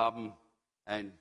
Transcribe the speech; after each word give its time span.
haben 0.00 0.32
ein 0.86 1.12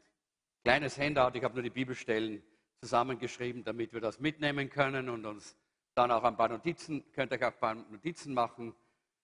kleines 0.63 0.97
Handout, 0.97 1.37
ich 1.37 1.43
habe 1.43 1.55
nur 1.55 1.63
die 1.63 1.69
Bibelstellen 1.69 2.41
zusammengeschrieben, 2.79 3.65
damit 3.65 3.91
wir 3.91 3.99
das 3.99 4.21
mitnehmen 4.21 4.69
können 4.69 5.09
und 5.09 5.25
uns 5.25 5.57
dann 5.95 6.11
auch 6.11 6.23
ein 6.23 6.37
paar 6.37 6.47
Notizen, 6.47 7.03
könnt 7.11 7.33
ihr 7.33 7.39
auch 7.39 7.51
ein 7.51 7.59
paar 7.59 7.75
Notizen 7.75 8.33
machen. 8.33 8.73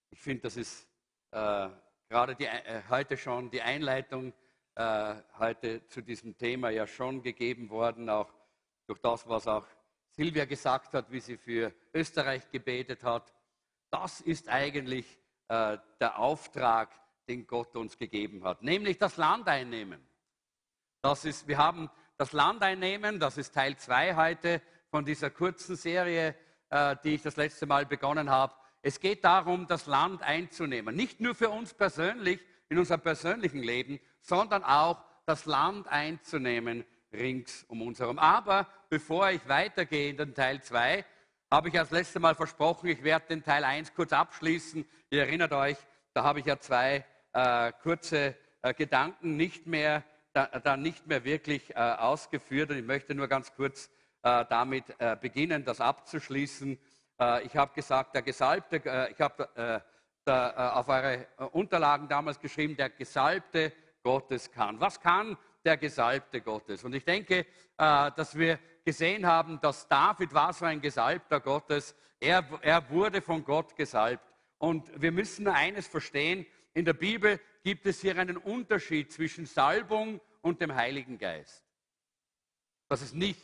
Ich 0.10 0.20
finde, 0.20 0.42
das 0.42 0.58
ist 0.58 0.86
äh, 1.32 1.70
gerade 2.10 2.36
die, 2.36 2.48
äh, 2.48 2.82
heute 2.90 3.16
schon 3.16 3.50
die 3.50 3.62
Einleitung 3.62 4.34
äh, 4.76 5.16
heute 5.40 5.88
zu 5.88 6.02
diesem 6.02 6.38
Thema 6.38 6.70
ja 6.70 6.86
schon 6.86 7.22
gegeben 7.22 7.70
worden, 7.70 8.10
auch 8.10 8.34
durch 8.88 9.00
das, 9.00 9.26
was 9.26 9.48
auch 9.48 9.66
Silvia 10.10 10.44
gesagt 10.44 10.94
hat, 10.94 11.10
wie 11.12 11.22
sie 11.22 11.38
für 11.38 11.74
Österreich 11.94 12.52
gebetet 12.52 13.06
hat. 13.06 13.34
Das 13.90 14.20
ist 14.20 14.50
eigentlich 14.50 15.18
äh, 15.48 15.78
der 16.02 16.20
Auftrag, 16.20 16.92
den 17.28 17.48
Gott 17.48 17.76
uns 17.76 17.98
gegeben 17.98 18.44
hat, 18.44 18.62
nämlich 18.62 18.98
das 18.98 19.18
Land 19.18 19.48
einnehmen. 19.48 20.06
Das 21.02 21.26
ist, 21.26 21.48
wir 21.48 21.58
haben 21.58 21.90
das 22.18 22.32
Land 22.32 22.62
einnehmen, 22.62 23.20
das 23.20 23.38
ist 23.38 23.54
Teil 23.54 23.78
2 23.78 24.16
heute 24.16 24.62
von 24.90 25.06
dieser 25.06 25.30
kurzen 25.30 25.76
Serie, 25.76 26.36
äh, 26.70 26.96
die 27.04 27.16
ich 27.16 27.22
das 27.22 27.36
letzte 27.36 27.66
Mal 27.66 27.86
begonnen 27.86 28.30
habe. 28.30 28.54
Es 28.82 29.00
geht 29.00 29.24
darum, 29.24 29.68
das 29.68 29.88
Land 29.88 30.22
einzunehmen. 30.22 30.96
Nicht 30.96 31.20
nur 31.20 31.36
für 31.36 31.50
uns 31.50 31.74
persönlich, 31.74 32.40
in 32.70 32.80
unserem 32.80 33.02
persönlichen 33.02 33.62
Leben, 33.62 34.00
sondern 34.22 34.64
auch 34.64 35.04
das 35.26 35.46
Land 35.46 35.88
einzunehmen 35.88 36.86
rings 37.14 37.64
um 37.68 37.82
uns 37.82 38.00
herum. 38.00 38.20
Aber 38.20 38.68
bevor 38.90 39.30
ich 39.30 39.48
weitergehe 39.48 40.10
in 40.10 40.18
den 40.18 40.34
Teil 40.34 40.62
2, 40.62 41.06
habe 41.52 41.68
ich 41.70 41.74
das 41.74 41.92
letzte 41.92 42.20
Mal 42.20 42.36
versprochen, 42.36 42.90
ich 42.90 43.04
werde 43.04 43.28
den 43.28 43.44
Teil 43.44 43.64
1 43.64 43.94
kurz 43.94 44.12
abschließen. 44.14 44.86
Ihr 45.10 45.22
erinnert 45.22 45.54
euch, 45.54 45.78
da 46.14 46.24
habe 46.24 46.40
ich 46.40 46.46
ja 46.46 46.60
zwei 46.60 47.06
äh, 47.36 47.74
kurze 47.84 48.34
äh, 48.62 48.74
Gedanken 48.74 49.36
nicht 49.36 49.68
mehr, 49.68 50.04
da, 50.32 50.46
da, 50.46 50.78
nicht 50.78 51.06
mehr 51.06 51.24
wirklich 51.26 51.70
äh, 51.76 51.80
ausgeführt. 51.80 52.72
Und 52.72 52.78
ich 52.78 52.86
möchte 52.86 53.14
nur 53.14 53.28
ganz 53.28 53.54
kurz 53.54 53.90
äh, 54.24 54.46
damit 54.50 54.86
äh, 55.00 55.18
beginnen, 55.20 55.66
das 55.66 55.82
abzuschließen. 55.82 56.80
Ich 57.46 57.56
habe 57.56 57.74
gesagt, 57.74 58.14
der 58.14 58.24
Gesalbte, 58.24 59.08
ich 59.10 59.22
habe 59.22 59.82
auf 60.26 60.90
eure 60.90 61.26
Unterlagen 61.54 62.10
damals 62.10 62.38
geschrieben, 62.42 62.76
der 62.76 62.90
Gesalbte 62.90 63.72
Gottes 64.04 64.52
kann. 64.52 64.78
Was 64.82 65.00
kann 65.00 65.38
der 65.64 65.78
Gesalbte 65.78 66.42
Gottes? 66.42 66.84
Und 66.84 66.94
ich 66.94 67.06
denke, 67.06 67.46
dass 67.78 68.38
wir 68.38 68.60
gesehen 68.84 69.26
haben, 69.26 69.62
dass 69.62 69.88
David 69.88 70.34
war 70.34 70.52
so 70.52 70.66
ein 70.66 70.82
Gesalbter 70.82 71.40
Gottes. 71.40 71.96
Er, 72.20 72.44
er 72.62 72.90
wurde 72.90 73.22
von 73.22 73.46
Gott 73.46 73.78
gesalbt. 73.78 74.26
Und 74.58 74.92
wir 75.02 75.14
müssen 75.14 75.48
eines 75.48 75.88
verstehen, 75.88 76.46
in 76.76 76.84
der 76.86 76.94
Bibel 76.94 77.40
gibt 77.64 77.86
es 77.86 78.02
hier 78.02 78.18
einen 78.18 78.38
Unterschied 78.38 79.12
zwischen 79.12 79.46
Salbung 79.46 80.20
und 80.42 80.62
dem 80.62 80.76
Heiligen 80.76 81.18
Geist. 81.18 81.64
Das 82.90 83.02
ist 83.02 83.16
nicht 83.16 83.42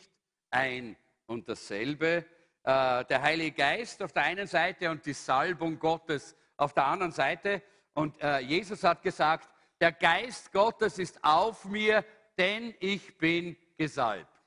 ein 0.52 0.98
und 1.26 1.48
dasselbe. 1.48 2.26
Äh, 2.64 3.06
der 3.06 3.22
Heilige 3.22 3.56
Geist 3.56 4.04
auf 4.04 4.12
der 4.12 4.24
einen 4.24 4.48
Seite 4.48 4.92
und 4.92 5.06
die 5.06 5.14
Salbung 5.14 5.80
Gottes 5.80 6.36
auf 6.58 6.74
der 6.74 6.86
anderen 6.86 7.14
Seite. 7.14 7.64
Und 7.94 8.22
äh, 8.22 8.40
Jesus 8.40 8.84
hat 8.84 9.02
gesagt, 9.02 9.50
der 9.80 9.94
Geist 9.94 10.52
Gottes 10.52 11.00
ist 11.00 11.24
auf 11.24 11.64
mir, 11.66 12.04
denn 12.38 12.76
ich 12.82 13.18
bin 13.18 13.56
gesalbt. 13.78 14.42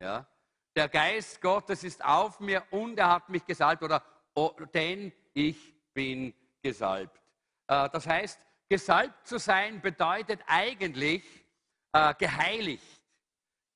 Ja? 0.00 0.24
Der 0.76 0.88
Geist 0.88 1.40
Gottes 1.40 1.82
ist 1.82 2.02
auf 2.04 2.38
mir 2.38 2.62
und 2.70 2.96
er 2.96 3.10
hat 3.10 3.28
mich 3.28 3.44
gesalbt 3.44 3.82
oder 3.82 4.04
oh, 4.34 4.52
denn 4.72 5.12
ich 5.34 5.74
bin 5.92 6.32
gesalbt. 6.62 7.20
Äh, 7.68 7.88
das 7.90 8.06
heißt, 8.06 8.44
gesalbt 8.68 9.26
zu 9.26 9.38
sein 9.38 9.80
bedeutet 9.80 10.40
eigentlich 10.46 11.22
äh, 11.92 12.14
geheiligt, 12.14 13.02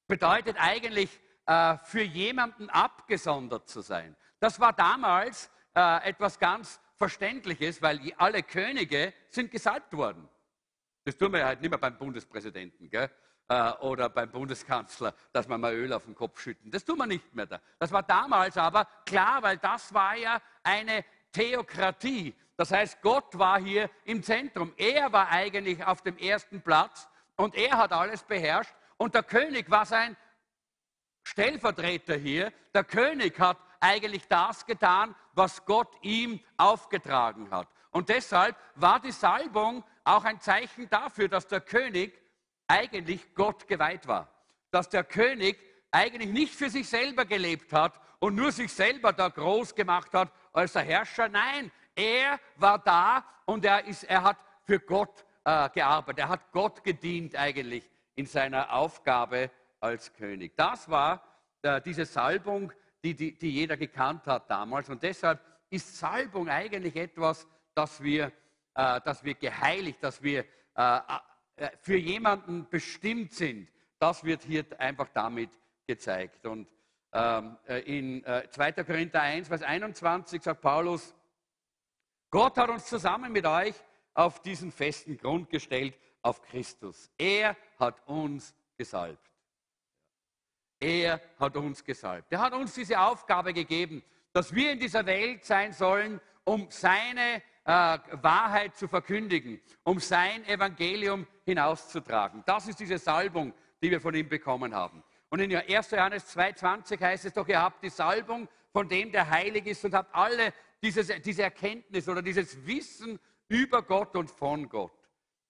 bedeutet 0.09 0.57
eigentlich 0.59 1.21
äh, 1.47 1.79
für 1.85 2.03
jemanden 2.03 2.69
abgesondert 2.71 3.69
zu 3.69 3.81
sein. 3.81 4.17
Das 4.41 4.59
war 4.59 4.73
damals 4.73 5.51
äh, 5.75 6.09
etwas 6.09 6.39
ganz 6.39 6.81
Verständliches, 6.97 7.83
weil 7.83 8.13
alle 8.17 8.43
Könige 8.43 9.13
sind 9.29 9.51
gesalbt 9.51 9.93
worden. 9.97 10.29
Das 11.05 11.17
tun 11.17 11.33
wir 11.33 11.45
halt 11.45 11.61
nicht 11.61 11.71
mehr 11.71 11.79
beim 11.79 11.99
Bundespräsidenten 11.99 12.89
gell? 12.89 13.11
Äh, 13.49 13.73
oder 13.81 14.09
beim 14.09 14.31
Bundeskanzler, 14.31 15.15
dass 15.33 15.49
man 15.49 15.61
mal 15.61 15.75
Öl 15.75 15.93
auf 15.93 16.05
den 16.05 16.15
Kopf 16.15 16.41
schütten. 16.41 16.71
Das 16.71 16.85
tun 16.85 16.99
wir 16.99 17.07
nicht 17.07 17.35
mehr 17.35 17.47
da. 17.47 17.61
Das 17.79 17.91
war 17.91 18.03
damals 18.03 18.57
aber 18.57 18.87
klar, 19.05 19.43
weil 19.43 19.59
das 19.59 19.93
war 19.93 20.15
ja 20.15 20.41
eine 20.63 21.05
Theokratie. 21.33 22.35
Das 22.63 22.71
heißt, 22.71 23.03
Gott 23.03 23.37
war 23.37 23.61
hier 23.61 23.91
im 24.05 24.23
Zentrum. 24.23 24.73
Er 24.77 25.13
war 25.13 25.29
eigentlich 25.31 25.85
auf 25.85 26.01
dem 26.03 26.17
ersten 26.17 26.63
Platz 26.63 27.09
und 27.35 27.57
er 27.57 27.77
hat 27.77 27.93
alles 27.93 28.23
beherrscht. 28.23 28.73
Und 28.99 29.17
der 29.17 29.25
König 29.25 29.69
war 29.69 29.85
sein 29.85 30.17
Stellvertreter 31.25 32.15
hier. 32.15 32.53
Der 32.73 32.85
König 32.85 33.37
hat 33.41 33.59
eigentlich 33.81 34.29
das 34.29 34.65
getan, 34.65 35.17
was 35.33 35.65
Gott 35.65 35.89
ihm 36.03 36.39
aufgetragen 36.57 37.51
hat. 37.51 37.67
Und 37.91 38.11
deshalb 38.11 38.55
war 38.77 39.01
die 39.01 39.11
Salbung 39.11 39.83
auch 40.05 40.23
ein 40.23 40.39
Zeichen 40.39 40.89
dafür, 40.89 41.27
dass 41.27 41.49
der 41.49 41.63
König 41.63 42.17
eigentlich 42.69 43.35
Gott 43.35 43.67
geweiht 43.67 44.07
war. 44.07 44.33
Dass 44.71 44.89
der 44.89 45.03
König 45.03 45.59
eigentlich 45.91 46.31
nicht 46.31 46.55
für 46.55 46.71
sich 46.71 46.89
selber 46.89 47.25
gelebt 47.25 47.73
hat 47.73 48.01
und 48.21 48.37
nur 48.37 48.53
sich 48.53 48.73
selber 48.73 49.13
da 49.13 49.31
groß 49.31 49.75
gemacht 49.75 50.15
hat 50.15 50.31
als 50.53 50.75
der 50.75 50.83
Herrscher. 50.83 51.29
Nein, 51.29 51.73
er 51.95 52.39
war 52.57 52.79
da 52.79 53.25
und 53.45 53.65
er, 53.65 53.85
ist, 53.85 54.05
er 54.05 54.23
hat 54.23 54.37
für 54.65 54.81
Gott 54.81 55.25
äh, 55.45 55.69
gearbeitet. 55.71 56.21
Er 56.21 56.29
hat 56.29 56.53
Gott 56.53 56.83
gedient 56.85 57.37
eigentlich 57.37 57.89
in 58.15 58.27
seiner 58.27 58.73
Aufgabe 58.73 59.51
als 59.81 60.13
König. 60.13 60.57
Das 60.57 60.89
war 60.89 61.23
äh, 61.63 61.81
diese 61.81 62.05
Salbung, 62.05 62.73
die, 63.03 63.15
die, 63.15 63.37
die 63.37 63.51
jeder 63.51 63.77
gekannt 63.77 64.27
hat 64.27 64.51
damals. 64.51 64.89
Und 64.89 65.03
deshalb 65.03 65.41
ist 65.71 65.99
Salbung 65.99 66.49
eigentlich 66.49 66.97
etwas, 66.97 67.47
das 67.75 68.03
wir, 68.03 68.33
äh, 68.75 69.01
das 69.05 69.25
wir 69.25 69.35
geheiligt, 69.35 70.03
dass 70.03 70.23
wir 70.23 70.45
äh, 70.75 70.99
äh, 71.57 71.71
für 71.81 71.97
jemanden 71.97 72.69
bestimmt 72.69 73.33
sind. 73.33 73.69
Das 73.99 74.25
wird 74.25 74.43
hier 74.43 74.65
einfach 74.79 75.09
damit 75.13 75.51
gezeigt. 75.87 76.47
Und 76.47 76.69
ähm, 77.13 77.57
äh, 77.67 77.81
in 77.81 78.25
äh, 78.25 78.49
2. 78.49 78.73
Korinther 78.85 79.21
1, 79.23 79.49
Vers 79.49 79.63
21 79.63 80.43
sagt 80.43 80.61
Paulus, 80.61 81.15
Gott 82.33 82.57
hat 82.57 82.71
uns 82.71 82.87
zusammen 82.87 83.31
mit 83.31 83.45
euch 83.45 83.75
auf 84.15 84.41
diesen 84.41 84.73
festen 84.73 85.19
Grund 85.19 85.51
gestellt, 85.51 85.95
auf 86.23 86.41
Christus. 86.41 87.11
Er 87.19 87.55
hat 87.79 88.09
uns 88.09 88.55
gesalbt. 88.79 89.31
Er 90.81 91.21
hat 91.39 91.57
uns 91.59 91.85
gesalbt. 91.85 92.33
Er 92.33 92.41
hat 92.41 92.55
uns 92.55 92.73
diese 92.73 92.99
Aufgabe 92.99 93.53
gegeben, 93.53 94.03
dass 94.33 94.55
wir 94.55 94.73
in 94.73 94.81
dieser 94.81 95.05
Welt 95.05 95.45
sein 95.45 95.75
sollen, 95.75 96.23
um 96.45 96.67
seine 96.71 97.43
äh, 97.65 97.99
Wahrheit 98.23 98.77
zu 98.77 98.89
verkündigen, 98.89 99.61
um 99.85 100.01
sein 100.01 100.43
Evangelium 100.47 101.27
hinauszutragen. 101.45 102.43
Das 102.47 102.67
ist 102.67 102.81
diese 102.81 102.97
Salbung, 102.97 103.53
die 103.83 103.91
wir 103.91 104.01
von 104.01 104.15
ihm 104.15 104.31
bekommen 104.31 104.75
haben. 104.75 105.05
Und 105.29 105.41
in 105.41 105.55
1. 105.55 105.91
Johannes 105.91 106.35
2,20 106.35 106.99
heißt 106.99 107.27
es 107.27 107.35
doch, 107.35 107.47
ihr 107.47 107.61
habt 107.61 107.83
die 107.83 107.91
Salbung 107.91 108.49
von 108.73 108.89
dem, 108.89 109.13
der 109.13 109.29
heilig 109.29 109.67
ist 109.67 109.85
und 109.85 109.95
habt 109.95 110.15
alle 110.15 110.55
dieses, 110.83 111.09
diese 111.23 111.43
Erkenntnis 111.45 112.09
oder 112.09 112.23
dieses 112.23 112.67
Wissen 112.67 113.19
über 113.49 113.83
Gott 113.83 114.17
und 114.17 114.31
von 114.31 114.69
Gott. 114.69 114.93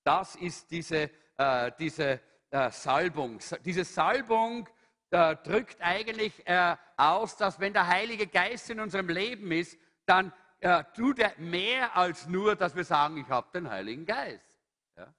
Das 0.04 0.37
ist 0.37 0.70
diese, 0.70 1.11
äh, 1.38 1.73
diese 1.79 2.20
äh, 2.50 2.70
Salbung. 2.70 3.38
Diese 3.64 3.84
Salbung 3.84 4.69
äh, 5.11 5.37
drückt 5.37 5.81
eigentlich 5.81 6.46
äh, 6.46 6.76
aus, 6.96 7.37
dass 7.37 7.61
wenn 7.61 7.73
der 7.73 7.87
Heilige 7.87 8.26
Geist 8.26 8.70
in 8.70 8.81
unserem 8.81 9.08
Leben 9.08 9.50
ist, 9.52 9.79
dann 10.06 10.32
äh, 10.61 10.84
tut 10.94 11.19
er 11.19 11.32
mehr 11.38 11.96
als 11.96 12.26
nur, 12.26 12.56
dass 12.56 12.75
wir 12.75 12.85
sagen, 12.85 13.17
ich 13.19 13.28
habe 13.28 13.49
den 13.52 13.70
Heiligen 13.70 14.06
Geist. 14.06 14.58
Ja? 14.96 15.12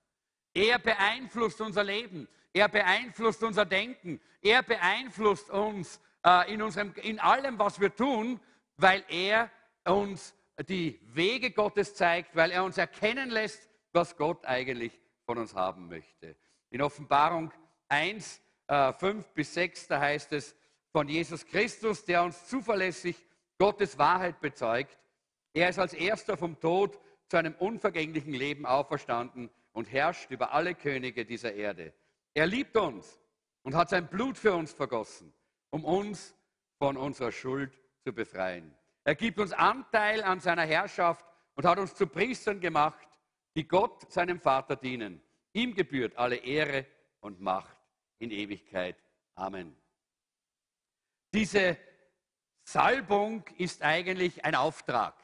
Er 0.54 0.80
beeinflusst 0.80 1.59
unser 1.62 1.83
Leben, 1.83 2.27
er 2.54 2.69
beeinflusst 2.69 3.44
unser 3.44 3.66
Denken, 3.66 4.21
er 4.42 4.63
beeinflusst 4.63 5.50
uns 5.50 6.00
äh, 6.25 6.54
in, 6.54 6.62
unserem, 6.62 6.94
in 6.95 7.19
allem, 7.19 7.57
was 7.59 7.80
wir 7.80 7.95
tun, 7.95 8.39
weil 8.77 9.04
er 9.07 9.50
uns 9.91 10.35
die 10.68 11.00
Wege 11.13 11.51
Gottes 11.51 11.95
zeigt, 11.95 12.35
weil 12.35 12.51
er 12.51 12.63
uns 12.63 12.77
erkennen 12.77 13.30
lässt, 13.30 13.69
was 13.91 14.15
Gott 14.15 14.45
eigentlich 14.45 15.00
von 15.25 15.38
uns 15.38 15.56
haben 15.56 15.88
möchte. 15.88 16.35
In 16.69 16.81
Offenbarung 16.81 17.51
1 17.89 18.41
äh, 18.68 18.94
5 18.94 19.27
bis 19.33 19.53
6, 19.53 19.88
da 19.88 20.00
heißt 20.00 20.33
es 20.33 20.56
von 20.91 21.07
Jesus 21.07 21.45
Christus, 21.45 22.06
der 22.06 22.24
uns 22.24 22.47
zuverlässig 22.47 23.15
Gottes 23.57 23.97
Wahrheit 23.97 24.39
bezeugt. 24.41 24.97
Er 25.53 25.69
ist 25.69 25.80
als 25.80 25.94
erster 25.94 26.38
vom 26.38 26.59
Tod 26.59 27.00
zu 27.30 27.38
einem 27.38 27.56
unvergänglichen 27.56 28.33
Leben 28.33 28.65
auferstanden 28.65 29.50
und 29.71 29.91
herrscht 29.91 30.31
über 30.31 30.53
alle 30.53 30.75
Könige 30.75 31.25
dieser 31.25 31.53
Erde. 31.53 31.94
Er 32.33 32.47
liebt 32.47 32.75
uns 32.77 33.19
und 33.63 33.75
hat 33.75 33.89
sein 33.89 34.07
Blut 34.07 34.38
für 34.38 34.53
uns 34.53 34.74
vergossen, 34.74 35.33
um 35.69 35.85
uns 35.85 36.35
von 36.80 36.97
unserer 36.97 37.31
Schuld 37.31 37.80
zu 38.03 38.13
befreien. 38.13 38.75
Er 39.03 39.15
gibt 39.15 39.39
uns 39.39 39.51
Anteil 39.51 40.23
an 40.23 40.39
seiner 40.39 40.65
Herrschaft 40.65 41.25
und 41.55 41.65
hat 41.65 41.77
uns 41.77 41.94
zu 41.95 42.07
Priestern 42.07 42.59
gemacht, 42.59 43.07
die 43.55 43.67
Gott, 43.67 44.11
seinem 44.11 44.39
Vater, 44.39 44.75
dienen. 44.75 45.21
Ihm 45.51 45.75
gebührt 45.75 46.15
alle 46.17 46.38
Ehre 46.38 46.85
und 47.19 47.39
Macht 47.39 47.77
in 48.19 48.31
Ewigkeit. 48.31 48.97
Amen. 49.35 49.75
Diese 51.33 51.77
Salbung 52.63 53.44
ist 53.57 53.81
eigentlich 53.81 54.45
ein 54.45 54.55
Auftrag. 54.55 55.15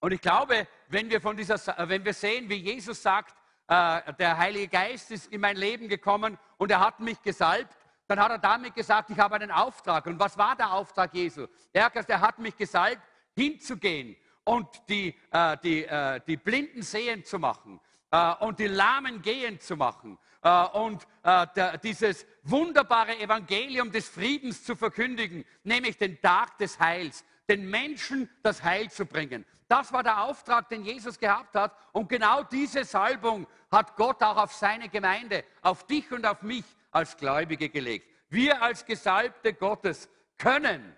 Und 0.00 0.12
ich 0.12 0.20
glaube, 0.20 0.66
wenn 0.88 1.10
wir, 1.10 1.20
von 1.20 1.36
dieser, 1.36 1.58
wenn 1.88 2.04
wir 2.04 2.14
sehen, 2.14 2.48
wie 2.48 2.56
Jesus 2.56 3.02
sagt, 3.02 3.36
äh, 3.68 4.12
der 4.14 4.36
Heilige 4.36 4.68
Geist 4.68 5.10
ist 5.10 5.32
in 5.32 5.40
mein 5.40 5.56
Leben 5.56 5.88
gekommen 5.88 6.38
und 6.58 6.70
er 6.70 6.80
hat 6.80 7.00
mich 7.00 7.20
gesalbt, 7.22 7.76
dann 8.16 8.24
hat 8.24 8.32
er 8.32 8.38
damit 8.38 8.74
gesagt, 8.74 9.10
ich 9.10 9.18
habe 9.18 9.36
einen 9.36 9.50
Auftrag. 9.50 10.06
Und 10.06 10.18
was 10.18 10.36
war 10.36 10.54
der 10.54 10.72
Auftrag 10.72 11.14
Jesu? 11.14 11.46
Er, 11.72 11.90
er 11.94 12.20
hat 12.20 12.38
mich 12.38 12.56
gesalbt, 12.56 13.02
hinzugehen 13.34 14.16
und 14.44 14.68
die, 14.88 15.14
äh, 15.30 15.56
die, 15.62 15.84
äh, 15.84 16.20
die 16.26 16.36
Blinden 16.36 16.82
sehen 16.82 17.24
zu 17.24 17.38
machen 17.38 17.80
äh, 18.10 18.34
und 18.40 18.58
die 18.58 18.66
Lahmen 18.66 19.22
gehen 19.22 19.58
zu 19.60 19.76
machen 19.76 20.18
äh, 20.42 20.64
und 20.66 21.06
äh, 21.22 21.46
der, 21.56 21.78
dieses 21.78 22.26
wunderbare 22.42 23.18
Evangelium 23.18 23.90
des 23.90 24.08
Friedens 24.08 24.62
zu 24.62 24.76
verkündigen, 24.76 25.44
nämlich 25.64 25.96
den 25.96 26.20
Tag 26.20 26.58
des 26.58 26.78
Heils, 26.78 27.24
den 27.48 27.70
Menschen 27.70 28.28
das 28.42 28.62
Heil 28.62 28.90
zu 28.90 29.06
bringen. 29.06 29.46
Das 29.68 29.90
war 29.90 30.02
der 30.02 30.22
Auftrag, 30.24 30.68
den 30.68 30.84
Jesus 30.84 31.18
gehabt 31.18 31.54
hat. 31.54 31.74
Und 31.92 32.10
genau 32.10 32.42
diese 32.42 32.84
Salbung 32.84 33.46
hat 33.70 33.96
Gott 33.96 34.22
auch 34.22 34.36
auf 34.36 34.52
seine 34.52 34.90
Gemeinde, 34.90 35.44
auf 35.62 35.86
dich 35.86 36.12
und 36.12 36.26
auf 36.26 36.42
mich 36.42 36.64
als 36.92 37.16
Gläubige 37.16 37.68
gelegt. 37.68 38.08
Wir 38.28 38.62
als 38.62 38.84
Gesalbte 38.84 39.52
Gottes 39.54 40.08
können 40.38 40.96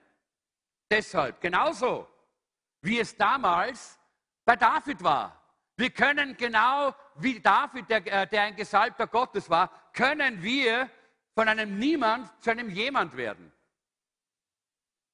deshalb 0.90 1.40
genauso, 1.40 2.08
wie 2.82 3.00
es 3.00 3.16
damals 3.16 3.98
bei 4.44 4.56
David 4.56 5.02
war. 5.02 5.40
Wir 5.76 5.90
können 5.90 6.36
genau 6.36 6.94
wie 7.16 7.40
David, 7.40 7.88
der, 7.88 8.06
äh, 8.06 8.26
der 8.28 8.42
ein 8.42 8.56
Gesalbter 8.56 9.06
Gottes 9.06 9.48
war, 9.50 9.70
können 9.92 10.42
wir 10.42 10.90
von 11.34 11.48
einem 11.48 11.78
Niemand 11.78 12.30
zu 12.42 12.50
einem 12.50 12.70
Jemand 12.70 13.16
werden. 13.16 13.52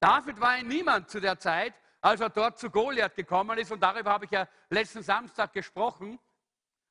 David 0.00 0.40
war 0.40 0.50
ein 0.50 0.68
Niemand 0.68 1.08
zu 1.08 1.20
der 1.20 1.38
Zeit, 1.38 1.74
als 2.00 2.20
er 2.20 2.30
dort 2.30 2.58
zu 2.58 2.70
Goliath 2.70 3.14
gekommen 3.14 3.58
ist, 3.58 3.70
und 3.70 3.80
darüber 3.80 4.10
habe 4.10 4.24
ich 4.24 4.30
ja 4.30 4.48
letzten 4.70 5.02
Samstag 5.02 5.52
gesprochen. 5.52 6.18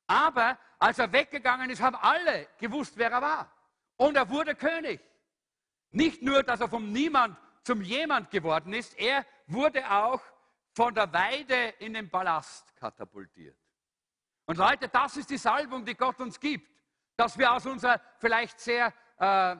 Aber 0.07 0.57
als 0.79 0.99
er 0.99 1.11
weggegangen 1.11 1.69
ist, 1.69 1.81
haben 1.81 1.95
alle 1.95 2.47
gewusst, 2.57 2.93
wer 2.95 3.11
er 3.11 3.21
war. 3.21 3.51
Und 3.99 4.15
er 4.15 4.29
wurde 4.29 4.55
König. 4.55 5.01
Nicht 5.91 6.21
nur, 6.21 6.41
dass 6.41 6.61
er 6.61 6.69
vom 6.69 6.89
Niemand 6.91 7.37
zum 7.63 7.81
Jemand 7.81 8.31
geworden 8.31 8.71
ist, 8.71 8.97
er 8.97 9.25
wurde 9.47 9.91
auch 9.91 10.21
von 10.71 10.95
der 10.95 11.11
Weide 11.11 11.73
in 11.79 11.93
den 11.93 12.09
Palast 12.09 12.73
katapultiert. 12.77 13.57
Und 14.45 14.57
Leute, 14.57 14.87
das 14.87 15.17
ist 15.17 15.29
die 15.29 15.37
Salbung, 15.37 15.83
die 15.83 15.95
Gott 15.95 16.17
uns 16.21 16.39
gibt, 16.39 16.71
dass 17.17 17.37
wir 17.37 17.51
aus 17.51 17.65
unserer 17.65 17.99
vielleicht 18.19 18.61
sehr 18.61 18.93
äh, 19.17 19.57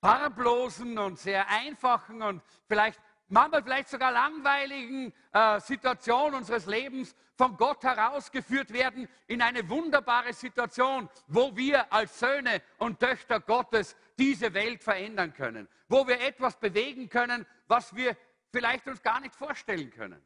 farblosen 0.00 0.98
und 0.98 1.16
sehr 1.16 1.48
einfachen 1.48 2.22
und 2.22 2.42
vielleicht 2.66 3.00
manchmal 3.28 3.62
vielleicht 3.62 3.88
sogar 3.88 4.12
langweiligen 4.12 5.12
äh, 5.32 5.60
Situation 5.60 6.34
unseres 6.34 6.66
Lebens 6.66 7.14
von 7.36 7.56
Gott 7.56 7.82
herausgeführt 7.84 8.72
werden 8.72 9.08
in 9.26 9.42
eine 9.42 9.68
wunderbare 9.68 10.32
Situation, 10.32 11.08
wo 11.26 11.54
wir 11.56 11.92
als 11.92 12.18
Söhne 12.18 12.62
und 12.78 12.98
Töchter 12.98 13.40
Gottes 13.40 13.96
diese 14.18 14.54
Welt 14.54 14.82
verändern 14.82 15.34
können, 15.34 15.68
wo 15.88 16.06
wir 16.06 16.20
etwas 16.20 16.58
bewegen 16.58 17.08
können, 17.08 17.46
was 17.68 17.94
wir 17.94 18.16
vielleicht 18.52 18.86
uns 18.86 19.02
gar 19.02 19.20
nicht 19.20 19.34
vorstellen 19.34 19.90
können. 19.90 20.22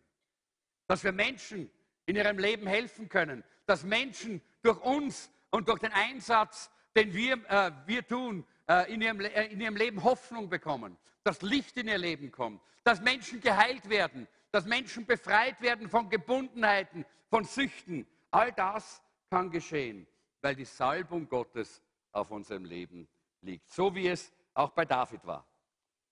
Dass 0.87 1.03
wir 1.03 1.13
Menschen 1.13 1.71
in 2.07 2.17
ihrem 2.17 2.39
Leben 2.39 2.67
helfen 2.67 3.09
können, 3.09 3.45
dass 3.67 3.83
Menschen 3.83 4.41
durch 4.63 4.81
uns 4.81 5.31
und 5.51 5.69
durch 5.69 5.81
den 5.81 5.93
Einsatz, 5.93 6.71
den 6.97 7.13
wir, 7.13 7.35
äh, 7.49 7.73
wir 7.87 8.07
tun, 8.07 8.47
äh, 8.71 8.93
in, 8.93 9.03
ihrem, 9.03 9.21
äh, 9.21 9.47
in 9.47 9.61
ihrem 9.61 9.75
Leben 9.75 10.05
Hoffnung 10.05 10.49
bekommen, 10.49 10.97
dass 11.25 11.43
Licht 11.43 11.77
in 11.77 11.89
ihr 11.89 11.99
Leben 11.99 12.31
kommt, 12.31 12.63
dass 12.85 13.01
Menschen 13.01 13.41
geheilt 13.41 13.89
werden, 13.89 14.29
dass 14.53 14.65
Menschen 14.65 15.05
befreit 15.07 15.61
werden 15.61 15.89
von 15.89 16.09
Gebundenheiten, 16.09 17.05
von 17.29 17.45
Süchten. 17.45 18.07
All 18.31 18.53
das 18.53 19.03
kann 19.29 19.51
geschehen, 19.51 20.07
weil 20.41 20.55
die 20.55 20.65
Salbung 20.65 21.29
Gottes 21.29 21.83
auf 22.13 22.31
unserem 22.31 22.65
Leben 22.65 23.09
liegt, 23.41 23.69
so 23.69 23.93
wie 23.93 24.07
es 24.07 24.33
auch 24.55 24.71
bei 24.71 24.85
David 24.85 25.27
war. 25.27 25.45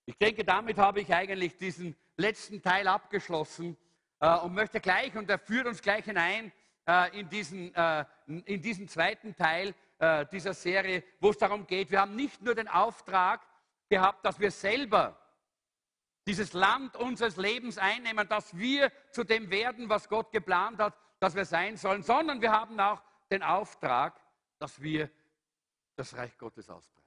Ich 0.05 0.17
denke, 0.17 0.43
damit 0.43 0.77
habe 0.77 0.99
ich 0.99 1.13
eigentlich 1.13 1.55
diesen 1.55 1.95
letzten 2.17 2.61
Teil 2.61 2.87
abgeschlossen 2.87 3.77
äh, 4.19 4.37
und 4.37 4.53
möchte 4.53 4.81
gleich, 4.81 5.15
und 5.15 5.29
er 5.29 5.39
führt 5.39 5.67
uns 5.67 5.81
gleich 5.81 6.03
hinein 6.03 6.51
äh, 6.87 7.19
in, 7.19 7.29
diesen, 7.29 7.73
äh, 7.73 8.05
in 8.27 8.61
diesen 8.61 8.89
zweiten 8.89 9.33
Teil 9.35 9.73
äh, 9.99 10.25
dieser 10.31 10.53
Serie, 10.53 11.03
wo 11.19 11.29
es 11.29 11.37
darum 11.37 11.67
geht, 11.67 11.91
wir 11.91 12.01
haben 12.01 12.15
nicht 12.15 12.41
nur 12.41 12.55
den 12.55 12.67
Auftrag 12.67 13.41
gehabt, 13.89 14.25
dass 14.25 14.39
wir 14.39 14.51
selber 14.51 15.19
dieses 16.25 16.53
Land 16.53 16.95
unseres 16.95 17.37
Lebens 17.37 17.77
einnehmen, 17.77 18.27
dass 18.27 18.55
wir 18.55 18.91
zu 19.11 19.23
dem 19.23 19.49
werden, 19.49 19.89
was 19.89 20.09
Gott 20.09 20.31
geplant 20.31 20.79
hat, 20.79 20.95
dass 21.19 21.35
wir 21.35 21.45
sein 21.45 21.75
sollen, 21.75 22.03
sondern 22.03 22.41
wir 22.41 22.51
haben 22.51 22.79
auch 22.79 23.01
den 23.31 23.43
Auftrag, 23.43 24.19
dass 24.59 24.81
wir 24.81 25.09
das 25.95 26.15
Reich 26.15 26.37
Gottes 26.37 26.69
ausbreiten. 26.69 26.99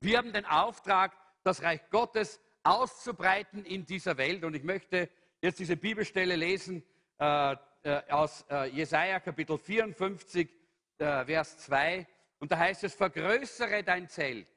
Wir 0.00 0.18
haben 0.18 0.32
den 0.32 0.46
Auftrag, 0.46 1.16
das 1.42 1.62
Reich 1.62 1.80
Gottes 1.90 2.40
auszubreiten 2.62 3.64
in 3.64 3.84
dieser 3.84 4.16
Welt. 4.16 4.44
Und 4.44 4.54
ich 4.54 4.64
möchte 4.64 5.10
jetzt 5.40 5.58
diese 5.58 5.76
Bibelstelle 5.76 6.36
lesen 6.36 6.82
äh, 7.18 7.56
äh, 7.82 8.02
aus 8.10 8.44
äh, 8.50 8.68
Jesaja 8.70 9.20
Kapitel 9.20 9.58
54, 9.58 10.48
äh, 10.48 10.55
Vers 10.98 11.58
2. 11.58 12.06
Und 12.38 12.52
da 12.52 12.58
heißt 12.58 12.84
es: 12.84 12.94
Vergrößere 12.94 13.82
dein 13.82 14.08
Zelt 14.08 14.48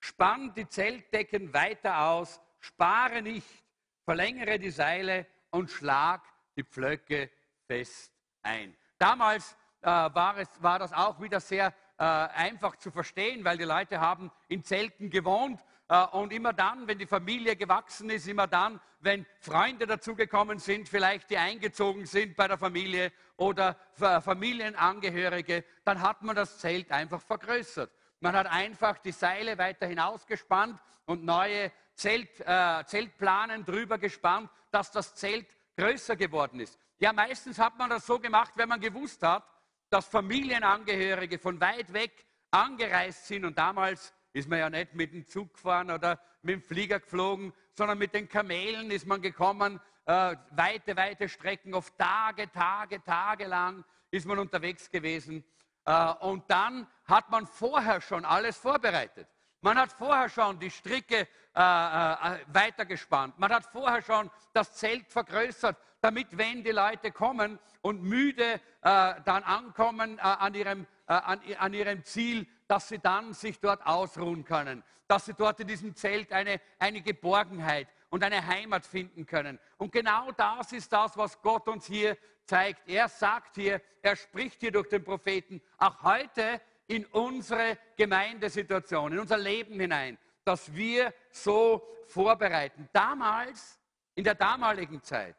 Spann 0.00 0.52
die 0.54 0.68
Zeltdecken 0.68 1.52
weiter 1.52 2.00
aus, 2.02 2.40
spare 2.60 3.22
nicht, 3.22 3.64
verlängere 4.04 4.58
die 4.58 4.70
Seile 4.70 5.26
und 5.50 5.70
schlag 5.70 6.22
die 6.56 6.62
Pflöcke 6.62 7.30
fest 7.66 8.12
ein. 8.42 8.76
Damals 8.98 9.56
äh, 9.80 9.86
war, 9.86 10.38
es, 10.38 10.48
war 10.62 10.78
das 10.78 10.92
auch 10.92 11.20
wieder 11.20 11.40
sehr 11.40 11.74
äh, 11.98 12.04
einfach 12.04 12.76
zu 12.76 12.90
verstehen, 12.90 13.44
weil 13.44 13.58
die 13.58 13.64
Leute 13.64 14.00
haben 14.00 14.30
in 14.48 14.62
Zelten 14.62 15.10
gewohnt 15.10 15.60
äh, 15.60 15.64
und 16.12 16.32
immer 16.32 16.52
dann, 16.52 16.88
wenn 16.88 16.98
die 16.98 17.06
Familie 17.06 17.54
gewachsen 17.54 18.10
ist, 18.10 18.26
immer 18.26 18.46
dann, 18.46 18.80
wenn 19.00 19.24
Freunde 19.38 19.86
dazugekommen 19.86 20.58
sind, 20.58 20.88
vielleicht 20.88 21.30
die 21.30 21.38
eingezogen 21.38 22.06
sind 22.06 22.34
bei 22.34 22.48
der 22.48 22.58
Familie 22.58 23.12
oder 23.36 23.76
Familienangehörige, 23.94 25.64
dann 25.84 26.00
hat 26.00 26.22
man 26.22 26.34
das 26.34 26.58
Zelt 26.58 26.90
einfach 26.90 27.22
vergrößert. 27.22 27.90
Man 28.20 28.34
hat 28.34 28.46
einfach 28.46 28.98
die 28.98 29.12
Seile 29.12 29.58
weiter 29.58 29.86
hinausgespannt 29.86 30.80
und 31.04 31.24
neue 31.24 31.70
Zelt, 31.94 32.40
äh, 32.40 32.84
Zeltplanen 32.84 33.64
drüber 33.64 33.98
gespannt, 33.98 34.50
dass 34.70 34.90
das 34.90 35.14
Zelt 35.14 35.46
größer 35.76 36.16
geworden 36.16 36.60
ist. 36.60 36.78
Ja, 36.98 37.12
meistens 37.12 37.58
hat 37.58 37.78
man 37.78 37.90
das 37.90 38.06
so 38.06 38.18
gemacht, 38.18 38.52
wenn 38.56 38.68
man 38.68 38.80
gewusst 38.80 39.22
hat, 39.22 39.44
dass 39.90 40.06
Familienangehörige 40.08 41.38
von 41.38 41.60
weit 41.60 41.92
weg 41.92 42.26
angereist 42.50 43.26
sind. 43.26 43.44
Und 43.44 43.56
damals 43.56 44.12
ist 44.36 44.50
man 44.50 44.58
ja 44.58 44.68
nicht 44.68 44.94
mit 44.94 45.14
dem 45.14 45.26
Zug 45.26 45.54
gefahren 45.54 45.90
oder 45.90 46.20
mit 46.42 46.56
dem 46.56 46.62
Flieger 46.62 47.00
geflogen, 47.00 47.54
sondern 47.72 47.96
mit 47.96 48.12
den 48.12 48.28
Kamelen 48.28 48.90
ist 48.90 49.06
man 49.06 49.22
gekommen, 49.22 49.80
äh, 50.04 50.36
weite, 50.50 50.94
weite 50.94 51.26
Strecken, 51.26 51.72
oft 51.72 51.96
Tage, 51.96 52.52
Tage, 52.52 53.02
Tage 53.02 53.46
lang 53.46 53.82
ist 54.10 54.26
man 54.26 54.38
unterwegs 54.38 54.90
gewesen. 54.90 55.42
Äh, 55.86 56.12
und 56.20 56.50
dann 56.50 56.86
hat 57.06 57.30
man 57.30 57.46
vorher 57.46 58.02
schon 58.02 58.26
alles 58.26 58.58
vorbereitet. 58.58 59.26
Man 59.62 59.78
hat 59.78 59.90
vorher 59.92 60.28
schon 60.28 60.58
die 60.58 60.70
Stricke 60.70 61.26
äh, 61.54 61.60
äh, 61.60 62.38
weitergespannt. 62.48 63.38
Man 63.38 63.50
hat 63.50 63.64
vorher 63.64 64.02
schon 64.02 64.30
das 64.52 64.74
Zelt 64.74 65.08
vergrößert, 65.08 65.78
damit, 66.02 66.28
wenn 66.36 66.62
die 66.62 66.72
Leute 66.72 67.10
kommen 67.10 67.58
und 67.80 68.02
müde 68.02 68.44
äh, 68.52 68.60
dann 68.82 69.42
ankommen 69.44 70.18
äh, 70.18 70.20
an, 70.20 70.52
ihrem, 70.52 70.86
äh, 71.08 71.14
an, 71.14 71.40
an 71.58 71.74
ihrem 71.74 72.04
Ziel, 72.04 72.46
dass 72.68 72.88
sie 72.88 72.98
dann 72.98 73.32
sich 73.32 73.60
dort 73.60 73.86
ausruhen 73.86 74.44
können, 74.44 74.82
dass 75.06 75.26
sie 75.26 75.34
dort 75.34 75.60
in 75.60 75.68
diesem 75.68 75.94
Zelt 75.94 76.32
eine, 76.32 76.60
eine 76.78 77.00
Geborgenheit 77.00 77.88
und 78.10 78.24
eine 78.24 78.46
Heimat 78.46 78.84
finden 78.84 79.26
können. 79.26 79.58
Und 79.76 79.92
genau 79.92 80.32
das 80.32 80.72
ist 80.72 80.92
das, 80.92 81.16
was 81.16 81.40
Gott 81.42 81.68
uns 81.68 81.86
hier 81.86 82.16
zeigt. 82.44 82.88
Er 82.88 83.08
sagt 83.08 83.56
hier, 83.56 83.80
er 84.02 84.16
spricht 84.16 84.60
hier 84.60 84.72
durch 84.72 84.88
den 84.88 85.04
Propheten, 85.04 85.60
auch 85.78 86.02
heute 86.02 86.60
in 86.86 87.04
unsere 87.06 87.78
Gemeindesituation, 87.96 89.12
in 89.12 89.18
unser 89.18 89.38
Leben 89.38 89.78
hinein, 89.78 90.18
dass 90.44 90.72
wir 90.74 91.12
so 91.30 91.86
vorbereiten. 92.06 92.88
Damals, 92.92 93.78
in 94.14 94.24
der 94.24 94.34
damaligen 94.34 95.02
Zeit, 95.02 95.36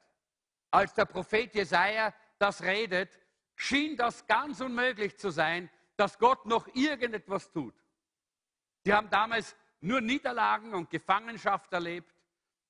als 0.69 0.93
der 0.93 1.05
Prophet 1.05 1.53
Jesaja 1.55 2.13
das 2.38 2.62
redet, 2.62 3.17
schien 3.57 3.97
das 3.97 4.25
ganz 4.27 4.61
unmöglich 4.61 5.17
zu 5.17 5.31
sein, 5.31 5.69
dass 5.97 6.17
Gott 6.17 6.45
noch 6.45 6.67
irgendetwas 6.75 7.51
tut. 7.51 7.73
Die 8.85 8.93
haben 8.93 9.09
damals 9.09 9.55
nur 9.81 9.99
Niederlagen 9.99 10.73
und 10.73 10.89
Gefangenschaft 10.89 11.73
erlebt. 11.73 12.13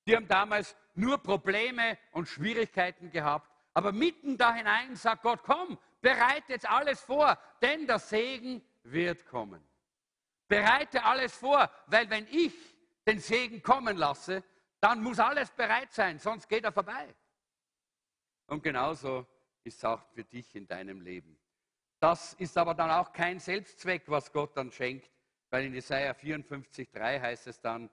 Die 0.06 0.16
haben 0.16 0.26
damals 0.26 0.74
nur 0.94 1.18
Probleme 1.18 1.98
und 2.12 2.26
Schwierigkeiten 2.26 3.10
gehabt. 3.10 3.50
Aber 3.74 3.92
mitten 3.92 4.36
da 4.36 4.54
hinein 4.54 4.96
sagt 4.96 5.22
Gott, 5.22 5.42
komm, 5.44 5.78
bereite 6.00 6.52
jetzt 6.52 6.68
alles 6.68 7.00
vor, 7.02 7.38
denn 7.60 7.86
der 7.86 7.98
Segen 7.98 8.62
wird 8.82 9.26
kommen. 9.26 9.62
Bereite 10.48 11.04
alles 11.04 11.36
vor, 11.36 11.70
weil 11.86 12.08
wenn 12.08 12.26
ich 12.28 12.54
den 13.06 13.20
Segen 13.20 13.62
kommen 13.62 13.98
lasse, 13.98 14.42
dann 14.80 15.02
muss 15.02 15.18
alles 15.18 15.50
bereit 15.50 15.92
sein, 15.92 16.18
sonst 16.18 16.48
geht 16.48 16.64
er 16.64 16.72
vorbei. 16.72 17.14
Und 18.46 18.62
genauso 18.62 19.26
ist 19.64 19.84
auch 19.84 20.02
für 20.14 20.24
dich 20.24 20.54
in 20.54 20.66
deinem 20.66 21.00
Leben. 21.00 21.38
Das 22.00 22.34
ist 22.34 22.56
aber 22.56 22.74
dann 22.74 22.90
auch 22.90 23.12
kein 23.12 23.40
Selbstzweck, 23.40 24.04
was 24.06 24.32
Gott 24.32 24.56
dann 24.56 24.70
schenkt, 24.70 25.10
weil 25.50 25.64
in 25.64 25.74
Jesaja 25.74 26.12
54,3 26.12 27.20
heißt 27.20 27.46
es 27.48 27.60
dann, 27.60 27.90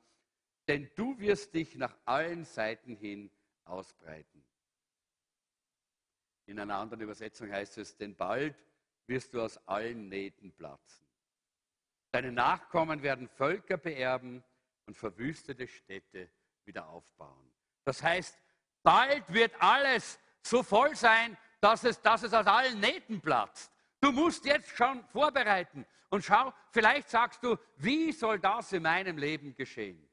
denn 0.67 0.89
du 0.95 1.17
wirst 1.19 1.53
dich 1.53 1.75
nach 1.75 1.95
allen 2.05 2.43
Seiten 2.43 2.95
hin 2.95 3.31
ausbreiten. 3.65 4.43
In 6.48 6.60
einer 6.60 6.75
anderen 6.75 7.01
Übersetzung 7.01 7.51
heißt 7.51 7.77
es, 7.79 7.98
denn 7.98 8.15
bald 8.15 8.55
wirst 9.07 9.34
du 9.34 9.41
aus 9.41 9.57
allen 9.67 10.10
Nähten 10.10 10.51
platzen. 10.51 11.05
Deine 12.12 12.31
Nachkommen 12.31 13.01
werden 13.01 13.27
Völker 13.27 13.77
beerben 13.77 14.43
und 14.86 14.95
verwüstete 14.95 15.67
Städte 15.67 16.29
wieder 16.63 16.88
aufbauen. 16.88 17.51
Das 17.84 18.01
heißt, 18.01 18.38
bald 18.84 19.31
wird 19.34 19.53
alles 19.60 20.19
so 20.41 20.63
voll 20.63 20.95
sein, 20.95 21.38
dass 21.65 21.84
es, 21.84 22.00
dass 22.00 22.22
es 22.22 22.31
aus 22.31 22.45
allen 22.45 22.79
Nähten 22.79 23.19
platzt. 23.19 23.72
Du 24.00 24.12
musst 24.12 24.45
jetzt 24.45 24.69
schon 24.77 25.03
vorbereiten 25.05 25.84
und 26.10 26.24
schau, 26.24 26.53
vielleicht 26.69 27.10
sagst 27.10 27.43
du, 27.43 27.57
wie 27.77 28.12
soll 28.12 28.38
das 28.38 28.72
in 28.72 28.84
meinem 28.84 29.17
Leben 29.17 29.55
geschehen? 29.55 30.07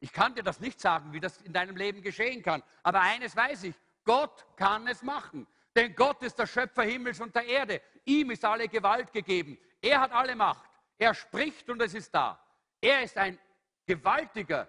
Ich 0.00 0.12
kann 0.12 0.34
dir 0.34 0.42
das 0.42 0.58
nicht 0.58 0.80
sagen, 0.80 1.12
wie 1.12 1.20
das 1.20 1.40
in 1.42 1.52
deinem 1.52 1.76
Leben 1.76 2.02
geschehen 2.02 2.42
kann. 2.42 2.60
Aber 2.82 3.02
eines 3.02 3.36
weiß 3.36 3.62
ich, 3.62 3.76
Gott 4.04 4.44
kann 4.56 4.88
es 4.88 5.00
machen. 5.04 5.46
Denn 5.76 5.94
Gott 5.94 6.20
ist 6.24 6.36
der 6.40 6.48
Schöpfer 6.48 6.82
Himmels 6.82 7.20
und 7.20 7.32
der 7.32 7.46
Erde. 7.46 7.80
Ihm 8.04 8.32
ist 8.32 8.44
alle 8.44 8.66
Gewalt 8.66 9.12
gegeben. 9.12 9.56
Er 9.80 10.00
hat 10.00 10.10
alle 10.10 10.34
Macht. 10.34 10.68
Er 10.98 11.14
spricht 11.14 11.70
und 11.70 11.80
es 11.80 11.94
ist 11.94 12.12
da. 12.12 12.36
Er 12.80 13.02
ist 13.04 13.16
ein 13.16 13.38
gewaltiger 13.86 14.66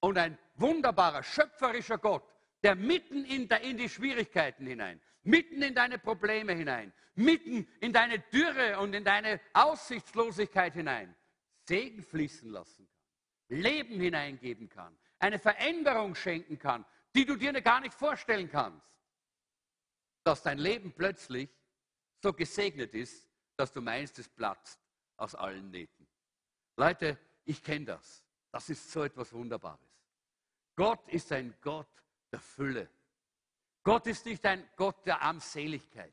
und 0.00 0.18
ein 0.18 0.36
wunderbarer, 0.56 1.22
schöpferischer 1.22 1.98
Gott, 1.98 2.24
der 2.62 2.74
mitten 2.74 3.24
in, 3.24 3.48
in 3.48 3.76
die 3.76 3.88
Schwierigkeiten 3.88 4.66
hinein, 4.66 5.00
mitten 5.22 5.62
in 5.62 5.74
deine 5.74 5.98
Probleme 5.98 6.54
hinein, 6.54 6.92
mitten 7.14 7.68
in 7.80 7.92
deine 7.92 8.18
Dürre 8.18 8.78
und 8.78 8.94
in 8.94 9.04
deine 9.04 9.40
Aussichtslosigkeit 9.52 10.74
hinein 10.74 11.14
Segen 11.66 12.02
fließen 12.02 12.50
lassen 12.50 12.86
kann, 12.86 13.58
Leben 13.60 14.00
hineingeben 14.00 14.68
kann, 14.68 14.96
eine 15.18 15.38
Veränderung 15.38 16.14
schenken 16.14 16.58
kann, 16.58 16.84
die 17.14 17.24
du 17.24 17.36
dir 17.36 17.52
gar 17.60 17.80
nicht 17.80 17.94
vorstellen 17.94 18.50
kannst. 18.50 18.86
Dass 20.24 20.42
dein 20.42 20.58
Leben 20.58 20.92
plötzlich 20.92 21.48
so 22.22 22.32
gesegnet 22.32 22.94
ist, 22.94 23.28
dass 23.56 23.72
du 23.72 23.80
meinst, 23.80 24.18
es 24.18 24.28
platzt 24.28 24.80
aus 25.16 25.34
allen 25.34 25.70
Nähten. 25.70 26.06
Leute, 26.76 27.18
ich 27.44 27.62
kenne 27.62 27.86
das. 27.86 28.24
Das 28.50 28.70
ist 28.70 28.90
so 28.90 29.02
etwas 29.02 29.32
Wunderbares. 29.32 29.80
Gott 30.76 31.08
ist 31.08 31.32
ein 31.32 31.54
Gott 31.60 31.88
der 32.32 32.40
Fülle. 32.40 32.88
Gott 33.82 34.06
ist 34.06 34.26
nicht 34.26 34.44
ein 34.44 34.68
Gott 34.76 35.06
der 35.06 35.22
Armseligkeit. 35.22 36.12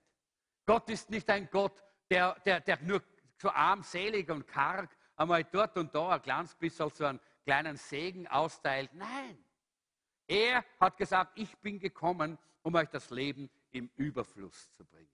Gott 0.65 0.89
ist 0.89 1.09
nicht 1.09 1.29
ein 1.29 1.49
Gott, 1.49 1.83
der, 2.09 2.39
der, 2.45 2.61
der 2.61 2.81
nur 2.81 3.03
so 3.37 3.49
armselig 3.49 4.29
und 4.29 4.47
karg 4.47 4.95
einmal 5.15 5.43
dort 5.43 5.77
und 5.77 5.93
da 5.93 6.11
ein 6.11 6.21
kleines 6.21 6.55
bisschen 6.55 6.89
so 6.89 7.05
einen 7.05 7.19
kleinen 7.43 7.77
Segen 7.77 8.27
austeilt. 8.27 8.91
Nein, 8.93 9.43
er 10.27 10.65
hat 10.79 10.97
gesagt, 10.97 11.37
ich 11.37 11.55
bin 11.57 11.79
gekommen, 11.79 12.37
um 12.63 12.75
euch 12.75 12.89
das 12.89 13.09
Leben 13.09 13.49
im 13.71 13.89
Überfluss 13.95 14.71
zu 14.73 14.85
bringen. 14.85 15.09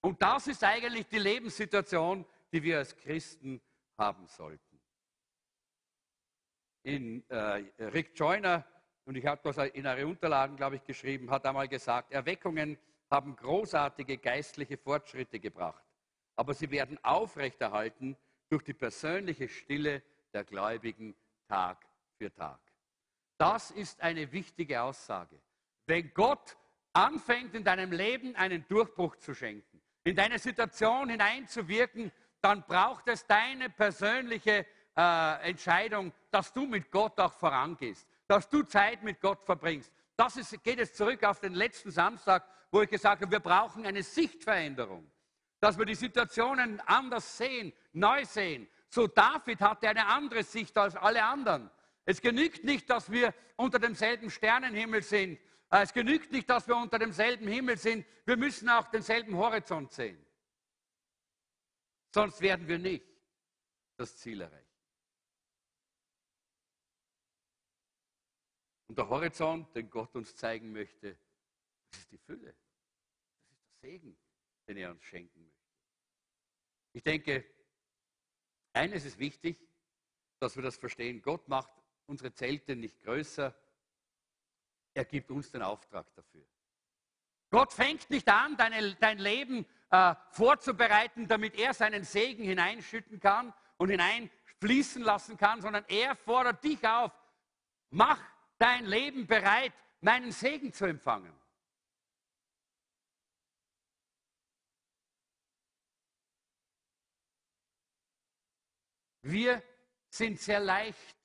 Und 0.00 0.20
das 0.20 0.46
ist 0.46 0.62
eigentlich 0.62 1.06
die 1.08 1.18
Lebenssituation, 1.18 2.26
die 2.52 2.62
wir 2.62 2.78
als 2.78 2.96
Christen 2.96 3.60
haben 3.96 4.26
sollten. 4.26 4.80
In, 6.82 7.28
äh, 7.30 7.64
Rick 7.78 8.12
Joyner, 8.14 8.64
und 9.06 9.16
ich 9.16 9.24
habe 9.24 9.40
das 9.44 9.56
in 9.68 9.86
eure 9.86 10.06
Unterlagen, 10.06 10.56
glaube 10.56 10.76
ich, 10.76 10.84
geschrieben, 10.84 11.30
hat 11.30 11.46
einmal 11.46 11.68
gesagt, 11.68 12.12
Erweckungen 12.12 12.76
haben 13.08 13.36
großartige 13.36 14.18
geistliche 14.18 14.76
Fortschritte 14.76 15.38
gebracht, 15.38 15.84
aber 16.34 16.52
sie 16.54 16.70
werden 16.70 16.98
aufrechterhalten 17.04 18.16
durch 18.50 18.64
die 18.64 18.74
persönliche 18.74 19.48
Stille 19.48 20.02
der 20.32 20.44
Gläubigen 20.44 21.14
Tag 21.48 21.86
für 22.18 22.34
Tag. 22.34 22.58
Das 23.38 23.70
ist 23.70 24.00
eine 24.00 24.30
wichtige 24.32 24.82
Aussage. 24.82 25.40
Wenn 25.86 26.12
Gott 26.12 26.56
anfängt, 26.92 27.54
in 27.54 27.62
deinem 27.62 27.92
Leben 27.92 28.34
einen 28.34 28.66
Durchbruch 28.66 29.16
zu 29.16 29.34
schenken, 29.34 29.80
in 30.02 30.16
deine 30.16 30.38
Situation 30.40 31.10
hineinzuwirken, 31.10 32.10
dann 32.40 32.64
braucht 32.66 33.06
es 33.08 33.24
deine 33.24 33.70
persönliche 33.70 34.66
äh, 34.96 35.48
Entscheidung, 35.48 36.12
dass 36.30 36.52
du 36.52 36.66
mit 36.66 36.90
Gott 36.90 37.20
auch 37.20 37.32
vorangehst, 37.32 38.08
dass 38.28 38.48
du 38.48 38.62
Zeit 38.62 39.02
mit 39.02 39.20
Gott 39.20 39.44
verbringst. 39.44 39.92
Das 40.16 40.36
ist, 40.36 40.62
geht 40.62 40.78
es 40.78 40.94
zurück 40.94 41.22
auf 41.24 41.40
den 41.40 41.54
letzten 41.54 41.90
Samstag, 41.90 42.46
wo 42.70 42.82
ich 42.82 42.90
gesagt 42.90 43.22
habe, 43.22 43.30
wir 43.30 43.40
brauchen 43.40 43.86
eine 43.86 44.02
Sichtveränderung, 44.02 45.10
dass 45.60 45.78
wir 45.78 45.84
die 45.84 45.94
Situationen 45.94 46.80
anders 46.80 47.36
sehen, 47.36 47.72
neu 47.92 48.24
sehen. 48.24 48.68
So 48.88 49.06
David 49.06 49.60
hatte 49.60 49.88
eine 49.88 50.06
andere 50.06 50.42
Sicht 50.42 50.76
als 50.78 50.96
alle 50.96 51.24
anderen. 51.24 51.70
Es 52.04 52.20
genügt 52.20 52.64
nicht, 52.64 52.88
dass 52.88 53.10
wir 53.10 53.34
unter 53.56 53.78
demselben 53.78 54.30
Sternenhimmel 54.30 55.02
sind. 55.02 55.38
Äh, 55.70 55.82
es 55.82 55.92
genügt 55.92 56.32
nicht, 56.32 56.48
dass 56.48 56.68
wir 56.68 56.76
unter 56.76 56.98
demselben 56.98 57.48
Himmel 57.48 57.76
sind. 57.76 58.06
Wir 58.24 58.36
müssen 58.36 58.68
auch 58.68 58.86
denselben 58.88 59.36
Horizont 59.36 59.92
sehen. 59.92 60.24
Sonst 62.14 62.40
werden 62.40 62.66
wir 62.68 62.78
nicht 62.78 63.04
das 63.96 64.16
Ziel 64.16 64.40
erreichen. 64.40 64.65
Und 68.88 68.98
der 68.98 69.08
Horizont, 69.08 69.74
den 69.74 69.90
Gott 69.90 70.14
uns 70.14 70.36
zeigen 70.36 70.72
möchte, 70.72 71.18
das 71.90 72.00
ist 72.00 72.12
die 72.12 72.18
Fülle. 72.18 72.54
Das 73.48 73.58
ist 73.58 73.82
der 73.82 73.90
Segen, 73.90 74.16
den 74.68 74.76
er 74.76 74.90
uns 74.90 75.02
schenken 75.02 75.44
möchte. 75.44 75.56
Ich 76.92 77.02
denke, 77.02 77.44
eines 78.72 79.04
ist 79.04 79.18
wichtig, 79.18 79.58
dass 80.38 80.56
wir 80.56 80.62
das 80.62 80.76
verstehen. 80.76 81.22
Gott 81.22 81.48
macht 81.48 81.70
unsere 82.06 82.32
Zelte 82.32 82.76
nicht 82.76 83.00
größer. 83.00 83.54
Er 84.94 85.04
gibt 85.04 85.30
uns 85.30 85.50
den 85.50 85.62
Auftrag 85.62 86.14
dafür. 86.14 86.46
Gott 87.50 87.72
fängt 87.72 88.08
nicht 88.10 88.28
an, 88.28 88.56
deine, 88.56 88.94
dein 88.96 89.18
Leben 89.18 89.66
äh, 89.90 90.14
vorzubereiten, 90.30 91.28
damit 91.28 91.54
er 91.58 91.74
seinen 91.74 92.04
Segen 92.04 92.44
hineinschütten 92.44 93.20
kann 93.20 93.52
und 93.76 93.90
hineinfließen 93.90 95.02
lassen 95.02 95.36
kann, 95.36 95.60
sondern 95.60 95.84
er 95.88 96.16
fordert 96.16 96.62
dich 96.64 96.86
auf, 96.86 97.12
mach 97.90 98.20
dein 98.58 98.86
Leben 98.86 99.26
bereit, 99.26 99.72
meinen 100.00 100.32
Segen 100.32 100.72
zu 100.72 100.86
empfangen. 100.86 101.32
Wir 109.22 109.62
sind 110.08 110.38
sehr 110.38 110.60
leicht 110.60 111.16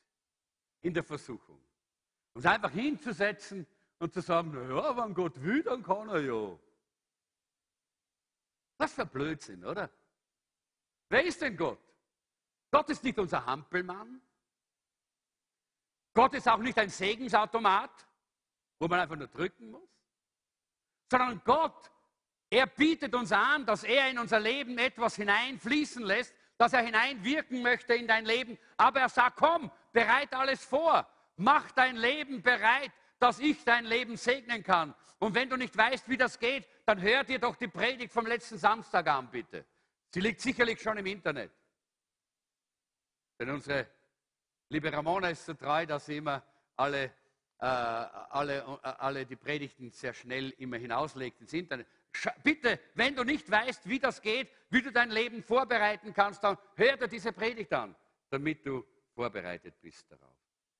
in 0.81 0.93
der 0.93 1.03
Versuchung. 1.03 1.61
Uns 2.33 2.45
einfach 2.45 2.71
hinzusetzen 2.71 3.67
und 3.99 4.13
zu 4.13 4.21
sagen, 4.21 4.51
naja, 4.51 4.97
wenn 4.97 5.13
Gott 5.13 5.39
will, 5.41 5.61
dann 5.61 5.83
kann 5.83 6.09
er 6.09 6.21
ja. 6.21 6.59
Was 8.77 8.93
für 8.93 9.05
Blödsinn, 9.05 9.63
oder? 9.63 9.89
Wer 11.09 11.23
ist 11.23 11.41
denn 11.41 11.55
Gott? 11.55 11.79
Gott 12.71 12.89
ist 12.89 13.03
nicht 13.03 13.19
unser 13.19 13.45
Hampelmann. 13.45 14.21
Gott 16.13 16.33
ist 16.33 16.47
auch 16.47 16.57
nicht 16.57 16.77
ein 16.77 16.89
Segensautomat, 16.89 17.91
wo 18.79 18.87
man 18.87 18.99
einfach 18.99 19.15
nur 19.15 19.27
drücken 19.27 19.71
muss. 19.71 19.89
Sondern 21.09 21.41
Gott, 21.43 21.91
er 22.49 22.67
bietet 22.67 23.15
uns 23.15 23.31
an, 23.31 23.65
dass 23.65 23.83
er 23.83 24.09
in 24.09 24.19
unser 24.19 24.39
Leben 24.39 24.77
etwas 24.77 25.15
hineinfließen 25.15 26.03
lässt, 26.03 26.33
dass 26.57 26.73
er 26.73 26.81
hineinwirken 26.81 27.61
möchte 27.61 27.93
in 27.93 28.07
dein 28.07 28.25
Leben. 28.25 28.57
Aber 28.77 28.99
er 28.99 29.09
sagt, 29.09 29.37
komm, 29.37 29.71
bereit 29.93 30.33
alles 30.33 30.63
vor. 30.63 31.07
Mach 31.37 31.71
dein 31.71 31.95
Leben 31.95 32.41
bereit, 32.41 32.91
dass 33.19 33.39
ich 33.39 33.63
dein 33.63 33.85
Leben 33.85 34.17
segnen 34.17 34.63
kann. 34.63 34.93
Und 35.19 35.35
wenn 35.35 35.49
du 35.49 35.55
nicht 35.55 35.77
weißt, 35.77 36.09
wie 36.09 36.17
das 36.17 36.39
geht, 36.39 36.67
dann 36.85 37.01
hör 37.01 37.23
dir 37.23 37.39
doch 37.39 37.55
die 37.55 37.67
Predigt 37.67 38.11
vom 38.11 38.25
letzten 38.25 38.57
Samstag 38.57 39.07
an, 39.07 39.29
bitte. 39.29 39.65
Sie 40.09 40.19
liegt 40.19 40.41
sicherlich 40.41 40.81
schon 40.81 40.97
im 40.97 41.05
Internet. 41.05 41.51
Denn 43.39 43.49
unsere 43.49 43.87
liebe 44.71 44.91
Ramona 44.91 45.29
ist 45.29 45.45
so 45.45 45.53
treu, 45.53 45.85
dass 45.85 46.05
sie 46.05 46.17
immer 46.17 46.41
alle, 46.77 47.03
äh, 47.59 47.65
alle, 47.65 48.59
äh, 48.83 48.87
alle 48.87 49.25
die 49.25 49.35
Predigten 49.35 49.91
sehr 49.91 50.13
schnell 50.13 50.51
immer 50.57 50.77
hinauslegt 50.77 51.41
ins 51.41 51.53
Internet. 51.53 51.87
Bitte, 52.43 52.79
wenn 52.95 53.15
du 53.15 53.23
nicht 53.23 53.49
weißt, 53.49 53.87
wie 53.87 53.99
das 53.99 54.21
geht, 54.21 54.49
wie 54.69 54.81
du 54.81 54.91
dein 54.91 55.11
Leben 55.11 55.43
vorbereiten 55.43 56.13
kannst, 56.13 56.43
dann 56.43 56.57
hör 56.75 56.97
dir 56.97 57.07
diese 57.07 57.33
Predigt 57.33 57.71
an, 57.73 57.95
damit 58.29 58.65
du 58.65 58.85
vorbereitet 59.13 59.75
bist 59.81 60.09
darauf. 60.09 60.35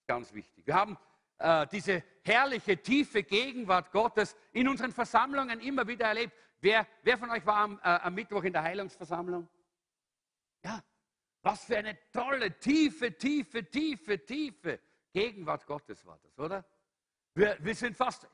Ganz 0.08 0.34
wichtig. 0.34 0.66
Wir 0.66 0.76
haben 0.76 0.98
äh, 1.38 1.68
diese 1.68 2.04
herrliche, 2.24 2.82
tiefe 2.82 3.24
Gegenwart 3.24 3.92
Gottes 3.92 4.36
in 4.54 4.68
unseren 4.68 4.92
Versammlungen 4.92 5.60
immer 5.60 5.86
wieder 5.88 6.08
erlebt. 6.08 6.34
Wer, 6.62 6.88
wer 7.04 7.18
von 7.18 7.30
euch 7.30 7.46
war 7.46 7.58
am, 7.58 7.80
äh, 7.80 7.90
am 7.90 8.14
Mittwoch 8.14 8.44
in 8.44 8.54
der 8.54 8.64
Heilungsversammlung? 8.64 9.48
Ja, 10.64 10.82
was 11.42 11.66
für 11.66 11.78
eine 11.78 11.98
tolle, 12.12 12.58
tiefe, 12.60 13.18
tiefe, 13.18 13.70
tiefe, 13.70 14.24
tiefe 14.24 14.80
Gegenwart 15.12 15.66
Gottes 15.66 16.06
war 16.06 16.20
das, 16.24 16.38
oder? 16.40 16.64
Wir, 17.34 17.58
wir 17.60 17.76
sind 17.76 17.96
fast, 17.96 18.28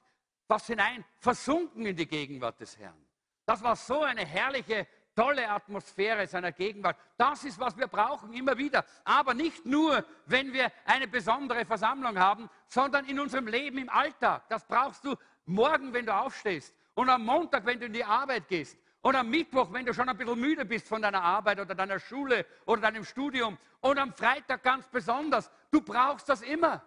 fast 0.47 0.67
hinein 0.67 1.03
versunken 1.19 1.85
in 1.85 1.95
die 1.95 2.07
Gegenwart 2.07 2.59
des 2.59 2.77
Herrn. 2.77 3.05
Das 3.45 3.63
war 3.63 3.75
so 3.75 4.01
eine 4.01 4.25
herrliche, 4.25 4.87
tolle 5.15 5.49
Atmosphäre 5.49 6.27
seiner 6.27 6.51
Gegenwart. 6.51 6.97
Das 7.17 7.43
ist, 7.43 7.59
was 7.59 7.75
wir 7.75 7.87
brauchen, 7.87 8.33
immer 8.33 8.57
wieder. 8.57 8.85
Aber 9.03 9.33
nicht 9.33 9.65
nur, 9.65 10.05
wenn 10.27 10.53
wir 10.53 10.71
eine 10.85 11.07
besondere 11.07 11.65
Versammlung 11.65 12.19
haben, 12.19 12.49
sondern 12.67 13.05
in 13.05 13.19
unserem 13.19 13.47
Leben 13.47 13.79
im 13.79 13.89
Alltag. 13.89 14.47
Das 14.49 14.63
brauchst 14.65 15.03
du 15.05 15.15
morgen, 15.45 15.93
wenn 15.93 16.05
du 16.05 16.13
aufstehst 16.13 16.75
und 16.93 17.09
am 17.09 17.25
Montag, 17.25 17.65
wenn 17.65 17.79
du 17.79 17.87
in 17.87 17.93
die 17.93 18.03
Arbeit 18.03 18.47
gehst 18.47 18.77
und 19.07 19.15
am 19.15 19.29
Mittwoch, 19.29 19.71
wenn 19.71 19.85
du 19.85 19.93
schon 19.93 20.09
ein 20.09 20.17
bisschen 20.17 20.37
müde 20.37 20.65
bist 20.65 20.85
von 20.85 21.01
deiner 21.01 21.23
Arbeit 21.23 21.61
oder 21.61 21.73
deiner 21.73 21.97
Schule 21.97 22.45
oder 22.65 22.81
deinem 22.81 23.05
Studium 23.05 23.57
und 23.79 23.97
am 23.97 24.13
Freitag 24.13 24.61
ganz 24.61 24.85
besonders. 24.89 25.49
Du 25.71 25.79
brauchst 25.79 26.27
das 26.27 26.41
immer. 26.41 26.85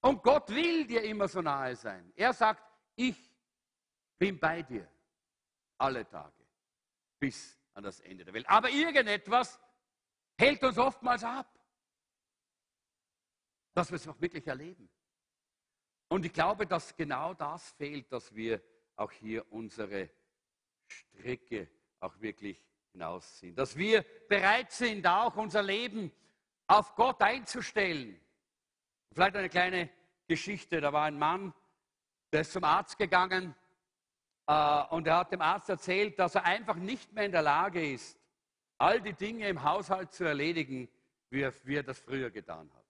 Und 0.00 0.22
Gott 0.22 0.48
will 0.50 0.86
dir 0.86 1.02
immer 1.02 1.26
so 1.26 1.42
nahe 1.42 1.74
sein. 1.74 2.12
Er 2.14 2.32
sagt, 2.32 2.62
ich 2.94 3.16
bin 4.16 4.38
bei 4.38 4.62
dir 4.62 4.88
alle 5.76 6.08
Tage 6.08 6.46
bis 7.18 7.58
an 7.74 7.82
das 7.82 7.98
Ende 7.98 8.24
der 8.24 8.32
Welt. 8.32 8.48
Aber 8.48 8.70
irgendetwas 8.70 9.58
hält 10.38 10.62
uns 10.62 10.78
oftmals 10.78 11.24
ab, 11.24 11.52
dass 13.74 13.90
wir 13.90 13.96
es 13.96 14.06
auch 14.06 14.20
wirklich 14.20 14.46
erleben. 14.46 14.88
Und 16.06 16.24
ich 16.24 16.32
glaube, 16.32 16.64
dass 16.64 16.94
genau 16.94 17.34
das 17.34 17.72
fehlt, 17.72 18.12
dass 18.12 18.32
wir 18.32 18.62
auch 18.94 19.10
hier 19.10 19.50
unsere 19.50 20.08
Strecke 20.90 21.68
auch 22.00 22.20
wirklich 22.20 22.62
hinausziehen. 22.92 23.54
Dass 23.54 23.76
wir 23.76 24.04
bereit 24.28 24.72
sind, 24.72 25.06
auch 25.06 25.36
unser 25.36 25.62
Leben 25.62 26.12
auf 26.66 26.94
Gott 26.94 27.20
einzustellen. 27.22 28.20
Vielleicht 29.12 29.36
eine 29.36 29.48
kleine 29.48 29.90
Geschichte. 30.26 30.80
Da 30.80 30.92
war 30.92 31.04
ein 31.04 31.18
Mann, 31.18 31.52
der 32.32 32.42
ist 32.42 32.52
zum 32.52 32.64
Arzt 32.64 32.96
gegangen 32.98 33.54
äh, 34.46 34.82
und 34.90 35.06
er 35.06 35.18
hat 35.18 35.32
dem 35.32 35.40
Arzt 35.40 35.68
erzählt, 35.68 36.18
dass 36.18 36.34
er 36.34 36.44
einfach 36.44 36.76
nicht 36.76 37.12
mehr 37.12 37.26
in 37.26 37.32
der 37.32 37.42
Lage 37.42 37.92
ist, 37.92 38.18
all 38.78 39.00
die 39.00 39.12
Dinge 39.12 39.48
im 39.48 39.62
Haushalt 39.62 40.12
zu 40.12 40.24
erledigen, 40.24 40.88
wie 41.30 41.42
er, 41.42 41.52
wie 41.64 41.76
er 41.76 41.82
das 41.82 41.98
früher 41.98 42.30
getan 42.30 42.70
hat. 42.74 42.84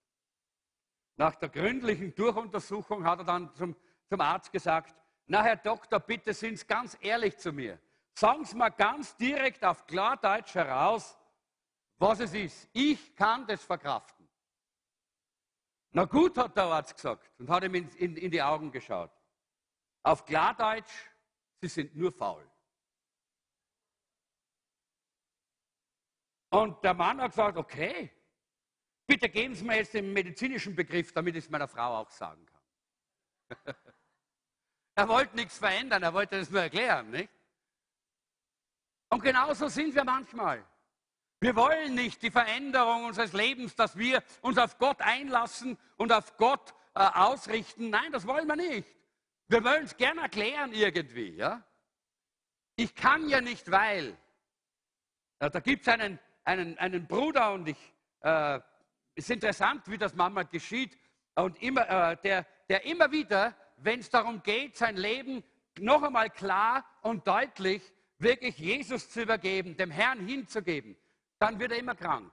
Nach 1.17 1.35
der 1.35 1.49
gründlichen 1.49 2.15
Durchuntersuchung 2.15 3.05
hat 3.05 3.19
er 3.21 3.25
dann 3.25 3.55
zum, 3.55 3.77
zum 4.09 4.21
Arzt 4.21 4.53
gesagt, 4.53 4.95
na 5.27 5.43
Herr 5.43 5.57
Doktor, 5.57 6.01
bitte 6.01 6.33
sind 6.33 6.59
Sie 6.59 6.67
ganz 6.67 6.97
ehrlich 7.01 7.37
zu 7.37 7.53
mir. 7.53 7.79
Sagen 8.15 8.45
Sie 8.45 8.57
mal 8.57 8.71
ganz 8.71 9.17
direkt 9.17 9.65
auf 9.65 9.87
Klardeutsch 9.87 10.55
heraus, 10.55 11.19
was 11.99 12.21
es 12.21 12.35
ist. 12.35 12.69
Ich 12.73 13.15
kann 13.17 13.47
das 13.47 13.63
verkraften. 13.63 14.29
Na 15.93 16.05
gut, 16.05 16.37
hat 16.39 16.57
der 16.57 16.65
Arzt 16.65 16.95
gesagt 16.95 17.31
und 17.39 17.49
hat 17.51 17.65
ihm 17.65 17.75
in, 17.75 17.89
in, 17.97 18.17
in 18.17 18.31
die 18.31 18.43
Augen 18.43 18.71
geschaut. 18.71 19.11
Auf 20.03 20.25
Klardeutsch, 20.25 20.93
Sie 21.61 21.69
sind 21.69 21.95
nur 21.97 22.13
faul. 22.13 22.49
Und 26.51 26.83
der 26.83 26.95
Mann 26.95 27.21
hat 27.21 27.31
gesagt, 27.31 27.57
okay, 27.57 28.11
Bitte 29.11 29.29
geben 29.29 29.57
Sie 29.57 29.65
mir 29.65 29.75
jetzt 29.75 29.93
den 29.93 30.13
medizinischen 30.13 30.77
Begriff, 30.77 31.11
damit 31.13 31.35
ich 31.35 31.43
es 31.43 31.51
meiner 31.51 31.67
Frau 31.67 31.99
auch 31.99 32.11
sagen 32.11 32.47
kann. 32.47 33.75
er 34.95 35.09
wollte 35.09 35.35
nichts 35.35 35.59
verändern, 35.59 36.05
er 36.05 36.15
wollte 36.15 36.37
es 36.37 36.49
nur 36.49 36.63
erklären, 36.63 37.11
nicht? 37.11 37.29
Und 39.11 39.23
genauso 39.23 39.69
sind 39.69 39.95
wir 39.95 40.05
manchmal. 40.05 40.65
Wir 41.41 41.55
wollen 41.57 41.95
nicht 41.95 42.23
die 42.23 42.31
Veränderung 42.31 43.05
unseres 43.05 43.33
Lebens, 43.33 43.75
dass 43.75 43.97
wir 43.97 44.23
uns 44.41 44.59
auf 44.59 44.79
Gott 44.79 45.01
einlassen 45.01 45.79
und 45.97 46.13
auf 46.13 46.37
Gott 46.37 46.75
äh, 46.95 47.01
ausrichten. 47.01 47.91
Nein, 47.91 48.13
das 48.13 48.27
wollen 48.27 48.47
wir 48.47 48.57
nicht. 48.57 48.89
Wir 49.49 49.63
wollen 49.63 49.85
es 49.85 49.97
gerne 49.97 50.23
erklären 50.23 50.73
irgendwie. 50.73 51.37
Ja? 51.37 51.63
Ich 52.77 52.95
kann 52.95 53.29
ja 53.29 53.41
nicht, 53.41 53.71
weil. 53.71 54.17
Ja, 55.41 55.51
da 55.51 55.61
gibt 55.61 55.87
es 55.87 55.93
einen, 55.93 56.19
einen, 56.45 56.79
einen 56.79 57.07
Bruder 57.07 57.53
und 57.53 57.69
ich 57.69 57.95
äh, 58.21 58.61
es 59.15 59.25
ist 59.25 59.31
interessant, 59.31 59.83
wie 59.87 59.99
das 59.99 60.15
manchmal 60.15 60.47
geschieht 60.47 60.97
und 61.35 61.61
immer, 61.63 61.89
äh, 61.89 62.17
der, 62.23 62.47
der 62.69 62.85
immer 62.85 63.11
wieder, 63.11 63.55
wenn 63.77 64.01
es 64.01 64.11
darum 64.11 64.43
geht, 64.43 64.77
sein 64.77 64.97
Leben 64.97 65.43
noch 65.79 66.03
einmal 66.03 66.31
klar 66.31 66.85
und 67.03 67.27
deutlich 67.27 67.83
wirklich 68.21 68.59
Jesus 68.59 69.11
zu 69.11 69.23
übergeben, 69.23 69.77
dem 69.77 69.91
Herrn 69.91 70.27
hinzugeben, 70.27 70.97
dann 71.39 71.59
wird 71.59 71.73
er 71.73 71.79
immer 71.79 71.95
krank. 71.95 72.33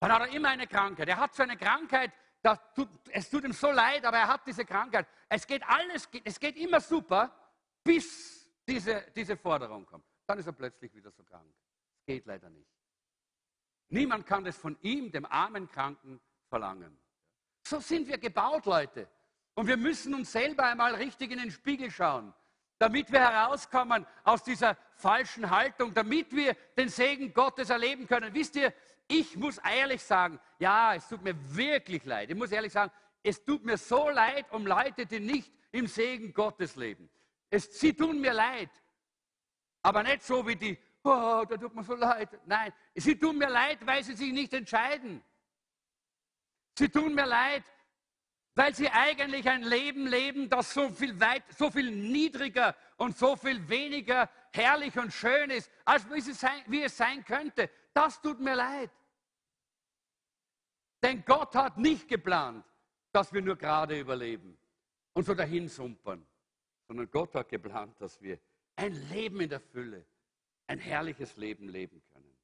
Dann 0.00 0.12
hat 0.12 0.22
er 0.22 0.34
immer 0.34 0.48
eine 0.48 0.66
Krankheit. 0.66 1.08
Er 1.08 1.18
hat 1.18 1.34
so 1.34 1.42
eine 1.42 1.56
Krankheit, 1.56 2.12
tut, 2.74 2.88
es 3.10 3.28
tut 3.28 3.44
ihm 3.44 3.52
so 3.52 3.70
leid, 3.70 4.04
aber 4.04 4.18
er 4.18 4.28
hat 4.28 4.46
diese 4.46 4.64
Krankheit. 4.64 5.06
Es 5.28 5.46
geht 5.46 5.62
alles, 5.62 6.08
es 6.24 6.40
geht 6.40 6.56
immer 6.56 6.80
super, 6.80 7.34
bis 7.84 8.48
diese, 8.66 9.10
diese 9.14 9.36
Forderung 9.36 9.84
kommt. 9.84 10.04
Dann 10.26 10.38
ist 10.38 10.46
er 10.46 10.52
plötzlich 10.52 10.94
wieder 10.94 11.10
so 11.10 11.22
krank. 11.22 11.52
Geht 12.06 12.26
leider 12.26 12.48
nicht. 12.48 12.70
Niemand 13.88 14.24
kann 14.26 14.44
das 14.44 14.56
von 14.56 14.78
ihm, 14.80 15.10
dem 15.10 15.26
armen 15.26 15.68
Kranken, 15.68 16.20
verlangen. 16.48 16.96
So 17.66 17.80
sind 17.80 18.08
wir 18.08 18.18
gebaut, 18.18 18.64
Leute. 18.66 19.08
Und 19.60 19.66
wir 19.66 19.76
müssen 19.76 20.14
uns 20.14 20.32
selber 20.32 20.64
einmal 20.64 20.94
richtig 20.94 21.32
in 21.32 21.38
den 21.38 21.50
Spiegel 21.50 21.90
schauen, 21.90 22.32
damit 22.78 23.12
wir 23.12 23.20
herauskommen 23.20 24.06
aus 24.24 24.42
dieser 24.42 24.74
falschen 24.94 25.50
Haltung, 25.50 25.92
damit 25.92 26.34
wir 26.34 26.54
den 26.78 26.88
Segen 26.88 27.34
Gottes 27.34 27.68
erleben 27.68 28.06
können. 28.06 28.32
Wisst 28.32 28.56
ihr, 28.56 28.72
ich 29.06 29.36
muss 29.36 29.58
ehrlich 29.58 30.02
sagen, 30.02 30.40
ja, 30.58 30.94
es 30.94 31.06
tut 31.08 31.20
mir 31.20 31.34
wirklich 31.54 32.06
leid. 32.06 32.30
Ich 32.30 32.36
muss 32.36 32.52
ehrlich 32.52 32.72
sagen, 32.72 32.90
es 33.22 33.44
tut 33.44 33.62
mir 33.62 33.76
so 33.76 34.08
leid 34.08 34.50
um 34.50 34.66
Leute, 34.66 35.04
die 35.04 35.20
nicht 35.20 35.52
im 35.72 35.86
Segen 35.86 36.32
Gottes 36.32 36.76
leben. 36.76 37.10
Es, 37.50 37.78
sie 37.78 37.92
tun 37.92 38.18
mir 38.18 38.32
leid. 38.32 38.70
Aber 39.82 40.02
nicht 40.02 40.22
so 40.22 40.46
wie 40.46 40.56
die 40.56 40.78
oh, 41.04 41.44
da 41.46 41.58
tut 41.58 41.74
mir 41.74 41.84
so 41.84 41.96
leid. 41.96 42.30
Nein, 42.46 42.72
sie 42.94 43.14
tun 43.14 43.36
mir 43.36 43.50
leid, 43.50 43.86
weil 43.86 44.02
sie 44.02 44.16
sich 44.16 44.32
nicht 44.32 44.54
entscheiden. 44.54 45.22
Sie 46.78 46.88
tun 46.88 47.14
mir 47.14 47.26
leid, 47.26 47.64
weil 48.54 48.74
sie 48.74 48.88
eigentlich 48.88 49.48
ein 49.48 49.62
Leben 49.62 50.06
leben, 50.06 50.48
das 50.48 50.74
so 50.74 50.90
viel, 50.90 51.18
weit, 51.20 51.44
so 51.56 51.70
viel 51.70 51.90
niedriger 51.90 52.74
und 52.96 53.16
so 53.16 53.36
viel 53.36 53.68
weniger 53.68 54.28
herrlich 54.52 54.98
und 54.98 55.12
schön 55.12 55.50
ist, 55.50 55.70
als 55.84 56.08
wie 56.10 56.18
es, 56.18 56.40
sein, 56.40 56.62
wie 56.66 56.82
es 56.82 56.96
sein 56.96 57.24
könnte. 57.24 57.70
Das 57.94 58.20
tut 58.20 58.40
mir 58.40 58.56
leid. 58.56 58.90
Denn 61.02 61.24
Gott 61.24 61.54
hat 61.54 61.78
nicht 61.78 62.08
geplant, 62.08 62.64
dass 63.12 63.32
wir 63.32 63.40
nur 63.40 63.56
gerade 63.56 63.98
überleben 63.98 64.58
und 65.14 65.24
so 65.24 65.34
dahin 65.34 65.68
sumpern, 65.68 66.26
sondern 66.86 67.10
Gott 67.10 67.34
hat 67.34 67.48
geplant, 67.48 68.00
dass 68.00 68.20
wir 68.20 68.38
ein 68.76 68.92
Leben 69.10 69.40
in 69.40 69.48
der 69.48 69.60
Fülle, 69.60 70.04
ein 70.66 70.78
herrliches 70.78 71.36
Leben 71.36 71.68
leben 71.68 72.02
können. 72.12 72.36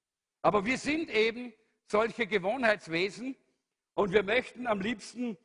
Aber 0.42 0.64
wir 0.64 0.78
sind 0.78 1.10
eben 1.10 1.52
solche 1.86 2.26
Gewohnheitswesen 2.26 3.36
und 3.94 4.12
wir 4.12 4.22
möchten 4.22 4.66
am 4.66 4.80
liebsten 4.80 5.36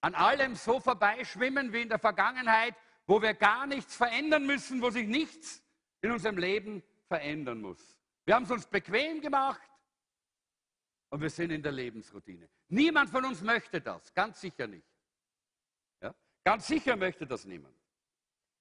an 0.00 0.14
allem 0.14 0.54
so 0.54 0.80
vorbeischwimmen 0.80 1.72
wie 1.72 1.82
in 1.82 1.88
der 1.88 1.98
Vergangenheit, 1.98 2.74
wo 3.06 3.20
wir 3.20 3.34
gar 3.34 3.66
nichts 3.66 3.96
verändern 3.96 4.46
müssen, 4.46 4.82
wo 4.82 4.90
sich 4.90 5.06
nichts 5.06 5.62
in 6.02 6.12
unserem 6.12 6.38
Leben 6.38 6.82
verändern 7.06 7.60
muss. 7.60 7.98
Wir 8.24 8.34
haben 8.34 8.44
es 8.44 8.50
uns 8.50 8.66
bequem 8.66 9.20
gemacht 9.20 9.70
und 11.10 11.20
wir 11.20 11.30
sind 11.30 11.50
in 11.50 11.62
der 11.62 11.72
Lebensroutine. 11.72 12.48
Niemand 12.68 13.10
von 13.10 13.24
uns 13.24 13.40
möchte 13.40 13.80
das, 13.80 14.12
ganz 14.12 14.40
sicher 14.40 14.66
nicht. 14.66 14.86
Ja? 16.02 16.14
Ganz 16.44 16.66
sicher 16.66 16.96
möchte 16.96 17.26
das 17.26 17.44
niemand. 17.44 17.74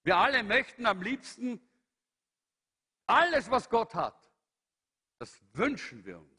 Wir 0.04 0.16
alle 0.16 0.42
möchten 0.44 0.86
am 0.86 1.02
liebsten 1.02 1.60
alles, 3.06 3.50
was 3.52 3.70
Gott 3.70 3.94
hat, 3.96 4.32
das 5.20 5.42
wünschen 5.54 6.06
wir 6.06 6.20
uns. 6.20 6.38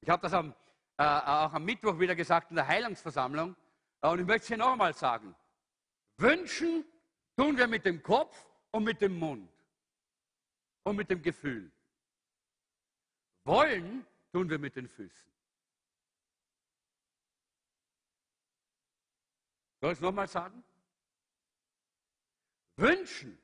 Ich 0.00 0.08
habe 0.08 0.22
das 0.22 0.32
am, 0.32 0.54
äh, 0.96 1.02
auch 1.02 1.52
am 1.52 1.64
Mittwoch 1.64 1.98
wieder 1.98 2.14
gesagt 2.14 2.50
in 2.50 2.56
der 2.56 2.66
Heilungsversammlung. 2.66 3.56
Und 4.02 4.20
ich 4.20 4.26
möchte 4.26 4.42
es 4.42 4.48
hier 4.48 4.56
nochmal 4.56 4.94
sagen. 4.94 5.34
Wünschen 6.16 6.84
tun 7.36 7.56
wir 7.56 7.66
mit 7.66 7.84
dem 7.84 8.02
Kopf 8.02 8.46
und 8.70 8.84
mit 8.84 9.00
dem 9.00 9.18
Mund 9.18 9.50
und 10.84 10.96
mit 10.96 11.10
dem 11.10 11.22
Gefühl. 11.22 11.70
Wollen 13.44 14.06
tun 14.32 14.48
wir 14.48 14.58
mit 14.58 14.76
den 14.76 14.88
Füßen. 14.88 15.30
Soll 19.80 19.92
ich 19.92 19.98
es 19.98 20.02
nochmal 20.02 20.28
sagen? 20.28 20.62
Wünschen 22.76 23.38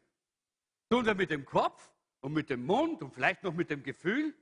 tun 0.91 1.05
wir 1.05 1.15
mit 1.15 1.31
dem 1.31 1.45
Kopf 1.45 1.91
und 2.21 2.33
mit 2.33 2.51
dem 2.51 2.65
Mund 2.65 3.03
und 3.03 3.13
vielleicht 3.13 3.43
noch 3.43 3.55
mit 3.55 3.71
dem 3.71 3.83
Gefühl, 3.83 4.35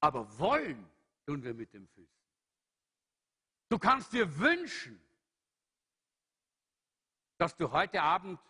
aber 0.00 0.38
wollen 0.38 0.88
tun 1.26 1.42
wir 1.42 1.54
mit 1.54 1.72
den 1.72 1.86
Füßen. 1.88 2.17
Du 3.68 3.78
kannst 3.78 4.12
dir 4.12 4.38
wünschen, 4.38 5.00
dass 7.36 7.56
du 7.56 7.70
heute 7.70 8.02
Abend, 8.02 8.40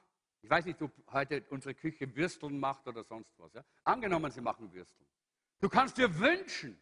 ich 0.43 0.49
weiß 0.49 0.65
nicht, 0.65 0.81
ob 0.81 0.93
heute 1.13 1.45
unsere 1.51 1.75
Küche 1.75 2.15
Würsteln 2.15 2.59
macht 2.59 2.87
oder 2.87 3.03
sonst 3.03 3.39
was. 3.39 3.53
Ja? 3.53 3.65
Angenommen, 3.85 4.31
sie 4.31 4.41
machen 4.41 4.73
Würsteln. 4.73 5.07
Du 5.61 5.69
kannst 5.69 5.99
dir 5.99 6.19
wünschen, 6.19 6.81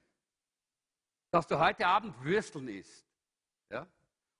dass 1.31 1.47
du 1.47 1.59
heute 1.59 1.87
Abend 1.87 2.23
Würsteln 2.23 2.69
isst. 2.69 3.07
Ja? 3.71 3.87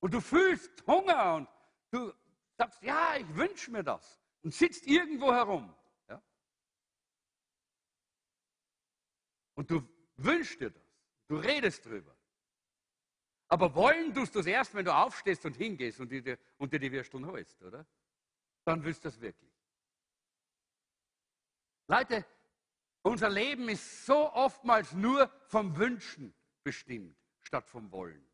Und 0.01 0.13
du 0.13 0.21
fühlst 0.21 0.87
Hunger 0.87 1.35
und 1.37 1.49
du 1.91 2.13
sagst, 2.57 2.83
ja, 2.83 3.17
ich 3.17 3.35
wünsche 3.35 3.71
mir 3.71 3.83
das. 3.83 4.21
Und 4.43 4.55
sitzt 4.55 4.87
irgendwo 4.87 5.33
herum. 5.33 5.75
Ja? 6.09 6.23
Und 9.55 9.71
du 9.71 9.83
wünschst 10.17 10.61
dir 10.61 10.71
das. 10.71 10.83
Du 11.29 11.37
redest 11.37 11.85
drüber. 11.85 12.16
Aber 13.49 13.75
wollen 13.75 14.13
tust 14.13 14.35
du 14.35 14.41
es 14.41 14.47
erst, 14.47 14.75
wenn 14.75 14.85
du 14.85 14.95
aufstehst 14.95 15.45
und 15.47 15.57
hingehst 15.57 16.01
und 16.01 16.11
dir, 16.11 16.39
und 16.59 16.73
dir 16.73 16.81
die 16.81 16.91
Würsteln 16.91 17.27
holst, 17.27 17.63
oder? 17.63 17.87
Dann 18.65 18.83
willst 18.83 19.05
du 19.05 19.09
das 19.09 19.21
wirklich. 19.21 19.53
Leute, 21.87 22.27
unser 23.03 23.31
Leben 23.31 23.69
ist 23.69 24.05
so 24.05 24.33
oftmals 24.33 24.93
nur 24.93 25.31
vom 25.47 25.77
Wünschen 25.77 26.35
bestimmt, 26.65 27.17
statt 27.41 27.69
vom 27.69 27.93
Wollen. 27.93 28.27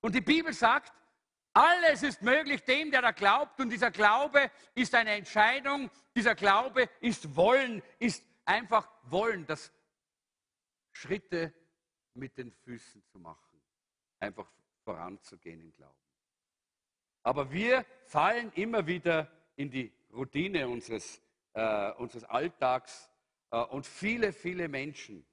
Und 0.00 0.14
die 0.14 0.20
Bibel 0.20 0.52
sagt, 0.52 0.92
alles 1.52 2.02
ist 2.02 2.20
möglich 2.20 2.64
dem, 2.64 2.90
der 2.90 3.00
da 3.00 3.12
glaubt. 3.12 3.60
Und 3.60 3.70
dieser 3.70 3.90
Glaube 3.90 4.50
ist 4.74 4.94
eine 4.94 5.12
Entscheidung. 5.12 5.90
Dieser 6.14 6.34
Glaube 6.34 6.90
ist 7.00 7.34
Wollen, 7.34 7.82
ist 7.98 8.24
einfach 8.44 8.90
Wollen, 9.04 9.46
das 9.46 9.72
Schritte 10.92 11.54
mit 12.12 12.36
den 12.36 12.52
Füßen 12.52 13.02
zu 13.06 13.18
machen. 13.18 13.45
Einfach 14.20 14.50
voranzugehen 14.84 15.60
im 15.60 15.72
Glauben. 15.72 15.98
Aber 17.22 17.50
wir 17.50 17.84
fallen 18.04 18.52
immer 18.52 18.86
wieder 18.86 19.30
in 19.56 19.70
die 19.70 19.92
Routine 20.12 20.68
unseres, 20.68 21.20
äh, 21.54 21.92
unseres 21.92 22.24
Alltags. 22.24 23.10
Äh, 23.50 23.58
und 23.64 23.86
viele, 23.86 24.32
viele 24.32 24.68
Menschen 24.68 25.26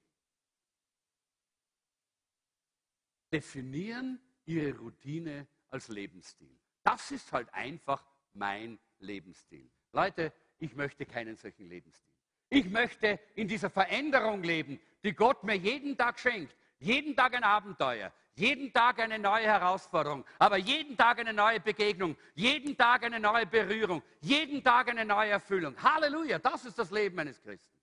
definieren 3.32 4.20
ihre 4.44 4.76
Routine 4.78 5.46
als 5.70 5.88
Lebensstil. 5.88 6.56
Das 6.82 7.10
ist 7.10 7.32
halt 7.32 7.52
einfach 7.52 8.04
mein 8.32 8.78
Lebensstil. 8.98 9.70
Leute, 9.92 10.32
ich 10.58 10.74
möchte 10.74 11.06
keinen 11.06 11.36
solchen 11.36 11.68
Lebensstil. 11.68 12.12
Ich 12.50 12.66
möchte 12.66 13.18
in 13.34 13.48
dieser 13.48 13.70
Veränderung 13.70 14.42
leben, 14.42 14.80
die 15.02 15.12
Gott 15.12 15.42
mir 15.42 15.56
jeden 15.56 15.96
Tag 15.96 16.18
schenkt. 16.18 16.54
Jeden 16.84 17.16
Tag 17.16 17.34
ein 17.34 17.44
Abenteuer, 17.44 18.12
jeden 18.34 18.70
Tag 18.70 18.98
eine 18.98 19.18
neue 19.18 19.46
Herausforderung, 19.46 20.22
aber 20.38 20.58
jeden 20.58 20.98
Tag 20.98 21.18
eine 21.18 21.32
neue 21.32 21.58
Begegnung, 21.58 22.14
jeden 22.34 22.76
Tag 22.76 23.04
eine 23.04 23.18
neue 23.18 23.46
Berührung, 23.46 24.02
jeden 24.20 24.62
Tag 24.62 24.90
eine 24.90 25.06
neue 25.06 25.30
Erfüllung. 25.30 25.74
Halleluja, 25.82 26.38
das 26.38 26.66
ist 26.66 26.78
das 26.78 26.90
Leben 26.90 27.18
eines 27.18 27.40
Christen. 27.40 27.78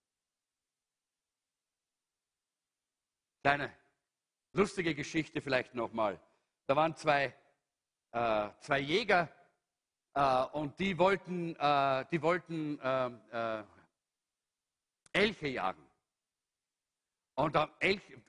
Kleine 3.42 3.74
lustige 4.54 4.94
Geschichte 4.94 5.42
vielleicht 5.42 5.74
nochmal. 5.74 6.20
Da 6.68 6.76
waren 6.76 6.96
zwei 6.96 7.34
äh, 8.12 8.50
zwei 8.60 8.80
Jäger 8.82 9.30
äh, 10.14 10.44
und 10.52 10.78
die 10.78 10.96
wollten, 11.00 11.56
äh, 11.56 12.06
die 12.12 12.22
wollten 12.22 12.80
ähm, 12.84 13.20
äh, 13.32 13.64
Elche 15.12 15.48
jagen. 15.48 15.91
Und 17.36 17.58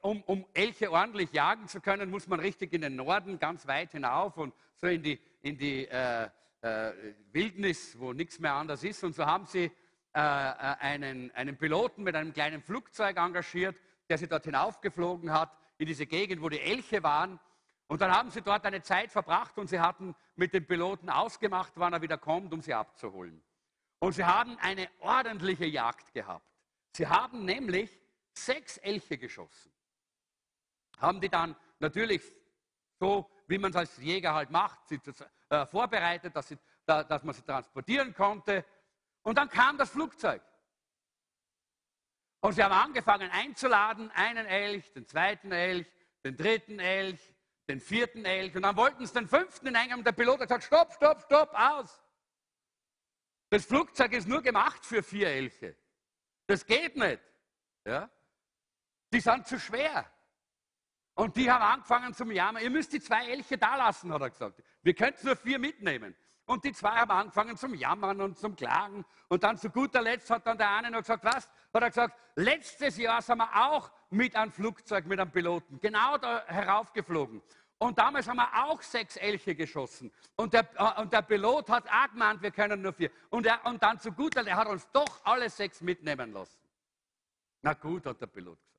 um, 0.00 0.22
um, 0.22 0.46
Elche 0.54 0.90
ordentlich 0.90 1.32
jagen 1.32 1.68
zu 1.68 1.80
können, 1.80 2.10
muss 2.10 2.28
man 2.28 2.40
richtig 2.40 2.72
in 2.72 2.82
den 2.82 2.96
Norden, 2.96 3.38
ganz 3.38 3.66
weit 3.66 3.92
hinauf 3.92 4.36
und 4.36 4.54
so 4.76 4.86
in 4.86 5.02
die, 5.02 5.20
in 5.42 5.58
die 5.58 5.86
äh, 5.86 6.28
äh, 6.60 6.92
Wildnis, 7.32 7.98
wo 7.98 8.12
nichts 8.12 8.38
mehr 8.38 8.54
anders 8.54 8.84
ist. 8.84 9.02
Und 9.04 9.14
so 9.14 9.26
haben 9.26 9.46
sie 9.46 9.70
einen, 10.14 11.30
einen 11.30 11.56
Piloten 11.56 12.02
mit 12.02 12.14
einem 12.14 12.34
kleinen 12.34 12.60
Flugzeug 12.60 13.16
engagiert, 13.16 13.76
der 14.10 14.18
sie 14.18 14.28
dort 14.28 14.44
hinaufgeflogen 14.44 15.32
hat, 15.32 15.56
in 15.78 15.86
diese 15.86 16.04
Gegend, 16.04 16.42
wo 16.42 16.50
die 16.50 16.60
Elche 16.60 17.02
waren. 17.02 17.40
Und 17.86 18.02
dann 18.02 18.10
haben 18.10 18.30
sie 18.30 18.42
dort 18.42 18.64
eine 18.66 18.82
Zeit 18.82 19.10
verbracht 19.10 19.56
und 19.56 19.68
sie 19.68 19.80
hatten 19.80 20.14
mit 20.36 20.52
dem 20.52 20.66
Piloten 20.66 21.08
ausgemacht, 21.08 21.72
wann 21.76 21.94
er 21.94 22.02
wieder 22.02 22.18
kommt, 22.18 22.52
um 22.52 22.60
sie 22.60 22.74
abzuholen. 22.74 23.42
Und 24.00 24.12
sie 24.12 24.24
haben 24.24 24.56
eine 24.60 24.88
ordentliche 25.00 25.66
Jagd 25.66 26.12
gehabt. 26.12 26.46
Sie 26.94 27.06
haben 27.06 27.44
nämlich 27.44 28.01
sechs 28.38 28.78
Elche 28.78 29.18
geschossen. 29.18 29.72
Haben 30.98 31.20
die 31.20 31.28
dann 31.28 31.56
natürlich 31.78 32.22
so, 32.98 33.30
wie 33.46 33.58
man 33.58 33.70
es 33.70 33.76
als 33.76 33.96
Jäger 33.98 34.34
halt 34.34 34.50
macht, 34.50 34.88
sie, 34.88 35.00
äh, 35.48 35.66
vorbereitet, 35.66 36.34
dass, 36.36 36.48
sie, 36.48 36.58
da, 36.86 37.02
dass 37.02 37.22
man 37.24 37.34
sie 37.34 37.42
transportieren 37.42 38.14
konnte. 38.14 38.64
Und 39.22 39.36
dann 39.36 39.48
kam 39.48 39.76
das 39.76 39.90
Flugzeug. 39.90 40.42
Und 42.40 42.52
sie 42.54 42.62
haben 42.62 42.72
angefangen 42.72 43.30
einzuladen, 43.30 44.10
einen 44.12 44.46
Elch, 44.46 44.92
den 44.92 45.06
zweiten 45.06 45.52
Elch, 45.52 45.86
den 46.24 46.36
dritten 46.36 46.78
Elch, 46.78 47.20
den 47.68 47.80
vierten 47.80 48.24
Elch 48.24 48.54
und 48.56 48.62
dann 48.62 48.76
wollten 48.76 49.06
sie 49.06 49.12
den 49.12 49.28
fünften 49.28 49.66
hineingehen 49.66 49.98
und 49.98 50.04
der 50.04 50.12
Pilot 50.12 50.40
hat 50.40 50.48
gesagt, 50.48 50.64
stopp, 50.64 50.92
stopp, 50.94 51.22
stopp, 51.22 51.54
aus. 51.54 52.02
Das 53.50 53.64
Flugzeug 53.64 54.12
ist 54.12 54.26
nur 54.26 54.42
gemacht 54.42 54.84
für 54.84 55.02
vier 55.02 55.28
Elche. 55.28 55.76
Das 56.46 56.66
geht 56.66 56.96
nicht. 56.96 57.22
Ja? 57.84 58.10
Die 59.12 59.20
sind 59.20 59.46
zu 59.46 59.58
schwer. 59.58 60.06
Und 61.14 61.36
die 61.36 61.50
haben 61.50 61.62
angefangen 61.62 62.14
zum 62.14 62.30
Jammern. 62.30 62.62
Ihr 62.62 62.70
müsst 62.70 62.92
die 62.92 63.00
zwei 63.00 63.28
Elche 63.28 63.58
da 63.58 63.76
lassen, 63.76 64.12
hat 64.12 64.22
er 64.22 64.30
gesagt. 64.30 64.62
Wir 64.82 64.94
könnten 64.94 65.26
nur 65.26 65.36
vier 65.36 65.58
mitnehmen. 65.58 66.16
Und 66.46 66.64
die 66.64 66.72
zwei 66.72 66.90
haben 66.90 67.10
angefangen 67.10 67.56
zum 67.56 67.74
Jammern 67.74 68.20
und 68.20 68.38
zum 68.38 68.56
Klagen. 68.56 69.04
Und 69.28 69.44
dann 69.44 69.56
zu 69.56 69.70
guter 69.70 70.02
Letzt 70.02 70.30
hat 70.30 70.46
dann 70.46 70.58
der 70.58 70.70
eine 70.70 70.90
noch 70.90 71.00
gesagt, 71.00 71.24
was? 71.24 71.48
Hat 71.72 71.82
er 71.82 71.88
gesagt, 71.88 72.18
letztes 72.34 72.96
Jahr 72.96 73.22
sind 73.22 73.38
wir 73.38 73.48
auch 73.68 73.92
mit 74.10 74.34
einem 74.34 74.50
Flugzeug, 74.50 75.06
mit 75.06 75.20
einem 75.20 75.30
Piloten, 75.30 75.78
genau 75.80 76.18
da 76.18 76.44
heraufgeflogen. 76.46 77.42
Und 77.78 77.98
damals 77.98 78.28
haben 78.28 78.36
wir 78.36 78.64
auch 78.64 78.80
sechs 78.80 79.16
Elche 79.16 79.54
geschossen. 79.54 80.12
Und 80.36 80.52
der, 80.52 80.68
äh, 80.76 81.00
und 81.00 81.12
der 81.12 81.22
Pilot 81.22 81.68
hat 81.68 81.84
auch 81.88 82.10
gemeint, 82.12 82.40
wir 82.40 82.50
können 82.50 82.80
nur 82.80 82.92
vier. 82.92 83.10
Und, 83.30 83.46
er, 83.46 83.64
und 83.66 83.82
dann 83.82 83.98
zu 83.98 84.12
guter 84.12 84.42
Letzt, 84.42 84.52
er 84.52 84.56
hat 84.56 84.68
uns 84.68 84.88
doch 84.92 85.24
alle 85.24 85.48
sechs 85.50 85.80
mitnehmen 85.80 86.32
lassen. 86.32 86.58
Na 87.62 87.74
gut, 87.74 88.06
hat 88.06 88.20
der 88.20 88.26
Pilot 88.26 88.58
gesagt. 88.62 88.71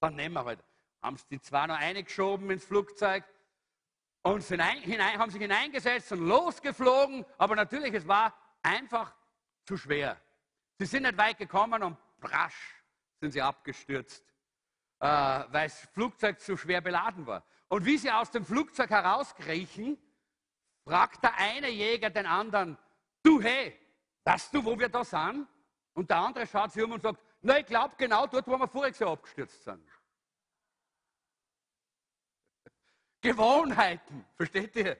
Dann 0.00 0.16
nehmen 0.16 0.34
wir 0.34 0.44
halt. 0.44 0.64
Haben 1.02 1.16
sie 1.16 1.24
die 1.30 1.40
zwei 1.40 1.66
noch 1.66 1.78
eingeschoben 1.78 2.50
ins 2.50 2.64
Flugzeug 2.64 3.24
und 4.22 4.42
hinein, 4.42 4.78
hinein, 4.78 5.18
haben 5.18 5.30
sich 5.30 5.40
hineingesetzt 5.40 6.12
und 6.12 6.26
losgeflogen. 6.26 7.24
Aber 7.38 7.56
natürlich, 7.56 7.94
es 7.94 8.06
war 8.06 8.34
einfach 8.62 9.14
zu 9.64 9.76
schwer. 9.76 10.20
Sie 10.78 10.86
sind 10.86 11.04
nicht 11.04 11.16
weit 11.16 11.38
gekommen 11.38 11.82
und 11.82 11.96
brasch 12.18 12.82
sind 13.20 13.32
sie 13.32 13.42
abgestürzt, 13.42 14.24
äh, 15.00 15.06
weil 15.06 15.68
das 15.68 15.80
Flugzeug 15.92 16.40
zu 16.40 16.56
schwer 16.56 16.80
beladen 16.80 17.26
war. 17.26 17.44
Und 17.68 17.84
wie 17.84 17.96
sie 17.98 18.10
aus 18.10 18.30
dem 18.30 18.44
Flugzeug 18.44 18.90
herauskriechen, 18.90 19.98
fragt 20.84 21.22
der 21.22 21.36
eine 21.36 21.68
Jäger 21.68 22.10
den 22.10 22.26
anderen, 22.26 22.76
du 23.22 23.40
hey, 23.40 23.78
weißt 24.24 24.54
du, 24.54 24.64
wo 24.64 24.78
wir 24.78 24.88
da 24.88 25.04
sind? 25.04 25.46
Und 25.92 26.10
der 26.10 26.18
andere 26.18 26.46
schaut 26.46 26.72
sich 26.72 26.82
um 26.82 26.92
und 26.92 27.02
sagt, 27.02 27.20
na, 27.42 27.58
ich 27.58 27.66
glaube 27.66 27.94
genau 27.96 28.26
dort, 28.26 28.46
wo 28.46 28.58
wir 28.58 28.68
voriges 28.68 28.98
Jahr 28.98 29.12
abgestürzt 29.12 29.64
sind. 29.64 29.82
Gewohnheiten, 33.20 34.24
versteht 34.36 34.76
ihr? 34.76 34.96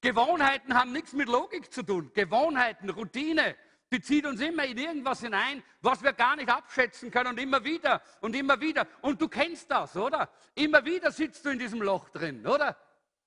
Gewohnheiten 0.00 0.74
haben 0.74 0.92
nichts 0.92 1.12
mit 1.12 1.28
Logik 1.28 1.72
zu 1.72 1.82
tun. 1.82 2.12
Gewohnheiten, 2.14 2.88
Routine, 2.90 3.56
die 3.90 4.00
zieht 4.00 4.26
uns 4.26 4.40
immer 4.40 4.64
in 4.64 4.78
irgendwas 4.78 5.20
hinein, 5.20 5.62
was 5.80 6.02
wir 6.02 6.12
gar 6.12 6.36
nicht 6.36 6.48
abschätzen 6.48 7.10
können 7.10 7.30
und 7.30 7.40
immer 7.40 7.64
wieder 7.64 8.02
und 8.20 8.36
immer 8.36 8.60
wieder. 8.60 8.86
Und 9.00 9.20
du 9.20 9.28
kennst 9.28 9.70
das, 9.70 9.96
oder? 9.96 10.28
Immer 10.54 10.84
wieder 10.84 11.10
sitzt 11.10 11.44
du 11.44 11.50
in 11.50 11.58
diesem 11.58 11.82
Loch 11.82 12.08
drin, 12.10 12.46
oder? 12.46 12.76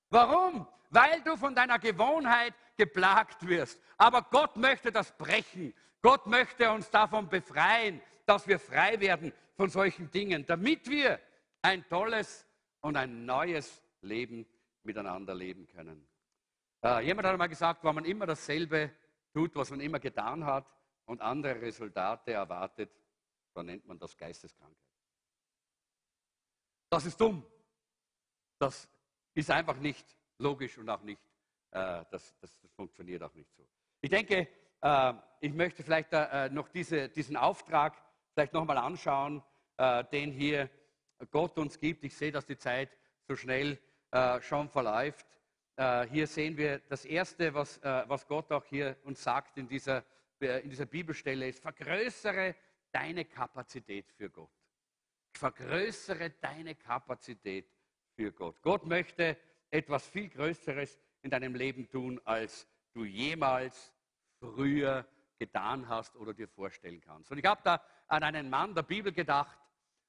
Warum? 0.08 0.66
Weil 0.90 1.20
du 1.22 1.36
von 1.36 1.54
deiner 1.54 1.78
Gewohnheit 1.78 2.54
geplagt 2.76 3.46
wirst. 3.46 3.80
Aber 3.96 4.22
Gott 4.22 4.56
möchte 4.56 4.92
das 4.92 5.12
brechen. 5.12 5.74
Gott 6.00 6.26
möchte 6.26 6.70
uns 6.70 6.90
davon 6.90 7.28
befreien, 7.28 8.00
dass 8.32 8.48
wir 8.48 8.58
frei 8.58 8.98
werden 8.98 9.30
von 9.52 9.68
solchen 9.68 10.10
Dingen, 10.10 10.46
damit 10.46 10.88
wir 10.88 11.20
ein 11.60 11.86
tolles 11.86 12.46
und 12.80 12.96
ein 12.96 13.26
neues 13.26 13.82
Leben 14.00 14.46
miteinander 14.84 15.34
leben 15.34 15.66
können. 15.66 16.08
Äh, 16.82 17.04
jemand 17.04 17.26
hat 17.26 17.34
einmal 17.34 17.50
gesagt, 17.50 17.84
wenn 17.84 17.94
man 17.94 18.06
immer 18.06 18.24
dasselbe 18.24 18.90
tut, 19.34 19.54
was 19.54 19.68
man 19.68 19.80
immer 19.80 20.00
getan 20.00 20.46
hat 20.46 20.66
und 21.04 21.20
andere 21.20 21.60
Resultate 21.60 22.32
erwartet, 22.32 22.90
dann 23.52 23.66
nennt 23.66 23.86
man 23.86 23.98
das 23.98 24.16
Geisteskrankheit. 24.16 24.78
Das 26.88 27.04
ist 27.04 27.20
dumm. 27.20 27.44
Das 28.58 28.88
ist 29.34 29.50
einfach 29.50 29.76
nicht 29.76 30.06
logisch 30.38 30.78
und 30.78 30.88
auch 30.88 31.02
nicht, 31.02 31.20
äh, 31.72 32.02
das, 32.10 32.34
das, 32.40 32.58
das, 32.60 32.72
funktioniert 32.72 33.22
auch 33.22 33.34
nicht 33.34 33.52
so. 33.54 33.68
Ich 34.00 34.08
denke, 34.08 34.48
äh, 34.80 35.14
ich 35.40 35.52
möchte 35.52 35.82
vielleicht 35.82 36.14
äh, 36.14 36.48
noch 36.48 36.70
diese, 36.70 37.10
diesen 37.10 37.36
Auftrag 37.36 38.02
vielleicht 38.32 38.52
nochmal 38.52 38.78
anschauen, 38.78 39.42
äh, 39.76 40.04
den 40.04 40.32
hier 40.32 40.70
Gott 41.30 41.58
uns 41.58 41.78
gibt. 41.78 42.04
Ich 42.04 42.16
sehe, 42.16 42.32
dass 42.32 42.46
die 42.46 42.56
Zeit 42.56 42.96
so 43.28 43.36
schnell 43.36 43.78
äh, 44.10 44.40
schon 44.40 44.68
verläuft. 44.68 45.26
äh, 45.76 46.06
hier 46.08 46.26
sehen 46.26 46.56
wir 46.56 46.78
das 46.88 47.04
Erste, 47.04 47.54
was, 47.54 47.80
was 47.82 48.26
Gott 48.26 48.50
auch 48.52 48.64
hier 48.64 48.96
uns 49.04 49.22
sagt 49.22 49.56
in 49.58 49.68
dieser, 49.68 50.04
in 50.40 50.68
dieser 50.68 50.86
Bibelstelle, 50.86 51.48
ist, 51.48 51.60
vergrößere 51.60 52.54
deine 52.90 53.24
Kapazität 53.24 54.10
für 54.12 54.28
Gott. 54.28 54.50
Vergrößere 55.34 56.30
deine 56.40 56.74
Kapazität 56.74 57.66
für 58.14 58.32
Gott. 58.32 58.60
Gott 58.60 58.84
möchte 58.84 59.36
etwas 59.70 60.06
viel 60.06 60.28
Größeres 60.28 60.98
in 61.22 61.30
deinem 61.30 61.54
Leben 61.54 61.88
tun, 61.88 62.20
als 62.24 62.66
du 62.92 63.04
jemals 63.04 63.94
früher 64.40 65.06
getan 65.38 65.88
hast 65.88 66.14
oder 66.16 66.34
dir 66.34 66.48
vorstellen 66.48 67.00
kannst. 67.00 67.30
Und 67.30 67.38
ich 67.38 67.44
habe 67.44 67.60
da 67.64 67.82
an 68.12 68.22
einen 68.22 68.50
Mann 68.50 68.74
der 68.74 68.82
Bibel 68.82 69.10
gedacht, 69.10 69.58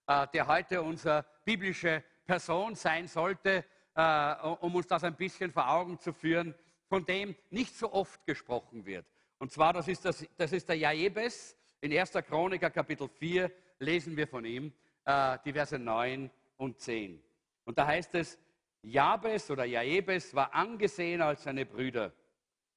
äh, 0.08 0.28
der 0.34 0.46
heute 0.48 0.82
unsere 0.82 1.26
biblische 1.46 2.04
Person 2.26 2.76
sein 2.76 3.08
sollte, 3.08 3.64
äh, 3.96 4.34
um 4.60 4.76
uns 4.76 4.88
das 4.88 5.06
ein 5.06 5.16
bisschen 5.16 5.54
vor 5.54 5.70
Augen 5.70 5.98
zu 5.98 6.12
führen, 6.12 6.54
von 6.90 7.06
dem 7.06 7.34
nicht 7.50 7.76
so 7.76 7.92
oft 7.94 8.26
gesprochen 8.26 8.86
wird. 8.86 9.06
Und 9.40 9.52
zwar, 9.52 9.72
das 9.72 9.88
ist, 9.88 10.04
das, 10.04 10.26
das 10.38 10.52
ist 10.52 10.68
der 10.68 10.78
Jaebes. 10.78 11.56
In 11.80 11.98
1. 11.98 12.12
Chroniker 12.28 12.70
Kapitel 12.70 13.08
4 13.08 13.50
lesen 13.80 14.18
wir 14.18 14.28
von 14.28 14.44
ihm 14.44 14.74
äh, 15.06 15.38
die 15.46 15.54
Verse 15.54 15.80
9 15.80 16.30
und 16.58 16.80
10. 16.80 17.24
Und 17.64 17.78
da 17.78 17.88
heißt 17.88 18.16
es, 18.16 18.38
Jabes 18.82 19.50
oder 19.50 19.64
Jaebes 19.64 20.36
war 20.36 20.54
angesehen 20.54 21.22
als 21.22 21.44
seine 21.44 21.66
Brüder. 21.66 22.12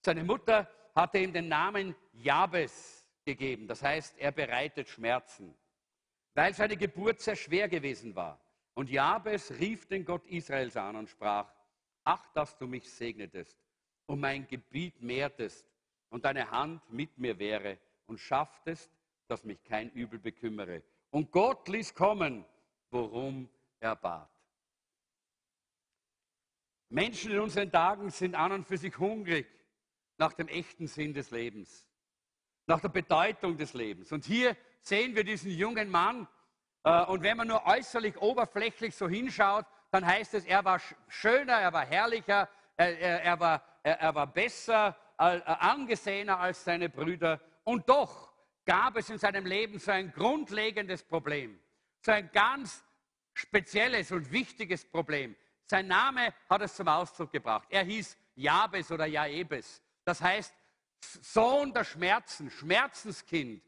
Seine 0.05 0.23
Mutter 0.23 0.71
hatte 0.95 1.19
ihm 1.19 1.33
den 1.33 1.49
Namen 1.49 1.97
Jabes 2.13 2.96
gegeben, 3.27 3.67
das 3.67 3.83
heißt, 3.83 4.17
er 4.19 4.33
bereitet 4.33 4.89
Schmerzen, 4.89 5.55
weil 6.35 6.55
seine 6.55 6.77
Geburt 6.77 7.21
sehr 7.21 7.37
schwer 7.37 7.69
gewesen 7.69 8.15
war. 8.17 8.41
Und 8.75 8.89
Jabes 8.89 9.51
rief 9.59 9.87
den 9.87 10.05
Gott 10.05 10.27
Israels 10.27 10.77
an 10.77 10.97
und 10.97 11.11
sprach, 11.11 11.53
ach, 12.05 12.27
dass 12.33 12.57
du 12.57 12.67
mich 12.67 12.91
segnetest 12.91 13.59
und 14.07 14.21
mein 14.21 14.47
Gebiet 14.47 15.03
mehrtest 15.03 15.67
und 16.09 16.25
deine 16.25 16.51
Hand 16.51 16.81
mit 16.91 17.19
mir 17.19 17.39
wäre 17.39 17.79
und 18.07 18.19
schafftest, 18.19 18.91
dass 19.29 19.45
mich 19.45 19.63
kein 19.65 19.91
Übel 19.91 20.19
bekümmere. 20.19 20.83
Und 21.11 21.33
Gott 21.33 21.69
ließ 21.69 21.95
kommen, 21.95 22.45
worum 22.91 23.49
er 23.81 23.97
bat. 23.97 24.31
Menschen 26.89 27.33
in 27.33 27.41
unseren 27.41 27.73
Tagen 27.73 28.11
sind 28.11 28.35
an 28.35 28.53
und 28.53 28.67
für 28.67 28.79
sich 28.79 28.97
hungrig 28.99 29.47
nach 30.19 30.33
dem 30.35 30.49
echten 30.49 30.87
Sinn 30.87 31.13
des 31.13 31.31
Lebens, 31.31 31.86
nach 32.67 32.81
der 32.81 32.89
Bedeutung 32.89 33.57
des 33.57 33.75
Lebens. 33.75 34.13
Und 34.13 34.25
hier 34.25 34.57
sehen 34.81 35.15
wir 35.15 35.25
diesen 35.25 35.51
jungen 35.51 35.89
Mann. 35.91 36.29
Äh, 36.85 37.05
und 37.05 37.23
wenn 37.23 37.37
man 37.37 37.49
nur 37.49 37.65
äußerlich, 37.67 38.17
oberflächlich 38.19 38.95
so 38.95 39.09
hinschaut, 39.09 39.65
dann 39.91 40.05
heißt 40.05 40.35
es, 40.35 40.45
er 40.45 40.65
war 40.65 40.81
schöner, 41.09 41.55
er 41.55 41.73
war 41.73 41.87
herrlicher, 41.87 42.49
er, 42.77 43.23
er, 43.23 43.41
war, 43.41 43.63
er, 43.83 44.15
war 44.15 44.27
besser, 44.27 44.97
äh, 45.19 45.41
angesehener 45.45 46.39
als 46.39 46.65
seine 46.65 46.89
Brüder. 46.89 47.41
Und 47.65 47.89
doch 47.89 48.33
gab 48.65 48.97
es 48.97 49.09
in 49.09 49.19
seinem 49.19 49.47
Leben 49.47 49.79
so 49.79 49.93
ein 49.93 50.13
grundlegendes 50.13 51.03
Problem, 51.05 51.59
so 52.01 52.13
ein 52.13 52.31
ganz 52.33 52.85
spezielles 53.33 54.13
und 54.13 54.31
wichtiges 54.33 54.85
Problem. 54.85 55.37
Sein 55.65 55.87
Name 55.87 56.33
hat 56.49 56.63
es 56.63 56.75
zum 56.75 56.89
Ausdruck 56.89 57.33
gebracht. 57.33 57.67
Er 57.71 57.85
hieß 57.85 58.17
Jabes 58.35 58.91
oder 58.91 59.07
Jaebes. 59.07 59.83
Das 60.05 60.21
heißt, 60.21 60.55
Sohn 61.15 61.73
der 61.73 61.85
Schmerzen, 61.85 62.51
Schmerzenskind, 62.51 63.63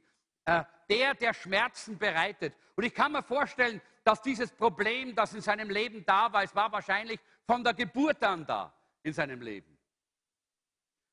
äh, 0.44 0.64
der, 0.88 1.14
der 1.14 1.34
Schmerzen 1.34 1.98
bereitet. 1.98 2.54
Und 2.76 2.84
ich 2.84 2.94
kann 2.94 3.12
mir 3.12 3.22
vorstellen, 3.22 3.80
dass 4.04 4.22
dieses 4.22 4.50
Problem, 4.50 5.14
das 5.14 5.34
in 5.34 5.40
seinem 5.40 5.68
Leben 5.68 6.04
da 6.06 6.32
war, 6.32 6.42
es 6.42 6.54
war 6.54 6.72
wahrscheinlich 6.72 7.20
von 7.46 7.62
der 7.62 7.74
Geburt 7.74 8.22
an 8.22 8.46
da 8.46 8.72
in 9.02 9.12
seinem 9.12 9.42
Leben. 9.42 9.76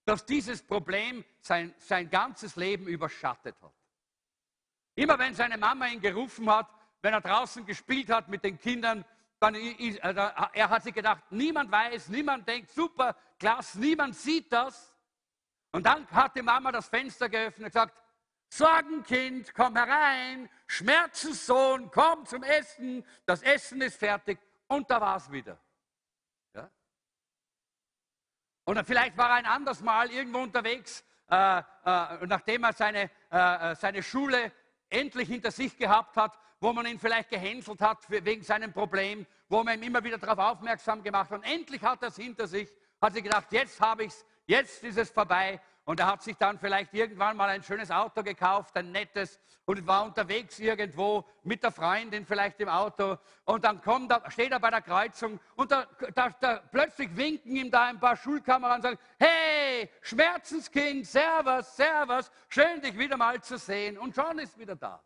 Dass 0.05 0.25
dieses 0.25 0.61
Problem 0.61 1.25
sein, 1.41 1.73
sein 1.77 2.09
ganzes 2.09 2.55
Leben 2.55 2.87
überschattet 2.87 3.55
hat. 3.61 3.73
Immer 4.95 5.19
wenn 5.19 5.33
seine 5.33 5.57
Mama 5.57 5.87
ihn 5.87 5.99
gerufen 5.99 6.49
hat, 6.49 6.69
wenn 7.01 7.13
er 7.13 7.21
draußen 7.21 7.65
gespielt 7.65 8.09
hat 8.09 8.29
mit 8.29 8.43
den 8.43 8.57
Kindern, 8.57 9.03
dann, 9.39 9.55
äh, 9.55 9.97
er 10.53 10.69
hat 10.69 10.83
sich 10.83 10.93
gedacht, 10.93 11.23
niemand 11.29 11.71
weiß, 11.71 12.09
niemand 12.09 12.47
denkt, 12.47 12.71
super, 12.71 13.15
klasse, 13.37 13.79
niemand 13.79 14.15
sieht 14.15 14.51
das. 14.51 14.94
Und 15.75 15.85
dann 15.85 16.09
hat 16.11 16.33
die 16.37 16.41
Mama 16.41 16.71
das 16.71 16.87
Fenster 16.87 17.27
geöffnet 17.27 17.65
und 17.65 17.65
gesagt, 17.65 18.01
Sorgenkind, 18.47 19.53
komm 19.53 19.75
herein, 19.75 20.49
Schmerzenssohn, 20.67 21.91
komm 21.91 22.25
zum 22.25 22.43
Essen, 22.43 23.05
das 23.25 23.41
Essen 23.41 23.81
ist 23.81 23.97
fertig. 23.97 24.39
Und 24.67 24.89
da 24.89 25.01
war 25.01 25.17
es 25.17 25.29
wieder. 25.29 25.59
Ja? 26.53 26.71
Oder 28.65 28.85
vielleicht 28.85 29.17
war 29.17 29.31
er 29.31 29.35
ein 29.35 29.45
anderes 29.45 29.81
Mal 29.81 30.09
irgendwo 30.11 30.39
unterwegs, 30.39 31.03
äh, 31.29 31.57
äh, 31.57 31.61
nachdem 32.25 32.63
er 32.63 32.71
seine, 32.71 33.11
äh, 33.29 33.71
äh 33.71 33.75
seine 33.75 34.01
Schule 34.01 34.53
endlich 34.87 35.27
hinter 35.27 35.51
sich 35.51 35.77
gehabt 35.77 36.15
hat, 36.15 36.39
wo 36.61 36.71
man 36.71 36.85
ihn 36.85 36.99
vielleicht 36.99 37.29
gehänselt 37.29 37.81
hat 37.81 38.09
wegen 38.09 38.43
seinem 38.43 38.71
Problem, 38.71 39.25
wo 39.49 39.61
man 39.61 39.77
ihm 39.77 39.83
immer 39.83 40.01
wieder 40.05 40.19
darauf 40.19 40.39
aufmerksam 40.39 41.03
gemacht 41.03 41.31
hat. 41.31 41.39
Und 41.39 41.43
endlich 41.43 41.81
hat 41.81 42.01
er 42.01 42.07
es 42.07 42.15
hinter 42.15 42.47
sich, 42.47 42.71
hat 43.01 43.11
sich 43.11 43.23
gedacht, 43.23 43.51
jetzt 43.51 43.81
habe 43.81 44.05
ich 44.05 44.13
es, 44.13 44.25
jetzt 44.45 44.83
ist 44.83 44.97
es 44.97 45.09
vorbei. 45.09 45.59
Und 45.85 45.99
er 45.99 46.07
hat 46.07 46.23
sich 46.23 46.35
dann 46.35 46.57
vielleicht 46.57 46.93
irgendwann 46.95 47.37
mal 47.37 47.47
ein 47.47 47.61
schönes 47.61 47.91
Auto 47.91 48.23
gekauft, 48.23 48.75
ein 48.75 48.91
nettes, 48.91 49.39
und 49.65 49.85
war 49.85 50.03
unterwegs 50.03 50.57
irgendwo 50.59 51.25
mit 51.43 51.63
der 51.63 51.71
Freundin 51.71 52.25
vielleicht 52.25 52.59
im 52.59 52.69
Auto. 52.69 53.17
Und 53.45 53.63
dann 53.63 53.81
kommt 53.81 54.11
er, 54.11 54.29
steht 54.31 54.51
er 54.51 54.59
bei 54.59 54.71
der 54.71 54.81
Kreuzung 54.81 55.39
und 55.55 55.71
da, 55.71 55.87
da, 56.13 56.29
da, 56.39 56.57
plötzlich 56.71 57.15
winken 57.15 57.55
ihm 57.55 57.69
da 57.69 57.85
ein 57.85 57.99
paar 57.99 58.17
Schulkameraden 58.17 58.77
und 58.77 58.81
sagen, 58.81 58.99
hey, 59.19 59.91
Schmerzenskind, 60.01 61.05
Servus, 61.05 61.75
Servus, 61.75 62.31
schön 62.49 62.81
dich 62.81 62.97
wieder 62.97 63.17
mal 63.17 63.41
zu 63.41 63.57
sehen. 63.57 63.97
Und 63.97 64.15
schon 64.15 64.39
ist 64.39 64.57
wieder 64.57 64.75
da. 64.75 65.03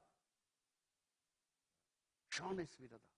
Schon 2.30 2.58
ist 2.60 2.80
wieder 2.80 2.98
da. 2.98 3.10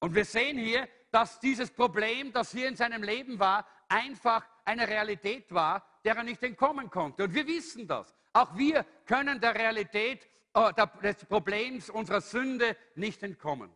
Und 0.00 0.14
wir 0.14 0.24
sehen 0.24 0.58
hier, 0.58 0.88
dass 1.12 1.38
dieses 1.38 1.70
Problem, 1.70 2.32
das 2.32 2.50
hier 2.50 2.66
in 2.66 2.74
seinem 2.74 3.02
Leben 3.02 3.38
war, 3.38 3.66
einfach 3.92 4.44
eine 4.64 4.88
Realität 4.88 5.52
war, 5.52 5.84
der 6.04 6.16
er 6.16 6.24
nicht 6.24 6.42
entkommen 6.42 6.88
konnte. 6.90 7.24
Und 7.24 7.34
wir 7.34 7.46
wissen 7.46 7.86
das. 7.86 8.14
Auch 8.32 8.56
wir 8.56 8.84
können 9.06 9.40
der 9.40 9.54
Realität 9.54 10.26
äh, 10.54 10.72
des 11.02 11.24
Problems 11.26 11.90
unserer 11.90 12.20
Sünde 12.20 12.76
nicht 12.94 13.22
entkommen. 13.22 13.70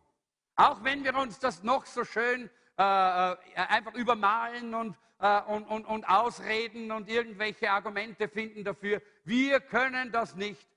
Auch 0.55 0.83
wenn 0.83 1.03
wir 1.03 1.15
uns 1.15 1.39
das 1.39 1.61
noch 1.61 1.85
so 1.85 2.03
schön 2.03 2.49
äh, 2.79 2.81
äh, 2.81 3.37
einfach 3.55 3.93
übermalen 3.93 4.73
und, 4.73 4.95
äh, 5.19 5.41
und, 5.43 5.65
und, 5.65 5.85
und 5.85 6.05
ausreden 6.05 6.91
und 6.91 7.09
irgendwelche 7.09 7.69
Argumente 7.71 8.27
finden 8.27 8.63
dafür, 8.63 9.01
wir 9.23 9.59
können 9.59 10.11
das 10.11 10.35
nicht 10.35 10.67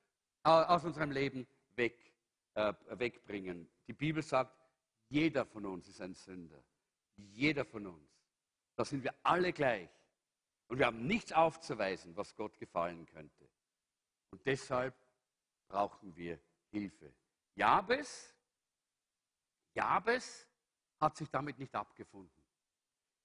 äh, 0.45 0.51
aus 0.51 0.85
unserem 0.85 1.11
Leben 1.11 1.47
weg, 1.77 1.97
wegbringen. 2.91 3.71
Die 3.87 3.93
Bibel 3.93 4.23
sagt, 4.23 4.55
jeder 5.09 5.47
von 5.47 5.65
uns 5.65 5.89
ist 5.89 6.01
ein 6.03 6.15
Sünder. 6.15 6.63
Jeder 7.17 7.65
von 7.65 7.87
uns. 7.87 8.10
Da 8.81 8.85
sind 8.87 9.05
wir 9.05 9.15
alle 9.25 9.53
gleich. 9.53 9.91
Und 10.69 10.79
wir 10.79 10.87
haben 10.87 11.07
nichts 11.07 11.33
aufzuweisen, 11.33 12.17
was 12.17 12.35
Gott 12.35 12.59
gefallen 12.59 13.05
könnte. 13.05 13.47
Und 14.31 14.41
deshalb 14.47 14.95
brauchen 15.69 16.17
wir 16.17 16.41
Hilfe. 16.71 17.13
Jabes, 17.57 18.35
Jabes 19.75 20.49
hat 20.99 21.15
sich 21.15 21.29
damit 21.29 21.59
nicht 21.59 21.75
abgefunden. 21.75 22.43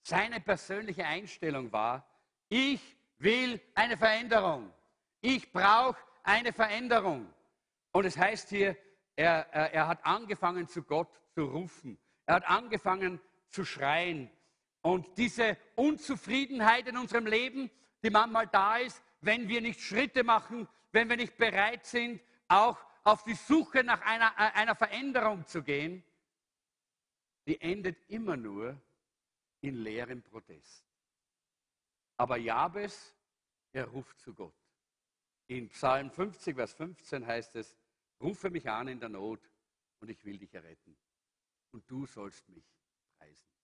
Seine 0.01 0.41
persönliche 0.41 1.05
Einstellung 1.05 1.71
war, 1.71 2.05
ich 2.49 2.97
will 3.19 3.61
eine 3.75 3.95
Veränderung. 3.95 4.73
Ich 5.21 5.53
brauche 5.53 5.97
eine 6.23 6.51
Veränderung. 6.51 7.33
Und 7.93 8.03
es 8.03 8.17
heißt 8.17 8.49
hier, 8.49 8.75
er, 9.15 9.47
er, 9.53 9.73
er 9.73 9.87
hat 9.87 10.05
angefangen 10.05 10.67
zu 10.67 10.83
Gott 10.83 11.17
zu 11.33 11.45
rufen. 11.45 11.97
Er 12.25 12.35
hat 12.35 12.45
angefangen 12.45 13.21
zu 13.47 13.63
schreien. 13.63 14.29
Und 14.85 15.17
diese 15.17 15.57
Unzufriedenheit 15.73 16.87
in 16.87 16.95
unserem 16.95 17.25
Leben, 17.25 17.71
die 18.03 18.11
manchmal 18.11 18.45
da 18.45 18.77
ist, 18.77 19.01
wenn 19.21 19.47
wir 19.47 19.59
nicht 19.59 19.81
Schritte 19.81 20.23
machen, 20.23 20.67
wenn 20.91 21.09
wir 21.09 21.17
nicht 21.17 21.37
bereit 21.37 21.83
sind, 21.87 22.21
auch 22.47 22.77
auf 23.03 23.23
die 23.23 23.33
Suche 23.33 23.83
nach 23.83 24.01
einer, 24.01 24.31
äh, 24.37 24.51
einer 24.53 24.75
Veränderung 24.75 25.43
zu 25.47 25.63
gehen, 25.63 26.03
die 27.47 27.59
endet 27.59 27.97
immer 28.11 28.37
nur 28.37 28.79
in 29.61 29.73
leerem 29.73 30.21
Protest. 30.21 30.85
Aber 32.17 32.37
Jabes, 32.37 33.15
er 33.71 33.87
ruft 33.87 34.19
zu 34.19 34.35
Gott. 34.35 34.53
In 35.47 35.67
Psalm 35.69 36.11
50, 36.11 36.55
Vers 36.55 36.73
15 36.73 37.25
heißt 37.25 37.55
es, 37.55 37.75
rufe 38.21 38.51
mich 38.51 38.69
an 38.69 38.87
in 38.89 38.99
der 38.99 39.09
Not 39.09 39.49
und 39.99 40.11
ich 40.11 40.23
will 40.23 40.37
dich 40.37 40.53
erretten. 40.53 40.95
Und 41.71 41.89
du 41.89 42.05
sollst 42.05 42.47
mich 42.49 42.71
preisen. 43.17 43.54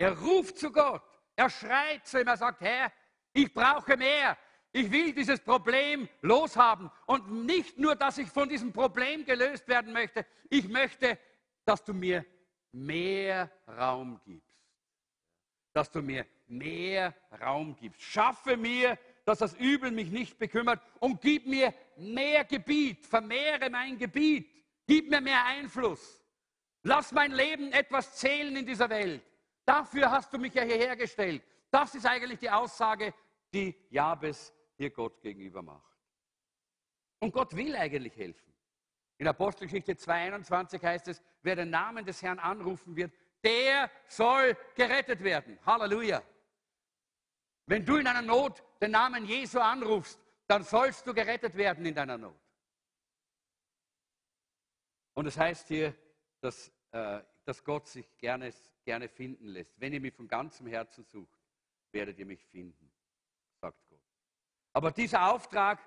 Er 0.00 0.18
ruft 0.18 0.58
zu 0.58 0.72
Gott. 0.72 1.02
Er 1.36 1.50
schreit 1.50 2.06
zu 2.06 2.18
ihm. 2.18 2.26
Er 2.26 2.38
sagt, 2.38 2.62
Herr, 2.62 2.90
ich 3.34 3.52
brauche 3.52 3.98
mehr. 3.98 4.38
Ich 4.72 4.90
will 4.90 5.12
dieses 5.12 5.40
Problem 5.40 6.08
loshaben. 6.22 6.90
Und 7.04 7.44
nicht 7.44 7.78
nur, 7.78 7.94
dass 7.96 8.16
ich 8.16 8.28
von 8.30 8.48
diesem 8.48 8.72
Problem 8.72 9.26
gelöst 9.26 9.68
werden 9.68 9.92
möchte. 9.92 10.24
Ich 10.48 10.66
möchte, 10.68 11.18
dass 11.66 11.84
du 11.84 11.92
mir 11.92 12.24
mehr 12.72 13.50
Raum 13.68 14.18
gibst. 14.24 14.48
dass 15.72 15.90
du 15.90 16.02
mir 16.02 16.26
mehr 16.48 17.14
Raum 17.40 17.76
gibst. 17.76 18.02
Schaffe 18.02 18.56
mir, 18.56 18.98
dass 19.24 19.38
das 19.38 19.54
Übel 19.54 19.90
mich 19.92 20.10
nicht 20.10 20.38
bekümmert 20.38 20.80
und 20.98 21.20
gib 21.20 21.46
mir 21.46 21.72
mehr 21.96 22.44
Gebiet, 22.44 23.06
vermehre 23.06 23.70
mein 23.70 23.96
Gebiet, 23.96 24.50
gib 24.86 25.10
mir 25.10 25.20
mehr 25.20 25.44
Einfluss. 25.44 26.20
Lass 26.82 27.12
mein 27.12 27.30
Leben 27.32 27.70
etwas 27.70 28.16
zählen 28.16 28.56
in 28.56 28.66
dieser 28.66 28.90
Welt. 28.90 29.22
Dafür 29.70 30.10
hast 30.10 30.32
du 30.32 30.38
mich 30.38 30.52
ja 30.52 30.64
hierher 30.64 30.96
gestellt. 30.96 31.44
Das 31.70 31.94
ist 31.94 32.04
eigentlich 32.04 32.40
die 32.40 32.50
Aussage, 32.50 33.14
die 33.54 33.72
Jabes 33.88 34.52
hier 34.76 34.90
Gott 34.90 35.22
gegenüber 35.22 35.62
macht. 35.62 35.96
Und 37.20 37.32
Gott 37.32 37.54
will 37.54 37.76
eigentlich 37.76 38.16
helfen. 38.16 38.52
In 39.18 39.28
Apostelgeschichte 39.28 39.92
2,21 39.92 40.82
heißt 40.82 41.06
es, 41.06 41.22
wer 41.42 41.54
den 41.54 41.70
Namen 41.70 42.04
des 42.04 42.20
Herrn 42.20 42.40
anrufen 42.40 42.96
wird, 42.96 43.12
der 43.44 43.88
soll 44.08 44.56
gerettet 44.74 45.22
werden. 45.22 45.56
Halleluja. 45.64 46.20
Wenn 47.66 47.86
du 47.86 47.98
in 47.98 48.08
einer 48.08 48.22
Not 48.22 48.64
den 48.80 48.90
Namen 48.90 49.24
Jesu 49.24 49.60
anrufst, 49.60 50.18
dann 50.48 50.64
sollst 50.64 51.06
du 51.06 51.14
gerettet 51.14 51.54
werden 51.54 51.86
in 51.86 51.94
deiner 51.94 52.18
Not. 52.18 52.40
Und 55.14 55.26
es 55.26 55.38
heißt 55.38 55.68
hier, 55.68 55.94
dass, 56.40 56.72
äh, 56.90 57.22
dass 57.44 57.64
Gott 57.64 57.86
sich 57.88 58.16
gerne, 58.18 58.52
gerne 58.84 59.08
finden 59.08 59.46
lässt. 59.46 59.80
Wenn 59.80 59.92
ihr 59.92 60.00
mich 60.00 60.14
von 60.14 60.28
ganzem 60.28 60.66
Herzen 60.66 61.04
sucht, 61.04 61.38
werdet 61.92 62.18
ihr 62.18 62.26
mich 62.26 62.44
finden, 62.46 62.90
sagt 63.60 63.78
Gott. 63.88 64.00
Aber 64.72 64.90
dieser 64.92 65.32
Auftrag 65.32 65.80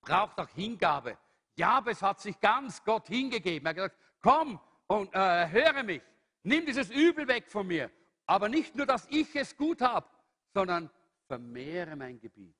braucht 0.00 0.38
auch 0.38 0.48
Hingabe. 0.50 1.16
Jabes 1.56 2.02
hat 2.02 2.20
sich 2.20 2.38
ganz 2.40 2.82
Gott 2.84 3.08
hingegeben. 3.08 3.66
Er 3.66 3.70
hat 3.70 3.76
gesagt, 3.76 3.96
komm 4.20 4.60
und 4.86 5.14
äh, 5.14 5.48
höre 5.48 5.82
mich. 5.82 6.02
Nimm 6.42 6.64
dieses 6.66 6.90
Übel 6.90 7.28
weg 7.28 7.50
von 7.50 7.66
mir. 7.66 7.90
Aber 8.26 8.48
nicht 8.48 8.74
nur, 8.74 8.86
dass 8.86 9.06
ich 9.10 9.34
es 9.34 9.56
gut 9.56 9.82
habe, 9.82 10.08
sondern 10.54 10.90
vermehre 11.26 11.96
mein 11.96 12.18
Gebiet. 12.18 12.56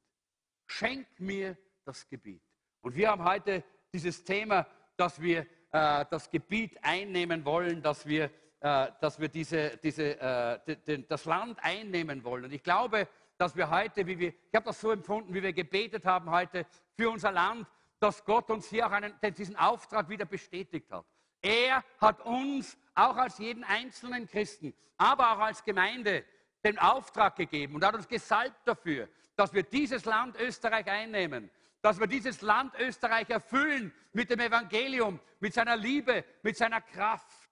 Schenk 0.67 1.07
mir 1.19 1.57
das 1.85 2.07
Gebiet. 2.09 2.43
Und 2.83 2.95
wir 2.95 3.11
haben 3.11 3.25
heute 3.25 3.65
dieses 3.93 4.23
Thema, 4.25 4.67
dass 4.97 5.21
wir 5.21 5.47
äh, 5.73 6.05
das 6.11 6.31
Gebiet 6.31 6.79
einnehmen 6.83 7.45
wollen, 7.45 7.83
dass 7.83 8.07
wir, 8.07 8.31
äh, 8.61 8.89
dass 9.01 9.19
wir 9.21 9.29
diese, 9.29 9.77
diese, 9.77 10.21
äh, 10.21 11.03
das 11.09 11.25
Land 11.25 11.59
einnehmen 11.63 12.25
wollen. 12.25 12.45
Und 12.45 12.53
ich 12.53 12.63
glaube, 12.63 13.09
dass 13.39 13.57
wir 13.57 13.71
heute, 13.71 14.07
wie 14.07 14.19
wir, 14.19 14.29
ich 14.29 14.55
habe 14.55 14.67
das 14.67 14.81
so 14.81 14.91
empfunden, 14.91 15.33
wie 15.33 15.43
wir 15.43 15.53
gebetet 15.53 16.05
haben 16.05 16.31
heute 16.31 16.67
für 16.97 17.11
unser 17.11 17.33
Land, 17.33 17.67
dass 17.99 18.25
Gott 18.25 18.51
uns 18.51 18.69
hier 18.69 18.87
auch 18.87 18.91
einen, 18.91 19.15
diesen 19.37 19.57
Auftrag 19.57 20.09
wieder 20.09 20.25
bestätigt 20.25 20.91
hat. 20.91 21.05
Er 21.43 21.83
hat 21.99 22.21
uns, 22.21 22.77
auch 22.95 23.17
als 23.17 23.39
jeden 23.39 23.65
einzelnen 23.65 24.27
Christen, 24.27 24.75
aber 24.99 25.33
auch 25.33 25.39
als 25.39 25.65
Gemeinde, 25.65 26.25
den 26.63 26.79
Auftrag 26.79 27.37
gegeben 27.37 27.77
und 27.77 27.85
hat 27.85 27.95
uns 27.95 28.07
gesalbt 28.07 28.67
dafür, 28.67 29.09
dass 29.37 29.53
wir 29.53 29.63
dieses 29.63 30.05
Land 30.05 30.39
Österreich 30.39 30.87
einnehmen, 30.87 31.51
dass 31.83 31.99
wir 31.99 32.07
dieses 32.07 32.43
Land 32.43 32.75
Österreich 32.79 33.31
erfüllen 33.31 33.93
mit 34.13 34.31
dem 34.31 34.41
Evangelium, 34.41 35.21
mit 35.39 35.55
seiner 35.55 35.77
Liebe, 35.77 36.25
mit 36.43 36.57
seiner 36.57 36.81
Kraft. 36.81 37.49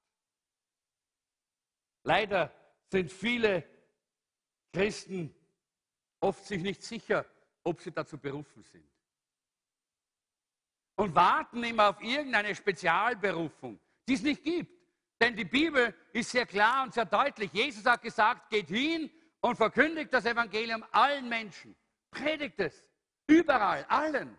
Leider 2.02 2.52
sind 2.90 3.12
viele 3.12 3.64
Christen 4.72 5.34
oft 6.20 6.44
sich 6.44 6.62
nicht 6.62 6.82
sicher, 6.82 7.24
ob 7.62 7.80
sie 7.80 7.92
dazu 7.92 8.18
berufen 8.18 8.62
sind. 8.62 8.88
Und 10.96 11.14
warten 11.14 11.62
immer 11.62 11.90
auf 11.90 12.02
irgendeine 12.02 12.54
Spezialberufung, 12.54 13.78
die 14.08 14.14
es 14.14 14.22
nicht 14.22 14.42
gibt. 14.42 14.72
Denn 15.20 15.34
die 15.34 15.44
Bibel 15.44 15.94
ist 16.12 16.30
sehr 16.30 16.46
klar 16.46 16.84
und 16.84 16.94
sehr 16.94 17.04
deutlich. 17.04 17.52
Jesus 17.52 17.84
hat 17.84 18.02
gesagt, 18.02 18.50
geht 18.50 18.68
hin 18.68 19.10
und 19.40 19.56
verkündigt 19.56 20.12
das 20.12 20.24
Evangelium 20.24 20.84
allen 20.92 21.28
Menschen. 21.28 21.76
Predigt 22.10 22.58
es. 22.60 22.87
Überall, 23.28 23.84
allen. 23.84 24.36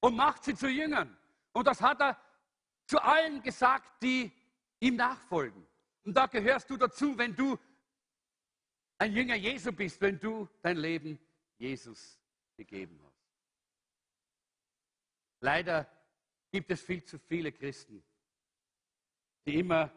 Und 0.00 0.16
macht 0.16 0.44
sie 0.44 0.54
zu 0.54 0.68
Jüngern. 0.68 1.14
Und 1.52 1.66
das 1.66 1.80
hat 1.82 2.00
er 2.00 2.16
zu 2.86 3.02
allen 3.02 3.42
gesagt, 3.42 4.02
die 4.02 4.32
ihm 4.80 4.96
nachfolgen. 4.96 5.66
Und 6.04 6.14
da 6.14 6.26
gehörst 6.26 6.70
du 6.70 6.76
dazu, 6.76 7.18
wenn 7.18 7.34
du 7.34 7.58
ein 8.98 9.12
Jünger 9.12 9.34
Jesu 9.34 9.72
bist, 9.72 10.00
wenn 10.00 10.18
du 10.18 10.48
dein 10.62 10.76
Leben 10.76 11.18
Jesus 11.58 12.18
gegeben 12.56 12.98
hast. 13.04 13.18
Leider 15.40 15.86
gibt 16.50 16.70
es 16.70 16.80
viel 16.80 17.04
zu 17.04 17.18
viele 17.18 17.52
Christen, 17.52 18.02
die 19.46 19.58
immer 19.58 19.90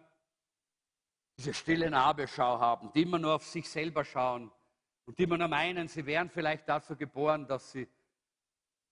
diese 1.38 1.54
stille 1.54 1.90
Nabelschau 1.90 2.60
haben, 2.60 2.92
die 2.94 3.04
immer 3.04 3.20
nur 3.20 3.36
auf 3.36 3.46
sich 3.46 3.70
selber 3.70 4.04
schauen 4.04 4.52
und 5.06 5.18
die 5.18 5.28
nur 5.28 5.48
meinen, 5.48 5.88
sie 5.88 6.06
wären 6.06 6.30
vielleicht 6.30 6.68
dazu 6.68 6.96
geboren, 6.96 7.48
dass 7.48 7.72
sie 7.72 7.88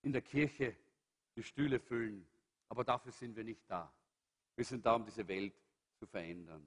in 0.02 0.12
der 0.12 0.22
Kirche 0.22 0.76
die 1.36 1.42
Stühle 1.42 1.78
füllen. 1.78 2.26
Aber 2.68 2.84
dafür 2.84 3.12
sind 3.12 3.36
wir 3.36 3.44
nicht 3.44 3.62
da. 3.68 3.92
Wir 4.56 4.64
sind 4.64 4.84
da, 4.84 4.94
um 4.94 5.04
diese 5.04 5.26
Welt 5.26 5.54
zu 5.98 6.06
verändern. 6.06 6.66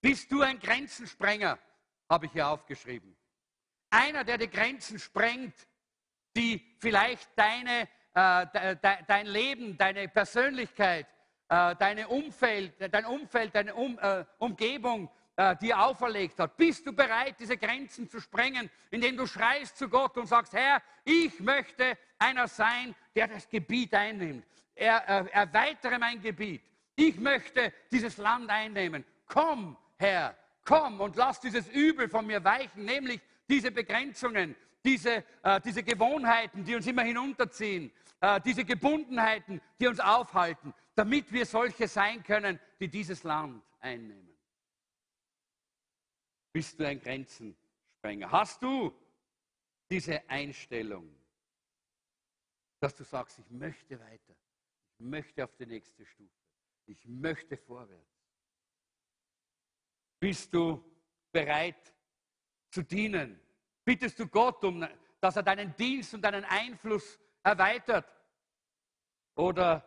Bist 0.00 0.30
du 0.30 0.42
ein 0.42 0.58
Grenzensprenger? 0.58 1.58
habe 2.10 2.26
ich 2.26 2.32
hier 2.32 2.48
aufgeschrieben. 2.48 3.16
Einer, 3.88 4.24
der 4.24 4.36
die 4.36 4.50
Grenzen 4.50 4.98
sprengt, 4.98 5.54
die 6.36 6.60
vielleicht 6.78 7.28
deine, 7.36 7.88
äh, 8.14 8.46
de, 8.76 9.04
dein 9.06 9.26
Leben, 9.26 9.78
deine 9.78 10.08
Persönlichkeit, 10.08 11.06
äh, 11.48 11.76
deine 11.76 12.08
Umfeld, 12.08 12.74
dein 12.92 13.06
Umfeld, 13.06 13.54
deine 13.54 13.74
um, 13.74 13.98
äh, 14.00 14.24
Umgebung 14.38 15.08
äh, 15.40 15.56
dir 15.56 15.80
auferlegt 15.80 16.38
hat. 16.38 16.54
Bist 16.58 16.86
du 16.86 16.92
bereit, 16.92 17.36
diese 17.38 17.56
Grenzen 17.56 18.06
zu 18.10 18.20
sprengen, 18.20 18.68
indem 18.90 19.16
du 19.16 19.26
schreist 19.26 19.78
zu 19.78 19.88
Gott 19.88 20.18
und 20.18 20.26
sagst, 20.26 20.52
Herr, 20.52 20.82
ich 21.02 21.40
möchte 21.40 21.96
einer 22.18 22.46
sein, 22.46 22.94
der 23.16 23.28
das 23.28 23.48
Gebiet 23.48 23.94
einnimmt. 23.94 24.44
Er, 24.74 25.08
äh, 25.08 25.30
erweitere 25.30 25.98
mein 25.98 26.20
Gebiet. 26.20 26.62
Ich 26.94 27.18
möchte 27.18 27.72
dieses 27.90 28.18
Land 28.18 28.50
einnehmen. 28.50 29.02
Komm, 29.26 29.78
Herr, 29.96 30.36
komm 30.62 31.00
und 31.00 31.16
lass 31.16 31.40
dieses 31.40 31.68
Übel 31.68 32.10
von 32.10 32.26
mir 32.26 32.44
weichen, 32.44 32.84
nämlich 32.84 33.20
diese 33.48 33.70
Begrenzungen, 33.70 34.54
diese, 34.84 35.24
äh, 35.42 35.60
diese 35.64 35.82
Gewohnheiten, 35.82 36.64
die 36.64 36.76
uns 36.76 36.86
immer 36.86 37.02
hinunterziehen, 37.02 37.90
äh, 38.20 38.42
diese 38.42 38.66
Gebundenheiten, 38.66 39.62
die 39.80 39.86
uns 39.86 40.00
aufhalten, 40.00 40.74
damit 40.94 41.32
wir 41.32 41.46
solche 41.46 41.88
sein 41.88 42.22
können, 42.22 42.60
die 42.78 42.88
dieses 42.88 43.22
Land 43.22 43.62
einnehmen. 43.80 44.29
Bist 46.52 46.78
du 46.78 46.86
ein 46.86 47.00
Grenzensprenger? 47.00 48.30
Hast 48.30 48.62
du 48.62 48.92
diese 49.90 50.28
Einstellung, 50.28 51.08
dass 52.80 52.94
du 52.96 53.04
sagst, 53.04 53.38
ich 53.38 53.50
möchte 53.50 53.98
weiter, 54.00 54.34
ich 54.98 55.06
möchte 55.06 55.44
auf 55.44 55.54
die 55.56 55.66
nächste 55.66 56.04
Stufe, 56.04 56.30
ich 56.86 57.06
möchte 57.06 57.56
vorwärts? 57.56 58.20
Bist 60.18 60.52
du 60.52 60.84
bereit 61.32 61.94
zu 62.70 62.82
dienen? 62.82 63.40
Bittest 63.84 64.18
du 64.18 64.26
Gott, 64.26 64.62
um, 64.64 64.86
dass 65.20 65.36
er 65.36 65.42
deinen 65.42 65.74
Dienst 65.76 66.14
und 66.14 66.22
deinen 66.22 66.44
Einfluss 66.44 67.18
erweitert? 67.42 68.06
Oder 69.36 69.84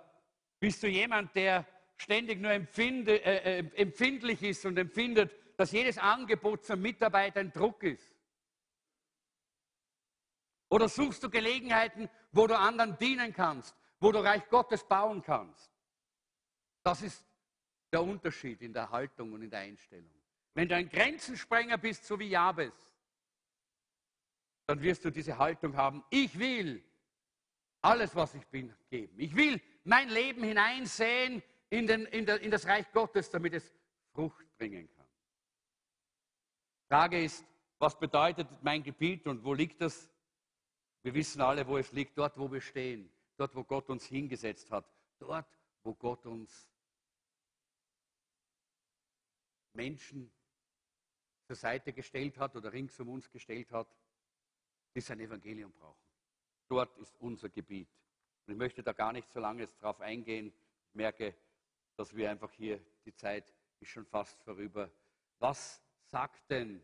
bist 0.60 0.82
du 0.82 0.88
jemand, 0.88 1.36
der 1.36 1.68
ständig 1.98 2.40
nur 2.40 2.52
empfinde, 2.52 3.24
äh, 3.24 3.60
äh, 3.60 3.72
empfindlich 3.76 4.42
ist 4.42 4.66
und 4.66 4.78
empfindet, 4.78 5.36
dass 5.58 5.72
jedes 5.72 5.98
Angebot 5.98 6.66
zum 6.66 6.82
Mitarbeiter 6.82 7.40
ein 7.40 7.52
Druck 7.52 7.84
ist? 7.84 8.16
Oder 10.70 10.90
suchst 10.90 11.24
du 11.24 11.30
Gelegenheiten, 11.30 12.10
wo 12.32 12.48
du 12.48 12.58
anderen 12.58 12.98
dienen 12.98 13.32
kannst, 13.34 13.76
wo 14.00 14.12
du 14.12 14.20
Reich 14.20 14.50
Gottes 14.50 14.84
bauen 14.84 15.22
kannst? 15.22 15.72
Das 16.82 17.02
ist 17.02 17.24
der 17.92 18.02
Unterschied 18.02 18.62
in 18.62 18.74
der 18.74 18.90
Haltung 18.90 19.34
und 19.34 19.44
in 19.44 19.50
der 19.50 19.60
Einstellung. 19.60 20.10
Wenn 20.56 20.68
du 20.68 20.76
ein 20.76 20.90
Grenzensprenger 20.90 21.78
bist, 21.78 22.06
so 22.06 22.20
wie 22.20 22.30
Jabes, 22.30 22.74
dann 24.66 24.82
wirst 24.82 25.06
du 25.06 25.12
diese 25.12 25.38
Haltung 25.38 25.76
haben, 25.76 26.04
ich 26.10 26.38
will 26.38 26.84
alles, 27.82 28.16
was 28.16 28.34
ich 28.34 28.46
bin, 28.48 28.74
geben. 28.90 29.20
Ich 29.20 29.36
will 29.36 29.62
mein 29.84 30.10
Leben 30.10 30.44
hineinsehen 30.44 31.44
in, 31.70 31.86
den, 31.86 32.06
in, 32.06 32.26
der, 32.26 32.40
in 32.42 32.50
das 32.50 32.66
Reich 32.66 32.92
Gottes, 32.92 33.30
damit 33.30 33.54
es 33.54 33.74
Frucht 34.14 34.46
bringen 34.58 34.88
kann. 34.88 34.93
Frage 36.94 37.24
ist, 37.24 37.44
was 37.80 37.98
bedeutet 37.98 38.48
mein 38.62 38.84
Gebiet 38.84 39.26
und 39.26 39.44
wo 39.44 39.56
liegt 39.56 39.82
das? 39.82 40.12
Wir 41.02 41.12
wissen 41.16 41.42
alle, 41.42 41.66
wo 41.66 41.80
es 41.80 41.92
liegt, 41.92 42.16
dort, 42.16 42.38
wo 42.38 42.52
wir 42.52 42.62
stehen, 42.62 43.12
dort, 43.36 43.56
wo 43.56 43.64
Gott 43.64 43.90
uns 43.90 44.06
hingesetzt 44.06 44.70
hat, 44.70 44.86
dort, 45.18 45.48
wo 45.82 45.96
Gott 45.96 46.24
uns 46.28 46.72
Menschen 49.74 50.32
zur 51.48 51.56
Seite 51.56 51.94
gestellt 51.94 52.38
hat 52.38 52.56
oder 52.56 52.72
rings 52.72 53.00
um 53.00 53.10
uns 53.10 53.28
gestellt 53.32 53.72
hat, 53.72 53.88
die 54.94 55.02
sein 55.02 55.20
Evangelium 55.20 55.72
brauchen. 55.72 56.06
Dort 56.68 56.96
ist 57.00 57.16
unser 57.20 57.50
Gebiet. 57.50 57.90
Und 58.46 58.54
ich 58.54 58.60
möchte 58.60 58.84
da 58.84 58.94
gar 58.94 59.14
nicht 59.14 59.32
so 59.32 59.40
lange 59.40 59.66
drauf 59.80 60.00
eingehen. 60.00 60.54
Ich 60.90 60.96
merke, 60.96 61.36
dass 61.96 62.16
wir 62.16 62.30
einfach 62.30 62.52
hier, 62.52 62.80
die 63.04 63.16
Zeit 63.16 63.52
ist 63.80 63.90
schon 63.90 64.06
fast 64.06 64.40
vorüber. 64.44 64.92
Was 65.40 65.83
sagt 66.14 66.48
denn 66.52 66.80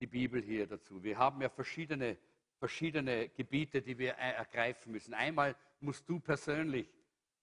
die 0.00 0.08
Bibel 0.08 0.42
hier 0.42 0.66
dazu? 0.66 1.00
Wir 1.04 1.16
haben 1.16 1.40
ja 1.40 1.48
verschiedene, 1.48 2.18
verschiedene 2.58 3.28
Gebiete, 3.28 3.80
die 3.80 3.96
wir 3.96 4.14
ergreifen 4.14 4.90
müssen. 4.90 5.14
Einmal 5.14 5.54
musst 5.78 6.08
du 6.08 6.18
persönlich 6.18 6.92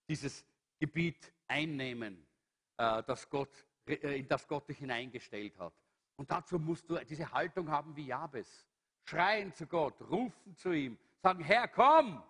dieses 0.09 0.45
Gebiet 0.77 1.31
einnehmen, 1.47 2.27
äh, 2.75 3.01
das 3.03 3.29
Gott, 3.29 3.65
äh, 3.85 4.19
in 4.19 4.27
das 4.27 4.45
Gott 4.45 4.67
dich 4.67 4.79
hineingestellt 4.79 5.57
hat. 5.57 5.73
Und 6.17 6.29
dazu 6.29 6.59
musst 6.59 6.89
du 6.89 6.97
diese 7.05 7.31
Haltung 7.31 7.71
haben 7.71 7.95
wie 7.95 8.07
Jabes. 8.07 8.67
Schreien 9.05 9.53
zu 9.53 9.65
Gott, 9.65 10.01
rufen 10.01 10.57
zu 10.57 10.73
ihm, 10.73 10.97
sagen, 11.23 11.41
Herr, 11.41 11.69
komm, 11.69 12.21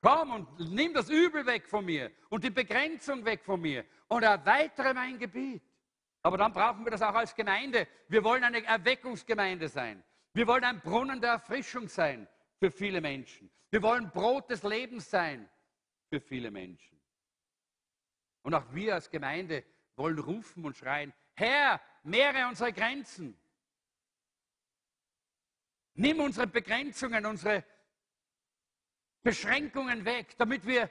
komm 0.00 0.30
und 0.32 0.72
nimm 0.72 0.94
das 0.94 1.10
Übel 1.10 1.44
weg 1.44 1.68
von 1.68 1.84
mir 1.84 2.10
und 2.30 2.42
die 2.42 2.50
Begrenzung 2.50 3.26
weg 3.26 3.44
von 3.44 3.60
mir 3.60 3.84
und 4.08 4.22
erweitere 4.22 4.94
mein 4.94 5.18
Gebiet. 5.18 5.62
Aber 6.22 6.38
dann 6.38 6.52
brauchen 6.52 6.84
wir 6.84 6.90
das 6.90 7.02
auch 7.02 7.14
als 7.14 7.34
Gemeinde. 7.34 7.88
Wir 8.08 8.22
wollen 8.22 8.44
eine 8.44 8.64
Erweckungsgemeinde 8.64 9.68
sein. 9.68 10.02
Wir 10.34 10.46
wollen 10.46 10.64
ein 10.64 10.80
Brunnen 10.80 11.20
der 11.20 11.32
Erfrischung 11.32 11.88
sein 11.88 12.28
für 12.58 12.70
viele 12.70 13.00
Menschen. 13.00 13.50
Wir 13.70 13.82
wollen 13.82 14.10
Brot 14.10 14.48
des 14.50 14.62
Lebens 14.62 15.10
sein 15.10 15.48
für 16.08 16.20
viele 16.20 16.50
Menschen. 16.50 17.00
Und 18.42 18.54
auch 18.54 18.64
wir 18.72 18.94
als 18.94 19.10
Gemeinde 19.10 19.64
wollen 19.96 20.18
rufen 20.18 20.64
und 20.64 20.76
schreien, 20.76 21.12
Herr, 21.34 21.80
mehre 22.02 22.46
unsere 22.48 22.72
Grenzen. 22.72 23.38
Nimm 25.94 26.20
unsere 26.20 26.46
Begrenzungen, 26.46 27.26
unsere 27.26 27.64
Beschränkungen 29.22 30.04
weg, 30.04 30.36
damit 30.38 30.66
wir 30.66 30.90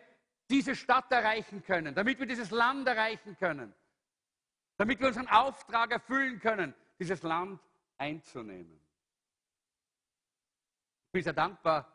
diese 0.50 0.76
Stadt 0.76 1.12
erreichen 1.12 1.64
können, 1.64 1.96
damit 1.96 2.20
wir 2.20 2.26
dieses 2.26 2.52
Land 2.52 2.88
erreichen 2.88 3.36
können, 3.38 3.74
damit 4.78 5.00
wir 5.00 5.08
unseren 5.08 5.28
Auftrag 5.28 5.92
erfüllen 5.92 6.40
können, 6.40 6.74
dieses 7.00 7.22
Land 7.24 7.60
einzunehmen. 7.98 8.80
Ich 11.08 11.12
bin 11.12 11.24
sehr 11.24 11.34
dankbar 11.34 11.92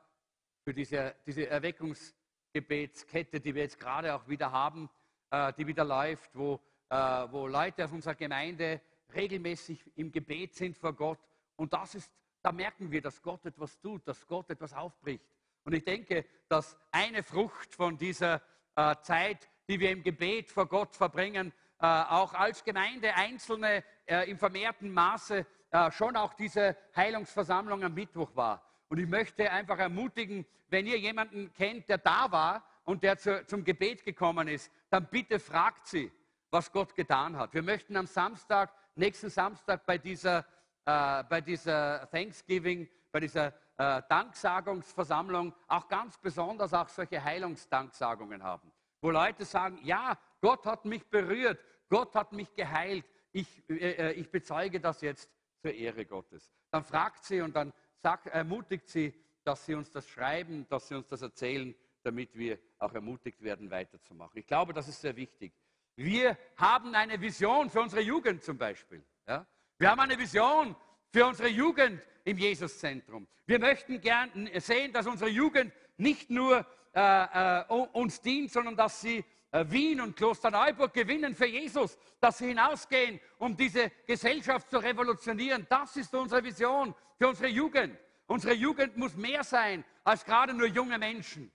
für 0.63 0.75
diese, 0.75 1.15
diese 1.25 1.49
Erweckungsgebetskette, 1.49 3.41
die 3.41 3.55
wir 3.55 3.63
jetzt 3.63 3.79
gerade 3.79 4.15
auch 4.15 4.29
wieder 4.29 4.51
haben, 4.51 4.91
äh, 5.31 5.53
die 5.55 5.67
wieder 5.67 5.85
läuft, 5.85 6.31
wo, 6.35 6.61
äh, 6.89 6.97
wo 6.97 7.47
Leute 7.47 7.85
aus 7.85 7.93
unserer 7.93 8.15
Gemeinde 8.15 8.81
regelmäßig 9.15 9.81
im 9.97 10.13
Gebet 10.13 10.55
sind 10.55 10.77
vor 10.77 10.93
Gott. 10.93 11.19
Und 11.57 11.73
das 11.73 11.95
ist, 11.95 12.13
da 12.43 12.53
merken 12.53 12.91
wir, 12.91 13.01
dass 13.01 13.23
Gott 13.23 13.45
etwas 13.47 13.79
tut, 13.81 14.07
dass 14.07 14.27
Gott 14.27 14.51
etwas 14.51 14.73
aufbricht. 14.73 15.25
Und 15.65 15.73
ich 15.73 15.85
denke, 15.85 16.25
dass 16.49 16.77
eine 16.93 17.23
Frucht 17.23 17.75
von 17.75 17.97
dieser 17.97 18.43
äh, 18.77 18.95
Zeit, 19.03 19.49
die 19.69 19.81
wir 19.81 19.91
im 19.91 20.03
Gebet 20.03 20.51
vor 20.51 20.67
Gott 20.67 20.95
verbringen, 20.95 21.53
auch 21.85 22.33
als 22.35 22.65
Gemeinde 22.65 23.15
Einzelne 23.15 23.85
äh, 24.07 24.31
im 24.31 24.39
vermehrten 24.39 24.91
Maße 24.91 25.47
äh, 25.71 25.91
schon 25.91 26.17
auch 26.17 26.35
diese 26.35 26.77
Heilungsversammlung 26.95 27.85
am 27.85 27.95
Mittwoch 27.95 28.35
war. 28.35 28.63
Und 28.89 28.99
ich 28.99 29.09
möchte 29.09 29.51
einfach 29.51 29.79
ermutigen, 29.79 30.47
wenn 30.69 30.87
ihr 30.87 30.99
jemanden 30.99 31.53
kennt, 31.53 31.89
der 31.89 31.99
da 31.99 32.31
war 32.31 32.65
und 32.85 33.03
der 33.03 33.19
zu, 33.19 33.45
zum 33.47 33.65
Gebet 33.65 34.05
gekommen 34.05 34.49
ist, 34.49 34.71
dann 34.91 35.07
bitte 35.11 35.39
fragt 35.39 35.87
sie, 35.87 36.11
was 36.51 36.71
Gott 36.73 36.95
getan 36.95 37.37
hat. 37.37 37.53
Wir 37.53 37.63
möchten 37.63 37.97
am 37.97 38.07
Samstag, 38.07 38.73
nächsten 38.95 39.29
Samstag 39.29 39.85
bei 39.85 39.99
dieser, 39.99 40.47
äh, 40.85 41.25
bei 41.25 41.41
dieser 41.41 42.09
Thanksgiving, 42.11 42.89
bei 43.11 43.21
dieser 43.21 43.53
äh, 43.77 44.03
Danksagungsversammlung 44.09 45.53
auch 45.69 45.89
ganz 45.89 46.17
besonders 46.19 46.73
auch 46.73 46.89
solche 46.89 47.23
Heilungsdanksagungen 47.23 48.43
haben, 48.43 48.73
wo 49.01 49.11
Leute 49.11 49.45
sagen, 49.45 49.79
ja, 49.83 50.17
Gott 50.47 50.65
hat 50.65 50.85
mich 50.85 51.05
berührt, 51.09 51.59
Gott 51.89 52.15
hat 52.15 52.31
mich 52.31 52.55
geheilt, 52.55 53.05
ich, 53.33 53.69
äh, 53.69 54.11
äh 54.11 54.13
ich 54.13 54.31
bezeuge 54.31 54.79
das 54.79 55.01
jetzt 55.01 55.29
zur 55.61 55.73
Ehre 55.73 56.07
Gottes. 56.07 56.53
Dann 56.71 56.85
fragt 56.85 57.25
sie 57.25 57.41
und 57.41 57.57
dann 57.57 57.73
sagt, 58.01 58.29
ermutigt 58.29 58.89
sie, 58.89 59.13
dass 59.43 59.67
sie 59.67 59.75
uns 59.75 59.91
das 59.91 60.09
schreiben, 60.09 60.65
dass 60.69 60.87
sie 60.87 60.95
uns 60.95 61.09
das 61.09 61.23
erzählen, 61.23 61.75
damit 62.05 62.39
wir 62.39 62.61
auch 62.79 62.93
ermutigt 62.93 63.43
werden, 63.43 63.73
weiterzumachen. 63.73 64.39
Ich 64.39 64.47
glaube, 64.47 64.73
das 64.73 64.87
ist 64.87 65.01
sehr 65.01 65.17
wichtig. 65.17 65.53
Wir 65.97 66.39
haben 66.57 66.95
eine 66.95 67.21
Vision 67.21 67.69
für 67.69 67.81
unsere 67.81 68.03
Jugend 68.03 68.45
zum 68.45 68.57
Beispiel. 68.57 69.03
Ja? 69.27 69.45
Wir 69.79 69.91
haben 69.91 69.99
eine 69.99 70.17
Vision 70.17 70.77
für 71.13 71.27
unsere 71.27 71.49
Jugend 71.49 72.01
im 72.23 72.39
Jesuszentrum. 72.39 73.27
Wir 73.47 73.59
möchten 73.59 74.01
gern 74.01 74.49
sehen, 74.61 74.93
dass 74.93 75.09
unsere 75.09 75.29
Jugend 75.29 75.73
nicht 75.97 76.31
nur 76.31 76.65
äh, 76.95 77.61
äh, 77.61 77.65
uns 77.69 78.21
dient, 78.21 78.53
sondern 78.53 78.77
dass 78.77 79.01
sie 79.01 79.25
Wien 79.53 80.01
und 80.01 80.17
Klosterneuburg 80.17 80.93
gewinnen 80.93 81.35
für 81.35 81.47
Jesus, 81.47 81.97
dass 82.21 82.39
sie 82.39 82.49
hinausgehen, 82.49 83.21
um 83.39 83.57
diese 83.57 83.91
Gesellschaft 84.07 84.71
zu 84.71 84.79
revolutionieren. 84.79 85.67
Das 85.69 85.97
ist 85.97 86.15
unsere 86.15 86.45
Vision 86.45 86.95
für 87.17 87.29
unsere 87.29 87.49
Jugend. 87.49 87.99
Unsere 88.27 88.55
Jugend 88.55 88.97
muss 88.97 89.15
mehr 89.17 89.45
sein 89.45 89.85
als 90.05 90.25
gerade 90.25 90.53
nur 90.53 90.67
junge 90.67 90.99
Menschen, 90.99 91.51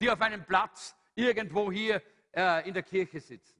die 0.00 0.10
auf 0.10 0.20
einem 0.20 0.44
Platz 0.44 0.94
irgendwo 1.14 1.72
hier 1.72 2.02
äh, 2.34 2.68
in 2.68 2.74
der 2.74 2.82
Kirche 2.82 3.20
sitzen. 3.20 3.56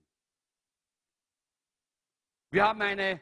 Wir 2.50 2.64
haben 2.64 2.82
eine 2.82 3.20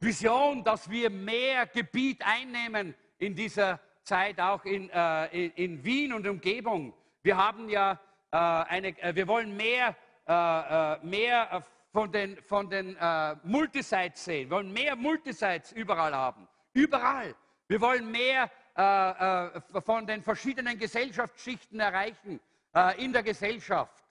Vision, 0.00 0.64
dass 0.64 0.90
wir 0.90 1.08
mehr 1.08 1.66
Gebiet 1.66 2.22
einnehmen 2.24 2.94
in 3.18 3.34
dieser 3.34 3.80
Zeit, 4.02 4.40
auch 4.40 4.64
in, 4.64 4.90
äh, 4.90 5.26
in, 5.26 5.52
in, 5.52 5.84
Wien 5.84 6.12
und 6.12 6.26
Umgebung. 6.26 6.92
Wir 7.22 7.36
haben 7.36 7.68
ja 7.68 7.92
äh, 7.92 7.96
eine, 8.32 8.88
äh, 9.02 9.14
wir 9.14 9.28
wollen 9.28 9.56
mehr, 9.56 9.94
äh, 10.26 10.32
äh, 10.32 10.98
mehr 11.04 11.62
von 11.92 12.10
den, 12.10 12.42
von 12.44 12.70
den 12.70 12.96
Multisites 13.42 14.24
sehen. 14.24 14.48
Wir 14.48 14.56
wollen 14.56 14.72
mehr 14.72 14.96
Multisites 14.96 15.72
überall 15.72 16.14
haben. 16.14 16.48
Überall. 16.72 17.34
Wir 17.68 17.80
wollen 17.82 18.10
mehr 18.10 18.50
von 19.84 20.06
den 20.06 20.22
verschiedenen 20.22 20.78
Gesellschaftsschichten 20.78 21.78
erreichen 21.78 22.40
in 22.96 23.12
der 23.12 23.22
Gesellschaft. 23.22 24.02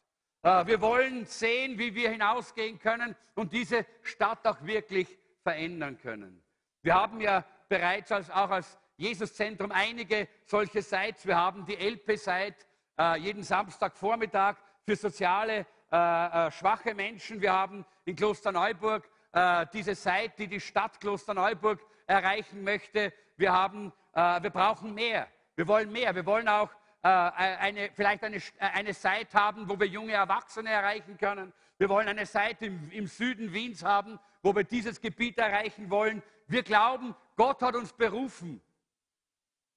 wir 0.44 0.80
wollen 0.80 1.26
sehen, 1.26 1.80
wie 1.80 1.96
wir 1.96 2.12
hinausgehen 2.12 2.78
können 2.78 3.16
und 3.34 3.52
diese 3.52 3.84
Stadt 4.04 4.46
auch 4.46 4.62
wirklich 4.62 5.18
verändern 5.42 5.98
können. 5.98 6.44
Wir 6.84 6.94
haben 6.94 7.20
ja 7.20 7.44
bereits 7.68 8.12
als, 8.12 8.30
auch 8.30 8.52
als 8.52 8.78
Jesuszentrum 8.98 9.72
einige 9.72 10.28
solche 10.46 10.84
Sites. 10.84 11.26
Wir 11.26 11.36
haben 11.36 11.66
die 11.66 11.78
LP-Site 11.78 12.58
äh, 12.98 13.18
jeden 13.18 13.44
Samstagvormittag 13.44 14.58
für 14.86 14.96
soziale 14.96 15.66
äh, 15.92 16.48
äh, 16.48 16.52
schwache 16.52 16.94
Menschen. 16.94 17.42
Wir 17.42 17.54
haben 17.54 17.86
in 18.06 18.16
Klosterneuburg 18.16 19.10
äh, 19.32 19.66
diese 19.74 19.96
Site, 19.96 20.34
die 20.38 20.48
die 20.48 20.60
Stadt 20.60 21.00
Klosterneuburg 21.00 21.80
erreichen 22.08 22.64
möchte. 22.64 23.14
Wir, 23.38 23.54
haben, 23.54 23.94
wir 24.14 24.50
brauchen 24.50 24.94
mehr. 24.94 25.28
Wir 25.56 25.68
wollen 25.68 25.92
mehr. 25.92 26.14
Wir 26.14 26.26
wollen 26.26 26.48
auch 26.50 26.70
äh, 27.04 27.08
eine, 27.08 27.92
vielleicht 27.96 28.24
eine, 28.24 28.40
eine 28.60 28.94
Site 28.94 29.34
haben, 29.34 29.68
wo 29.68 29.80
wir 29.80 29.88
junge 29.88 30.14
Erwachsene 30.14 30.70
erreichen 30.70 31.18
können. 31.18 31.52
Wir 31.80 31.90
wollen 31.90 32.08
eine 32.08 32.28
Seite 32.28 32.68
im, 32.68 32.92
im 32.92 33.08
Süden 33.08 33.52
Wiens 33.54 33.84
haben, 33.84 34.20
wo 34.44 34.56
wir 34.56 34.64
dieses 34.64 35.02
Gebiet 35.02 35.40
erreichen 35.40 35.90
wollen. 35.90 36.22
Wir 36.46 36.62
glauben, 36.62 37.16
Gott 37.36 37.62
hat 37.64 37.76
uns 37.76 37.92
berufen 37.94 38.62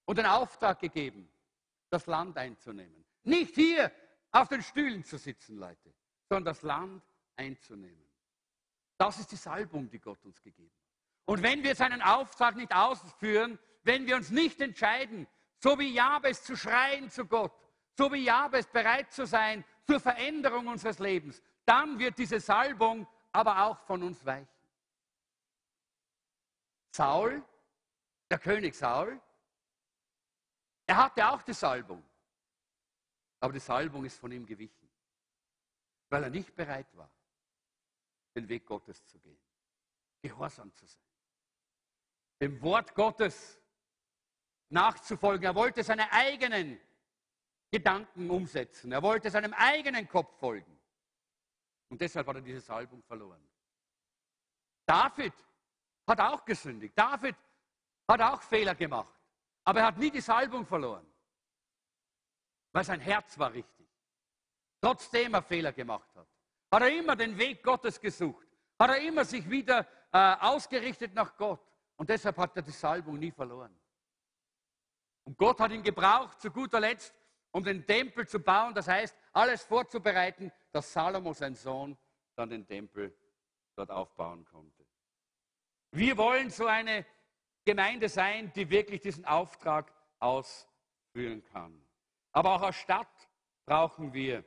und 0.05 0.19
einen 0.19 0.29
Auftrag 0.29 0.81
gegeben, 0.81 1.27
das 1.89 2.07
Land 2.07 2.37
einzunehmen. 2.37 3.04
Nicht 3.25 3.55
hier 3.55 3.91
auf 4.31 4.49
den 4.49 4.63
Stühlen 4.63 5.05
zu 5.05 5.19
sitzen, 5.19 5.59
Leute, 5.59 5.95
sondern 6.29 6.45
das 6.45 6.63
Land 6.63 7.03
einzunehmen. 7.37 8.05
Das 8.97 9.19
ist 9.19 9.33
die 9.33 9.37
Salbung, 9.37 9.89
die 9.89 9.99
Gott 9.99 10.25
uns 10.25 10.41
gegeben 10.43 10.71
hat. 10.71 10.85
Und 11.27 11.43
wenn 11.43 11.63
wir 11.63 11.75
seinen 11.75 12.03
Auftrag 12.03 12.55
nicht 12.57 12.75
ausführen, 12.75 13.59
wenn 13.83 14.07
wir 14.07 14.17
uns 14.17 14.31
nicht 14.31 14.61
entscheiden, 14.61 15.27
so 15.59 15.79
wie 15.79 15.95
Jabes 15.95 16.45
zu 16.45 16.57
schreien 16.57 17.11
zu 17.11 17.27
Gott, 17.27 17.53
so 17.97 18.13
wie 18.13 18.25
Jabes 18.25 18.67
bereit 18.67 19.11
zu 19.13 19.27
sein 19.27 19.65
zur 19.87 20.01
Veränderung 20.01 20.67
unseres 20.67 20.99
Lebens, 20.99 21.43
dann 21.65 21.99
wird 21.99 22.19
diese 22.19 22.41
Salbung 22.41 23.07
aber 23.33 23.65
auch 23.65 23.79
von 23.81 24.03
uns 24.03 24.25
weichen. 24.25 24.49
Saul, 26.91 27.43
der 28.31 28.39
König 28.39 28.75
Saul, 28.75 29.21
er 30.87 30.97
hatte 30.97 31.29
auch 31.29 31.43
die 31.43 31.55
Salbung. 31.55 32.05
Aber 33.45 33.53
die 33.53 33.61
Salbung 33.61 34.07
ist 34.07 34.19
von 34.19 34.33
ihm 34.33 34.47
gewichen, 34.47 34.89
weil 36.09 36.23
er 36.23 36.31
nicht 36.31 36.57
bereit 36.57 36.87
war, 36.97 37.11
den 38.35 38.49
Weg 38.49 38.65
Gottes 38.65 39.07
zu 39.07 39.19
gehen, 39.19 39.39
gehorsam 40.23 40.73
zu 40.73 40.87
sein, 40.87 41.05
dem 42.41 42.63
Wort 42.63 42.95
Gottes 42.95 43.61
nachzufolgen. 44.71 45.45
Er 45.45 45.55
wollte 45.55 45.85
seine 45.85 46.11
eigenen 46.11 46.81
Gedanken 47.71 48.31
umsetzen. 48.31 48.93
Er 48.93 49.03
wollte 49.03 49.29
seinem 49.29 49.53
eigenen 49.53 50.09
Kopf 50.09 50.39
folgen. 50.39 50.81
Und 51.91 52.01
deshalb 52.01 52.27
hat 52.27 52.37
er 52.37 52.41
diese 52.41 52.63
Salbung 52.63 53.03
verloren. 53.03 53.47
David 54.87 55.35
hat 56.07 56.19
auch 56.19 56.47
gesündigt. 56.47 56.97
David 56.97 57.37
hat 58.09 58.23
auch 58.23 58.41
Fehler 58.41 58.75
gemacht. 58.75 59.15
Aber 59.65 59.81
er 59.81 59.87
hat 59.89 59.99
nie 59.99 60.11
die 60.11 60.23
Salbung 60.23 60.65
verloren. 60.65 61.07
Weil 62.75 62.85
sein 62.85 63.01
Herz 63.01 63.39
war 63.39 63.53
richtig. 63.53 63.87
Trotzdem 64.81 65.33
er 65.33 65.43
Fehler 65.43 65.73
gemacht 65.73 66.13
hat. 66.17 66.27
Hat 66.73 66.83
er 66.83 66.99
immer 66.99 67.15
den 67.15 67.39
Weg 67.39 67.63
Gottes 67.63 68.01
gesucht. 68.01 68.49
Hat 68.77 68.91
er 68.91 69.01
immer 69.01 69.25
sich 69.25 69.49
wieder 69.49 69.87
äh, 70.13 70.37
ausgerichtet 70.41 71.15
nach 71.15 71.37
Gott. 71.37 71.65
Und 71.97 72.11
deshalb 72.11 72.37
hat 72.37 72.57
er 72.57 72.63
die 72.63 72.73
Salbung 72.73 73.17
nie 73.17 73.31
verloren. 73.31 73.79
Und 75.23 75.39
Gott 75.39 75.61
hat 75.61 75.71
ihn 75.71 75.85
gebraucht, 75.85 76.41
zu 76.41 76.51
guter 76.51 76.81
Letzt, 76.81 77.15
um 77.53 77.63
den 77.63 77.87
Tempel 77.87 78.27
zu 78.27 78.41
bauen. 78.41 78.75
Das 78.75 78.89
heißt, 78.89 79.17
alles 79.33 79.63
vorzubereiten, 79.63 80.51
dass 80.73 80.93
Salomo, 80.93 81.33
sein 81.33 81.55
Sohn, 81.55 81.97
dann 82.35 82.51
den 82.51 82.67
Tempel 82.67 83.17
dort 83.77 83.93
aufbauen 83.93 84.45
konnte. 84.47 84.85
Wir 85.93 86.17
wollen 86.17 86.51
so 86.51 86.67
eine 86.67 87.07
Gemeinde 87.65 88.09
sein, 88.09 88.53
die 88.53 88.69
wirklich 88.69 89.01
diesen 89.01 89.25
Auftrag 89.25 89.93
ausführen 90.19 91.45
kann. 91.53 91.84
Aber 92.35 92.57
auch 92.57 92.63
als 92.63 92.77
Stadt 92.77 93.29
brauchen 93.65 94.13
wir 94.13 94.45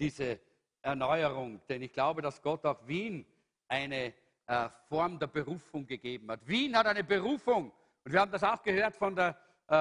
diese 0.00 0.40
Erneuerung, 0.80 1.60
denn 1.68 1.82
ich 1.82 1.92
glaube, 1.92 2.22
dass 2.22 2.40
Gott 2.40 2.64
auch 2.64 2.86
Wien 2.86 3.26
eine 3.68 4.14
äh, 4.46 4.70
Form 4.88 5.18
der 5.18 5.26
Berufung 5.26 5.86
gegeben 5.86 6.30
hat. 6.30 6.40
Wien 6.46 6.74
hat 6.74 6.86
eine 6.86 7.04
Berufung 7.04 7.70
und 8.04 8.12
wir 8.12 8.20
haben 8.20 8.32
das 8.32 8.42
auch 8.42 8.62
gehört 8.62 8.96
von 8.96 9.14
der, 9.14 9.36
äh, 9.68 9.74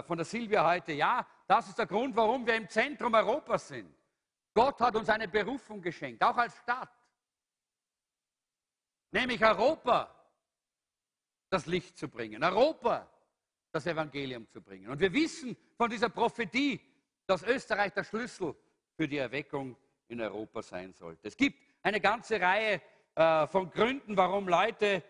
äh, 0.00 0.02
von 0.02 0.18
der 0.18 0.26
Silvia 0.26 0.68
heute. 0.68 0.92
Ja, 0.92 1.26
das 1.46 1.68
ist 1.68 1.78
der 1.78 1.86
Grund, 1.86 2.14
warum 2.14 2.46
wir 2.46 2.56
im 2.56 2.68
Zentrum 2.68 3.14
Europas 3.14 3.68
sind. 3.68 3.94
Gott 4.52 4.78
hat 4.80 4.94
uns 4.96 5.08
eine 5.08 5.28
Berufung 5.28 5.80
geschenkt, 5.80 6.22
auch 6.22 6.36
als 6.36 6.54
Stadt. 6.58 6.90
Nämlich 9.12 9.42
Europa 9.42 10.14
das 11.48 11.64
Licht 11.64 11.96
zu 11.96 12.06
bringen, 12.06 12.44
Europa 12.44 13.08
das 13.72 13.86
Evangelium 13.86 14.48
zu 14.48 14.60
bringen. 14.60 14.88
Und 14.88 15.00
wir 15.00 15.12
wissen 15.12 15.56
von 15.76 15.90
dieser 15.90 16.08
Prophetie, 16.08 16.80
dass 17.26 17.42
Österreich 17.42 17.92
der 17.92 18.04
Schlüssel 18.04 18.54
für 18.96 19.06
die 19.06 19.18
Erweckung 19.18 19.76
in 20.08 20.20
Europa 20.20 20.62
sein 20.62 20.92
sollte. 20.92 21.28
Es 21.28 21.36
gibt 21.36 21.58
eine 21.82 22.00
ganze 22.00 22.40
Reihe 22.40 22.80
äh, 23.14 23.46
von 23.46 23.70
Gründen, 23.70 24.16
warum 24.16 24.48
Leute 24.48 25.02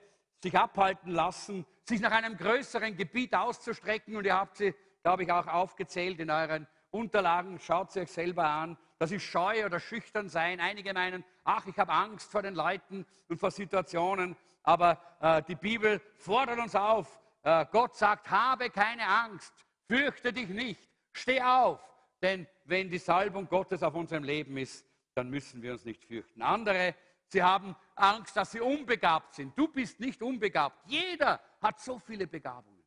sich 0.43 0.57
abhalten 0.57 1.13
lassen, 1.13 1.67
sich 1.85 2.01
nach 2.01 2.13
einem 2.13 2.37
größeren 2.37 2.97
Gebiet 2.97 3.35
auszustrecken. 3.35 4.17
Und 4.17 4.25
ihr 4.27 4.37
habt 4.37 4.57
sie, 4.57 4.75
glaube 5.03 5.25
ich, 5.25 5.33
auch 5.33 5.47
aufgezählt 5.47 6.21
in 6.21 6.31
euren 6.31 6.67
Unterlagen. 6.91 7.59
Schaut 7.59 7.93
sie 7.93 8.01
euch 8.01 8.11
selber 8.11 8.45
an. 8.47 8.77
Das 8.99 9.13
ist 9.13 9.23
Scheu 9.23 9.65
oder 9.65 9.81
Schüchtern 9.81 10.29
sein. 10.29 10.61
Einige 10.61 10.93
meinen, 10.93 11.25
ach, 11.45 11.67
ich 11.67 11.79
habe 11.79 11.93
Angst 11.93 12.31
vor 12.31 12.43
den 12.43 12.55
Leuten 12.55 13.07
und 13.29 13.39
vor 13.39 13.51
Situationen. 13.51 14.37
Aber 14.63 15.01
äh, 15.21 15.43
die 15.43 15.55
Bibel 15.55 16.01
fordert 16.19 16.59
uns 16.59 16.75
auf. 16.75 17.19
Äh, 17.43 17.67
Gott 17.71 17.97
sagt, 17.97 18.31
habe 18.31 18.71
keine 18.71 19.07
Angst, 19.07 19.53
fürchte 19.89 20.33
dich 20.33 20.49
nicht, 20.49 20.89
steh 21.13 21.41
auf. 21.41 21.81
Denn 22.23 22.47
wenn 22.65 22.91
die 22.91 22.99
Salbung 22.99 23.49
Gottes 23.49 23.83
auf 23.83 23.95
unserem 23.95 24.25
Leben 24.25 24.57
ist, 24.57 24.87
dann 25.15 25.31
müssen 25.31 25.63
wir 25.63 25.73
uns 25.73 25.85
nicht 25.85 26.05
fürchten. 26.05 26.43
Andere, 26.43 26.95
sie 27.27 27.43
haben 27.43 27.75
Angst, 27.95 28.37
dass 28.37 28.53
sie 28.53 28.61
unbegabt 28.61 29.35
sind. 29.35 29.59
Du 29.59 29.69
bist 29.69 29.99
nicht 30.01 30.23
unbegabt. 30.23 30.87
Jeder 30.87 31.41
hat 31.61 31.81
so 31.81 31.99
viele 31.99 32.27
Begabungen. 32.27 32.85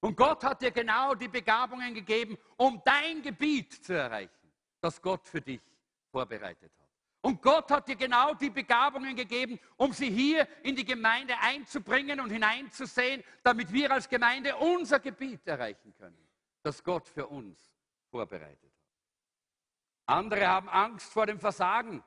Und 0.00 0.16
Gott 0.16 0.42
hat 0.42 0.60
dir 0.60 0.72
genau 0.72 1.14
die 1.14 1.28
Begabungen 1.28 1.94
gegeben, 1.94 2.36
um 2.56 2.82
dein 2.84 3.22
Gebiet 3.22 3.84
zu 3.84 3.92
erreichen 3.94 4.42
das 4.82 5.00
Gott 5.00 5.26
für 5.26 5.40
dich 5.40 5.62
vorbereitet 6.10 6.72
hat. 6.78 6.81
Und 7.22 7.40
Gott 7.40 7.70
hat 7.70 7.86
dir 7.86 7.94
genau 7.94 8.34
die 8.34 8.50
Begabungen 8.50 9.14
gegeben, 9.14 9.60
um 9.76 9.92
sie 9.92 10.10
hier 10.10 10.48
in 10.64 10.74
die 10.74 10.84
Gemeinde 10.84 11.38
einzubringen 11.38 12.18
und 12.18 12.30
hineinzusehen, 12.30 13.22
damit 13.44 13.72
wir 13.72 13.92
als 13.92 14.08
Gemeinde 14.08 14.56
unser 14.56 14.98
Gebiet 14.98 15.46
erreichen 15.46 15.94
können, 15.94 16.28
das 16.62 16.82
Gott 16.82 17.06
für 17.06 17.28
uns 17.28 17.72
vorbereitet 18.10 18.58
hat. 18.64 20.16
Andere 20.16 20.48
haben 20.48 20.68
Angst 20.68 21.12
vor 21.12 21.26
dem 21.26 21.38
Versagen. 21.38 22.02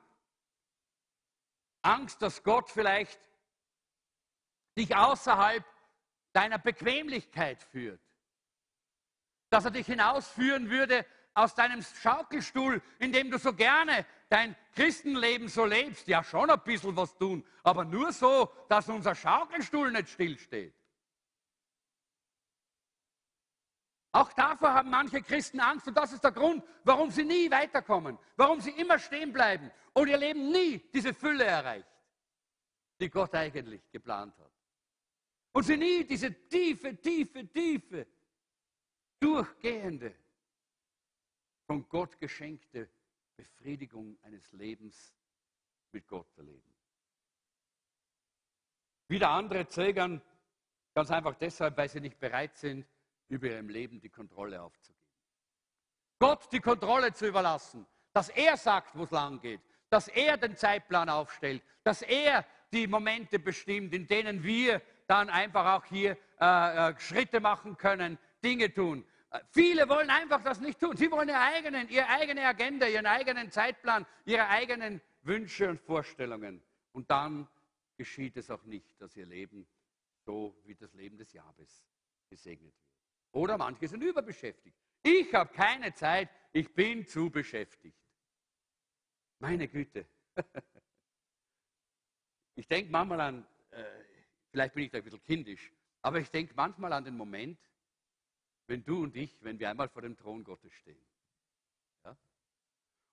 Angst, 1.80 2.20
dass 2.20 2.42
Gott 2.42 2.68
vielleicht 2.70 3.18
dich 4.76 4.94
außerhalb 4.94 5.64
deiner 6.34 6.58
Bequemlichkeit 6.58 7.62
führt. 7.62 8.02
Dass 9.48 9.64
er 9.64 9.70
dich 9.70 9.86
hinausführen 9.86 10.68
würde 10.68 11.06
aus 11.32 11.54
deinem 11.54 11.82
Schaukelstuhl, 11.82 12.82
in 12.98 13.12
dem 13.12 13.30
du 13.30 13.38
so 13.38 13.54
gerne 13.54 14.04
dein 14.28 14.56
Christenleben 14.72 15.48
so 15.48 15.64
lebst, 15.64 16.08
ja 16.08 16.22
schon 16.24 16.50
ein 16.50 16.62
bisschen 16.62 16.96
was 16.96 17.16
tun, 17.16 17.44
aber 17.62 17.84
nur 17.84 18.12
so, 18.12 18.52
dass 18.68 18.88
unser 18.88 19.14
Schaukelstuhl 19.14 19.90
nicht 19.92 20.08
stillsteht. 20.08 20.74
Auch 24.12 24.32
davor 24.32 24.72
haben 24.72 24.90
manche 24.90 25.20
Christen 25.20 25.60
Angst 25.60 25.86
und 25.86 25.96
das 25.96 26.12
ist 26.12 26.24
der 26.24 26.32
Grund, 26.32 26.64
warum 26.84 27.10
sie 27.10 27.24
nie 27.24 27.50
weiterkommen, 27.50 28.18
warum 28.36 28.60
sie 28.60 28.70
immer 28.70 28.98
stehen 28.98 29.32
bleiben 29.32 29.70
und 29.92 30.08
ihr 30.08 30.16
Leben 30.16 30.50
nie 30.50 30.78
diese 30.92 31.12
Fülle 31.12 31.44
erreicht, 31.44 31.86
die 32.98 33.10
Gott 33.10 33.34
eigentlich 33.34 33.82
geplant 33.90 34.34
hat. 34.38 34.50
Und 35.52 35.64
sie 35.64 35.76
nie 35.76 36.04
diese 36.04 36.32
tiefe, 36.48 36.96
tiefe, 37.00 37.46
tiefe, 37.46 38.06
durchgehende 39.20 40.14
von 41.66 41.86
Gott 41.88 42.18
geschenkte 42.18 42.88
Befriedigung 43.36 44.18
eines 44.22 44.50
Lebens 44.52 45.14
mit 45.92 46.06
Gott 46.06 46.28
erleben. 46.36 46.74
Wieder 49.08 49.30
andere 49.30 49.68
zögern 49.68 50.20
ganz 50.94 51.10
einfach 51.10 51.34
deshalb, 51.34 51.76
weil 51.76 51.88
sie 51.88 52.00
nicht 52.00 52.18
bereit 52.18 52.56
sind, 52.56 52.86
über 53.28 53.48
ihrem 53.48 53.68
Leben 53.68 54.00
die 54.00 54.08
Kontrolle 54.08 54.62
aufzugeben. 54.62 54.96
Gott 56.18 56.50
die 56.52 56.60
Kontrolle 56.60 57.12
zu 57.12 57.26
überlassen, 57.26 57.86
dass 58.12 58.30
er 58.30 58.56
sagt, 58.56 58.96
wo 58.96 59.04
es 59.04 59.10
lang 59.10 59.40
geht, 59.40 59.60
dass 59.90 60.08
er 60.08 60.38
den 60.38 60.56
Zeitplan 60.56 61.08
aufstellt, 61.08 61.62
dass 61.84 62.02
er 62.02 62.46
die 62.72 62.86
Momente 62.86 63.38
bestimmt, 63.38 63.92
in 63.92 64.06
denen 64.06 64.42
wir 64.42 64.80
dann 65.06 65.28
einfach 65.28 65.76
auch 65.76 65.84
hier 65.84 66.16
äh, 66.40 66.90
äh 66.90 66.98
Schritte 66.98 67.40
machen 67.40 67.76
können, 67.76 68.18
Dinge 68.42 68.72
tun. 68.72 69.04
Viele 69.50 69.88
wollen 69.88 70.10
einfach 70.10 70.42
das 70.42 70.60
nicht 70.60 70.78
tun. 70.78 70.96
Sie 70.96 71.10
wollen 71.10 71.28
ihre, 71.28 71.40
eigenen, 71.40 71.88
ihre 71.88 72.08
eigene 72.08 72.46
Agenda, 72.46 72.86
ihren 72.86 73.06
eigenen 73.06 73.50
Zeitplan, 73.50 74.06
ihre 74.24 74.48
eigenen 74.48 75.00
Wünsche 75.22 75.68
und 75.68 75.80
Vorstellungen. 75.80 76.62
Und 76.92 77.10
dann 77.10 77.48
geschieht 77.96 78.36
es 78.36 78.50
auch 78.50 78.64
nicht, 78.64 79.00
dass 79.00 79.16
ihr 79.16 79.26
Leben 79.26 79.66
so 80.24 80.56
wie 80.64 80.74
das 80.74 80.92
Leben 80.94 81.16
des 81.18 81.32
Jabes 81.32 81.86
gesegnet 82.30 82.74
wird. 82.74 82.92
Oder 83.32 83.58
manche 83.58 83.88
sind 83.88 84.02
überbeschäftigt. 84.02 84.76
Ich 85.02 85.32
habe 85.34 85.52
keine 85.52 85.92
Zeit, 85.94 86.30
ich 86.52 86.72
bin 86.74 87.06
zu 87.06 87.30
beschäftigt. 87.30 87.98
Meine 89.38 89.68
Güte. 89.68 90.06
Ich 92.58 92.66
denke 92.66 92.90
manchmal 92.90 93.20
an, 93.20 93.46
äh, 93.70 93.84
vielleicht 94.50 94.72
bin 94.72 94.84
ich 94.84 94.90
da 94.90 94.96
ein 94.96 95.04
bisschen 95.04 95.22
kindisch, 95.22 95.70
aber 96.00 96.20
ich 96.20 96.30
denke 96.30 96.54
manchmal 96.56 96.90
an 96.94 97.04
den 97.04 97.14
Moment, 97.14 97.58
wenn 98.66 98.84
du 98.84 99.02
und 99.02 99.16
ich, 99.16 99.36
wenn 99.42 99.58
wir 99.58 99.70
einmal 99.70 99.88
vor 99.88 100.02
dem 100.02 100.16
Thron 100.16 100.44
Gottes 100.44 100.72
stehen. 100.72 101.06
Ja? 102.04 102.16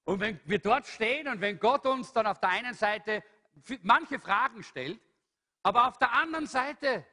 Und 0.06 0.20
wenn 0.20 0.40
wir 0.46 0.60
dort 0.60 0.88
stehen 0.88 1.28
und 1.28 1.42
wenn 1.42 1.60
Gott 1.60 1.86
uns 1.86 2.12
dann 2.12 2.28
auf 2.28 2.40
der 2.40 2.50
einen 2.50 2.74
Seite 2.74 3.24
manche 3.82 4.20
Fragen 4.20 4.64
stellt, 4.64 5.00
aber 5.62 5.88
auf 5.88 5.98
der 5.98 6.12
anderen 6.14 6.48
Seite 6.48 7.06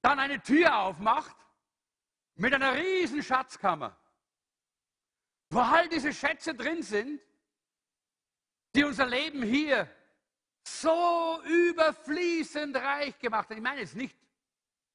dann 0.00 0.18
eine 0.18 0.40
Tür 0.42 0.76
aufmacht 0.78 1.36
mit 2.34 2.54
einer 2.54 2.74
riesen 2.74 3.22
Schatzkammer, 3.22 3.96
wo 5.50 5.60
all 5.60 5.88
diese 5.88 6.12
Schätze 6.12 6.54
drin 6.54 6.82
sind, 6.82 7.20
die 8.74 8.84
unser 8.84 9.06
Leben 9.06 9.42
hier 9.42 9.88
so 10.64 11.42
überfließend 11.44 12.76
reich 12.76 13.18
gemacht 13.18 13.50
haben. 13.50 13.58
Ich 13.58 13.62
meine 13.62 13.80
jetzt 13.80 13.96
nicht 13.96 14.16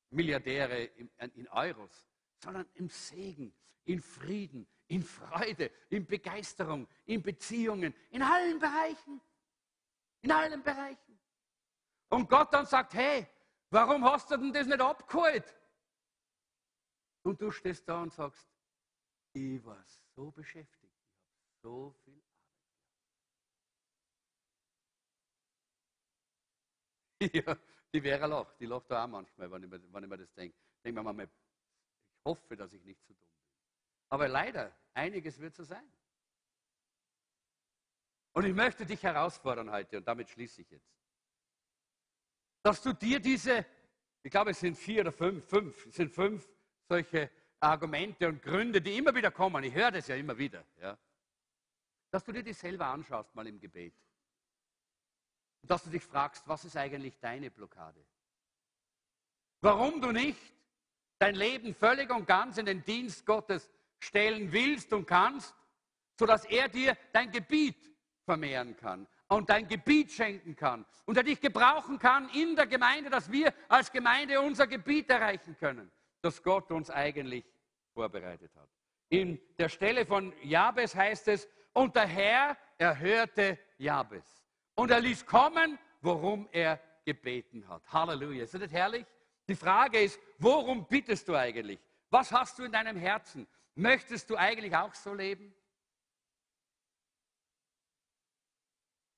Milliardäre 0.10 0.84
in, 0.84 1.10
in 1.36 1.48
Euros, 1.50 2.08
sondern 2.44 2.66
im 2.76 2.90
Segen, 2.90 3.54
in 3.86 4.02
Frieden, 4.02 4.68
in 4.88 5.04
Freude, 5.04 5.72
in 5.90 6.06
Begeisterung, 6.06 6.88
in 7.06 7.22
Beziehungen, 7.22 7.94
in 8.12 8.22
allen 8.22 8.60
Bereichen. 8.60 9.22
In 10.22 10.32
allen 10.32 10.64
Bereichen. 10.64 11.20
Und 12.10 12.30
Gott 12.30 12.54
dann 12.54 12.66
sagt, 12.66 12.94
hey, 12.94 13.28
warum 13.70 14.04
hast 14.04 14.32
du 14.32 14.38
denn 14.38 14.54
das 14.54 14.68
nicht 14.68 14.80
abgeholt? 14.80 15.56
Und 17.24 17.42
du 17.42 17.52
stehst 17.52 17.88
da 17.88 18.02
und 18.02 18.14
sagst, 18.14 18.48
ich 19.34 19.64
war 19.66 19.84
so 20.16 20.32
beschäftigt, 20.32 20.94
ich 20.96 21.12
habe 21.42 21.62
so 21.62 21.92
viel 22.04 22.24
Arbeit. 22.24 22.38
ja, 27.34 27.58
die 27.94 28.02
Vera 28.02 28.26
lacht, 28.26 28.60
die 28.60 28.66
lacht 28.66 28.92
da 28.92 29.04
auch 29.04 29.08
manchmal, 29.08 29.52
wenn 29.52 29.64
ich, 29.64 29.70
mir, 29.70 29.94
wenn 29.94 30.04
ich 30.04 30.10
mir 30.10 30.18
das 30.18 30.34
denke. 30.34 30.58
Denke 30.84 31.00
mir 31.00 31.04
manchmal, 31.04 31.26
ich 31.26 32.26
hoffe, 32.26 32.56
dass 32.56 32.74
ich 32.74 32.84
nicht 32.84 33.02
zu 33.06 33.14
dumm 33.14 33.28
bin. 33.30 33.48
Aber 34.10 34.28
leider, 34.28 34.76
einiges 34.94 35.40
wird 35.40 35.56
so 35.56 35.64
sein. 35.64 35.90
Und 38.34 38.46
ich 38.46 38.54
möchte 38.54 38.86
dich 38.86 39.02
herausfordern 39.02 39.72
heute, 39.72 39.98
und 39.98 40.08
damit 40.08 40.30
schließe 40.30 40.62
ich 40.62 40.70
jetzt, 40.70 40.94
dass 42.62 42.82
du 42.82 42.94
dir 42.94 43.20
diese, 43.20 43.66
ich 44.22 44.30
glaube, 44.30 44.52
es 44.52 44.60
sind 44.60 44.78
vier 44.78 45.02
oder 45.02 45.12
fünf, 45.12 45.48
fünf, 45.48 45.86
es 45.88 45.96
sind 45.96 46.12
fünf 46.14 46.48
solche 46.88 47.32
Argumente 47.60 48.28
und 48.28 48.42
Gründe, 48.42 48.82
die 48.82 48.98
immer 48.98 49.16
wieder 49.16 49.32
kommen. 49.32 49.64
Ich 49.64 49.74
höre 49.74 49.92
das 49.92 50.08
ja 50.08 50.16
immer 50.16 50.38
wieder. 50.38 50.66
Ja, 50.80 50.98
dass 52.12 52.24
du 52.24 52.32
dir 52.32 52.44
die 52.44 52.54
selber 52.54 52.88
anschaust, 52.88 53.34
mal 53.36 53.48
im 53.48 53.60
Gebet. 53.60 53.94
Und 55.62 55.72
dass 55.72 55.84
du 55.84 55.90
dich 55.90 56.04
fragst, 56.04 56.48
was 56.48 56.66
ist 56.66 56.78
eigentlich 56.78 57.20
deine 57.20 57.52
Blockade? 57.52 58.06
Warum 59.62 60.02
du 60.02 60.12
nicht 60.12 60.40
dein 61.20 61.36
Leben 61.36 61.74
völlig 61.74 62.10
und 62.12 62.28
ganz 62.28 62.58
in 62.58 62.66
den 62.66 62.84
Dienst 62.84 63.26
Gottes 63.26 63.70
stellen 64.00 64.52
willst 64.52 64.94
und 64.94 65.06
kannst, 65.06 65.56
sodass 66.20 66.46
er 66.46 66.70
dir 66.70 66.96
dein 67.12 67.32
Gebiet 67.32 67.92
vermehren 68.24 68.76
kann 68.78 69.08
und 69.30 69.50
dein 69.50 69.68
Gebiet 69.68 70.12
schenken 70.12 70.56
kann 70.56 70.86
und 71.06 71.18
er 71.18 71.24
dich 71.24 71.42
gebrauchen 71.42 71.98
kann 72.00 72.30
in 72.30 72.56
der 72.56 72.68
Gemeinde, 72.68 73.10
dass 73.10 73.32
wir 73.32 73.54
als 73.68 73.92
Gemeinde 73.92 74.40
unser 74.40 74.68
Gebiet 74.68 75.10
erreichen 75.10 75.58
können, 75.58 75.92
das 76.22 76.42
Gott 76.44 76.72
uns 76.72 76.90
eigentlich 76.90 77.46
vorbereitet 77.94 78.52
hat. 78.56 78.70
In 79.10 79.40
der 79.58 79.70
Stelle 79.70 80.06
von 80.06 80.34
Jabes 80.44 80.94
heißt 80.96 81.30
es, 81.30 81.48
und 81.74 81.96
der 81.96 82.08
Herr 82.08 82.58
erhörte 82.78 83.58
Jabes 83.78 84.26
und 84.78 84.92
er 84.92 85.02
ließ 85.02 85.26
kommen, 85.26 85.78
worum 86.02 86.48
er 86.52 86.80
gebeten 87.04 87.68
hat. 87.68 87.82
Halleluja. 87.92 88.44
Ist 88.44 88.54
das 88.54 88.62
nicht 88.62 88.74
herrlich? 88.74 89.06
Die 89.50 89.56
Frage 89.56 90.00
ist, 90.00 90.20
worum 90.38 90.88
bittest 90.88 91.28
du 91.28 91.36
eigentlich? 91.36 91.80
Was 92.10 92.32
hast 92.32 92.60
du 92.60 92.64
in 92.64 92.72
deinem 92.72 92.96
Herzen? 92.96 93.48
Möchtest 93.76 94.30
du 94.30 94.36
eigentlich 94.36 94.76
auch 94.76 94.94
so 94.94 95.14
leben? 95.14 95.54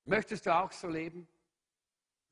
Möchtest 0.04 0.46
du 0.46 0.54
auch 0.54 0.72
so 0.72 0.88
leben? 0.88 1.28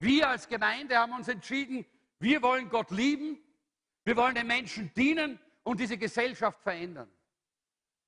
Wir 0.00 0.28
als 0.28 0.48
Gemeinde 0.48 0.96
haben 0.96 1.12
uns 1.12 1.28
entschieden, 1.28 1.84
wir 2.18 2.40
wollen 2.42 2.68
Gott 2.68 2.90
lieben, 2.90 3.38
wir 4.04 4.16
wollen 4.16 4.34
den 4.34 4.46
Menschen 4.46 4.92
dienen 4.94 5.38
und 5.64 5.80
diese 5.80 5.98
Gesellschaft 5.98 6.62
verändern. 6.62 7.10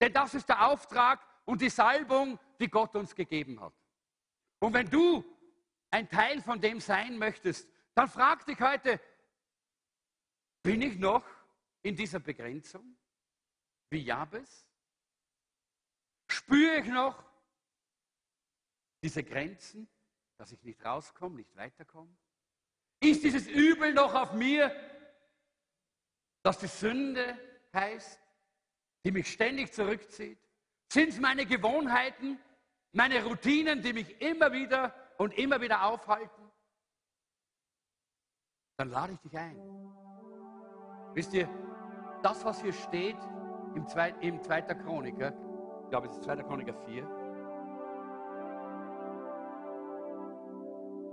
Denn 0.01 0.13
das 0.13 0.35
ist 0.35 0.49
der 0.49 0.67
Auftrag 0.67 1.21
und 1.45 1.61
die 1.61 1.69
Salbung, 1.69 2.39
die 2.59 2.69
Gott 2.69 2.97
uns 2.97 3.15
gegeben 3.15 3.61
hat. 3.61 3.75
Und 4.61 4.75
wenn 4.75 4.89
du 4.89 5.25
ein 5.91 6.09
Teil 6.09 6.41
von 6.41 6.61
dem 6.61 6.81
sein 6.81 7.19
möchtest, 7.19 7.69
dann 7.95 8.09
frag 8.09 8.47
dich 8.47 8.61
heute, 8.61 9.01
bin 10.63 10.83
ich 10.83 10.99
noch 10.99 11.27
in 11.83 11.97
dieser 11.97 12.21
Begrenzung? 12.21 12.97
Wie 13.89 14.05
Jabes? 14.05 14.67
Spüre 16.29 16.79
ich 16.79 16.87
noch 16.87 17.25
diese 19.03 19.25
Grenzen, 19.25 19.89
dass 20.37 20.53
ich 20.53 20.63
nicht 20.63 20.85
rauskomme, 20.85 21.37
nicht 21.37 21.57
weiterkomme? 21.57 22.15
Ist 23.01 23.25
dieses 23.25 23.49
Übel 23.49 23.95
noch 23.95 24.15
auf 24.15 24.35
mir, 24.35 24.71
dass 26.43 26.59
die 26.59 26.67
Sünde 26.67 27.39
heißt, 27.73 28.21
die 29.05 29.11
mich 29.11 29.33
ständig 29.33 29.73
zurückzieht? 29.73 30.39
Sind 30.93 31.09
es 31.09 31.19
meine 31.19 31.47
Gewohnheiten, 31.47 32.39
meine 32.93 33.25
Routinen, 33.25 33.83
die 33.83 33.93
mich 33.93 34.21
immer 34.21 34.53
wieder 34.53 34.95
und 35.19 35.37
immer 35.39 35.61
wieder 35.61 35.85
aufhalten? 35.85 36.51
Dann 38.77 38.91
lade 38.91 39.13
ich 39.13 39.19
dich 39.21 39.37
ein. 39.37 39.57
Wisst 41.15 41.35
ihr, 41.35 41.49
das, 42.23 42.45
was 42.45 42.63
hier 42.63 42.73
steht 42.73 43.17
im 43.75 43.87
2. 43.87 44.15
Im 44.21 44.43
2. 44.43 44.63
Chroniker, 44.63 45.33
ich 45.85 45.91
glaube, 45.91 46.07
es 46.07 46.15
ist 46.15 46.25
2. 46.25 46.37
Chroniker 46.37 46.75
4, 46.87 47.07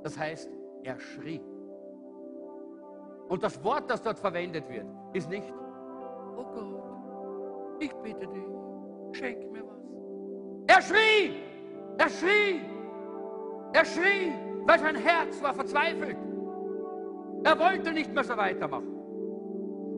das 0.04 0.18
heißt, 0.18 0.50
er 0.84 1.00
schrie. 1.00 1.42
Und 3.28 3.44
das 3.44 3.62
Wort, 3.64 3.90
das 3.90 4.02
dort 4.02 4.18
verwendet 4.18 4.70
wird, 4.70 4.88
ist 5.14 5.30
nicht, 5.30 5.52
oh 6.38 6.46
Gott, 6.46 7.82
ich 7.82 7.94
bitte 7.96 8.28
dich, 8.28 9.18
schenk 9.18 9.52
mir 9.52 9.64
was. 9.68 9.82
Er 10.68 10.82
schrie, 10.82 11.47
er 11.98 12.10
schrie, 12.10 12.62
er 13.74 13.86
schrie, 13.86 14.34
weil 14.66 14.80
sein 14.80 14.96
Herz 14.96 15.42
war 15.42 15.54
verzweifelt. 15.54 16.18
Er 17.44 17.60
wollte 17.60 17.92
nicht 17.92 18.14
mehr 18.14 18.24
so 18.24 18.36
weitermachen. 18.36 18.94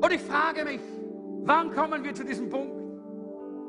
Und 0.02 0.12
ich 0.12 0.22
frage 0.22 0.66
mich, 0.66 0.82
wann 1.44 1.74
kommen 1.74 2.04
wir 2.04 2.14
zu 2.14 2.24
diesem 2.24 2.50
Punkt, 2.50 2.74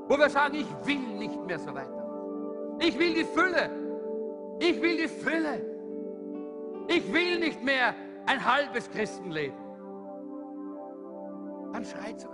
wo 0.08 0.18
wir 0.18 0.28
sagen, 0.28 0.56
ich 0.56 0.86
will 0.86 1.18
nicht 1.18 1.46
mehr 1.46 1.58
so 1.58 1.74
weitermachen. 1.74 2.78
Ich 2.80 2.98
will 2.98 3.14
die 3.14 3.24
Fülle. 3.24 3.70
Ich 4.58 4.80
will 4.80 4.96
die 4.96 5.08
Fülle. 5.08 5.60
Ich 6.88 7.12
will 7.12 7.38
nicht 7.38 7.62
mehr 7.62 7.94
ein 8.26 8.44
halbes 8.44 8.90
Christenleben. 8.90 9.56
Dann 11.72 11.84
schreit 11.84 12.20
zu 12.20 12.28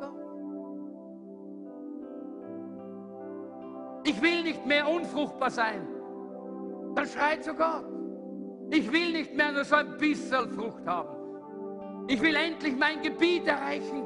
Ich 4.06 4.22
will 4.22 4.44
nicht 4.44 4.64
mehr 4.64 4.88
unfruchtbar 4.88 5.50
sein. 5.50 5.84
Dann 6.94 7.06
schreit 7.08 7.42
zu 7.42 7.54
Gott. 7.54 7.84
Ich 8.70 8.92
will 8.92 9.12
nicht 9.12 9.34
mehr 9.34 9.50
nur 9.50 9.64
so 9.64 9.74
ein 9.74 9.98
bisschen 9.98 10.48
Frucht 10.50 10.86
haben. 10.86 11.08
Ich 12.06 12.22
will 12.22 12.36
endlich 12.36 12.76
mein 12.76 13.02
Gebiet 13.02 13.48
erreichen, 13.48 14.04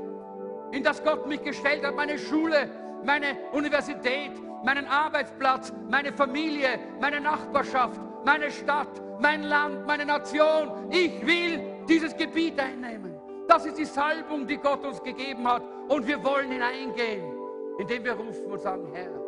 in 0.73 0.83
das 0.83 1.05
Gott 1.05 1.27
mich 1.29 1.43
gestellt 1.43 1.85
hat, 1.85 1.95
meine 1.95 2.19
Schule, 2.19 2.71
meine 3.05 3.37
Universität, 3.53 4.33
meinen 4.65 4.87
Arbeitsplatz, 4.87 5.71
meine 5.91 6.15
Familie, 6.15 6.79
meine 6.99 7.21
Nachbarschaft, 7.21 8.01
meine 8.25 8.51
Stadt, 8.51 8.89
mein 9.21 9.43
Land, 9.43 9.87
meine 9.87 10.07
Nation. 10.07 10.91
Ich 10.91 11.27
will 11.27 11.61
dieses 11.87 12.17
Gebiet 12.17 12.59
einnehmen. 12.59 13.15
Das 13.49 13.67
ist 13.67 13.77
die 13.77 13.85
Salbung, 13.85 14.47
die 14.47 14.57
Gott 14.57 14.83
uns 14.83 15.03
gegeben 15.03 15.47
hat. 15.47 15.63
Und 15.89 16.07
wir 16.07 16.25
wollen 16.25 16.51
hineingehen, 16.51 17.35
indem 17.79 18.03
wir 18.03 18.13
rufen 18.15 18.47
und 18.47 18.61
sagen, 18.61 18.89
Herr, 18.95 19.20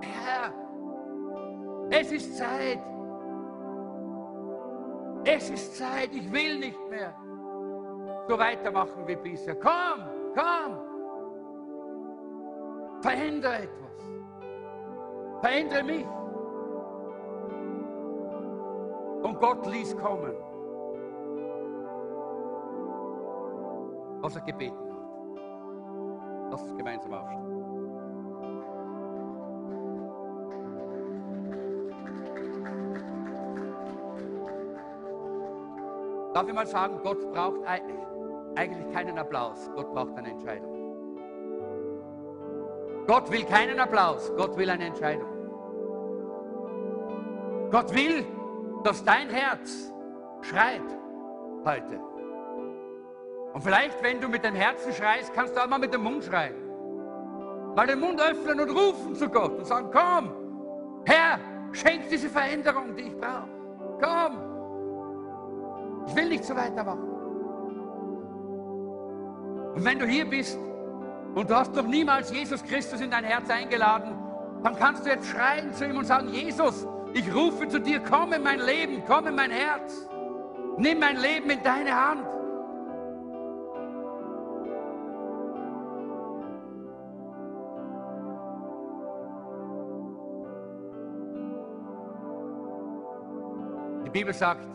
Herr, 0.00 0.52
es 1.90 2.12
ist 2.12 2.36
Zeit. 2.36 2.80
Es 5.24 5.50
ist 5.50 5.76
Zeit, 5.76 6.10
ich 6.12 6.32
will 6.32 6.58
nicht 6.58 6.78
mehr 6.88 7.14
so 8.28 8.38
weitermachen 8.38 9.06
wie 9.06 9.16
bisher. 9.16 9.56
Komm, 9.56 10.04
komm. 10.34 10.78
Verändere 13.00 13.54
etwas. 13.62 13.88
Verändere 15.40 15.82
mich. 15.82 16.06
Und 19.22 19.40
Gott 19.40 19.66
ließ 19.66 19.96
kommen, 19.96 20.34
was 24.20 24.36
er 24.36 24.42
gebeten 24.42 24.76
hat. 24.76 26.50
Lass 26.50 26.62
uns 26.62 26.76
gemeinsam 26.76 27.14
aufstehen. 27.14 27.57
Darf 36.38 36.46
ich 36.46 36.54
mal 36.54 36.66
sagen, 36.68 37.00
Gott 37.02 37.32
braucht 37.32 37.66
eigentlich 37.66 38.92
keinen 38.92 39.18
Applaus, 39.18 39.68
Gott 39.74 39.92
braucht 39.92 40.16
eine 40.16 40.30
Entscheidung. 40.30 40.72
Gott 43.08 43.28
will 43.32 43.42
keinen 43.42 43.80
Applaus, 43.80 44.32
Gott 44.36 44.56
will 44.56 44.70
eine 44.70 44.84
Entscheidung. 44.84 45.26
Gott 47.72 47.92
will, 47.92 48.24
dass 48.84 49.02
dein 49.02 49.28
Herz 49.30 49.92
schreit 50.42 50.80
heute. 51.64 51.98
Und 53.52 53.60
vielleicht, 53.60 54.00
wenn 54.04 54.20
du 54.20 54.28
mit 54.28 54.44
dem 54.44 54.54
Herzen 54.54 54.92
schreist, 54.92 55.34
kannst 55.34 55.56
du 55.56 55.60
auch 55.60 55.66
mal 55.66 55.80
mit 55.80 55.92
dem 55.92 56.04
Mund 56.04 56.22
schreien. 56.22 56.54
Mal 57.74 57.88
den 57.88 57.98
Mund 57.98 58.20
öffnen 58.20 58.60
und 58.60 58.70
rufen 58.70 59.16
zu 59.16 59.28
Gott 59.28 59.58
und 59.58 59.66
sagen, 59.66 59.88
komm, 59.92 60.30
Herr, 61.04 61.40
schenk 61.72 62.08
diese 62.08 62.28
Veränderung, 62.28 62.94
die 62.94 63.08
ich 63.08 63.16
brauche. 63.16 63.48
Komm, 64.00 64.47
ich 66.08 66.16
will 66.16 66.28
nicht 66.28 66.44
so 66.44 66.56
weitermachen. 66.56 67.02
Und 69.74 69.84
wenn 69.84 69.98
du 69.98 70.06
hier 70.06 70.24
bist 70.24 70.58
und 71.34 71.50
du 71.50 71.54
hast 71.54 71.74
noch 71.74 71.86
niemals 71.86 72.32
Jesus 72.32 72.62
Christus 72.64 73.00
in 73.00 73.10
dein 73.10 73.24
Herz 73.24 73.48
eingeladen, 73.50 74.16
dann 74.62 74.76
kannst 74.76 75.04
du 75.04 75.10
jetzt 75.10 75.26
schreien 75.26 75.72
zu 75.72 75.84
ihm 75.84 75.98
und 75.98 76.06
sagen, 76.06 76.28
Jesus, 76.30 76.86
ich 77.14 77.32
rufe 77.32 77.68
zu 77.68 77.80
dir, 77.80 78.00
komm 78.00 78.32
in 78.32 78.42
mein 78.42 78.60
Leben, 78.60 79.02
komm 79.06 79.26
in 79.26 79.34
mein 79.34 79.50
Herz. 79.50 80.08
Nimm 80.78 80.98
mein 80.98 81.16
Leben 81.16 81.50
in 81.50 81.62
deine 81.62 81.94
Hand. 81.94 82.26
Die 94.06 94.10
Bibel 94.10 94.32
sagt, 94.32 94.66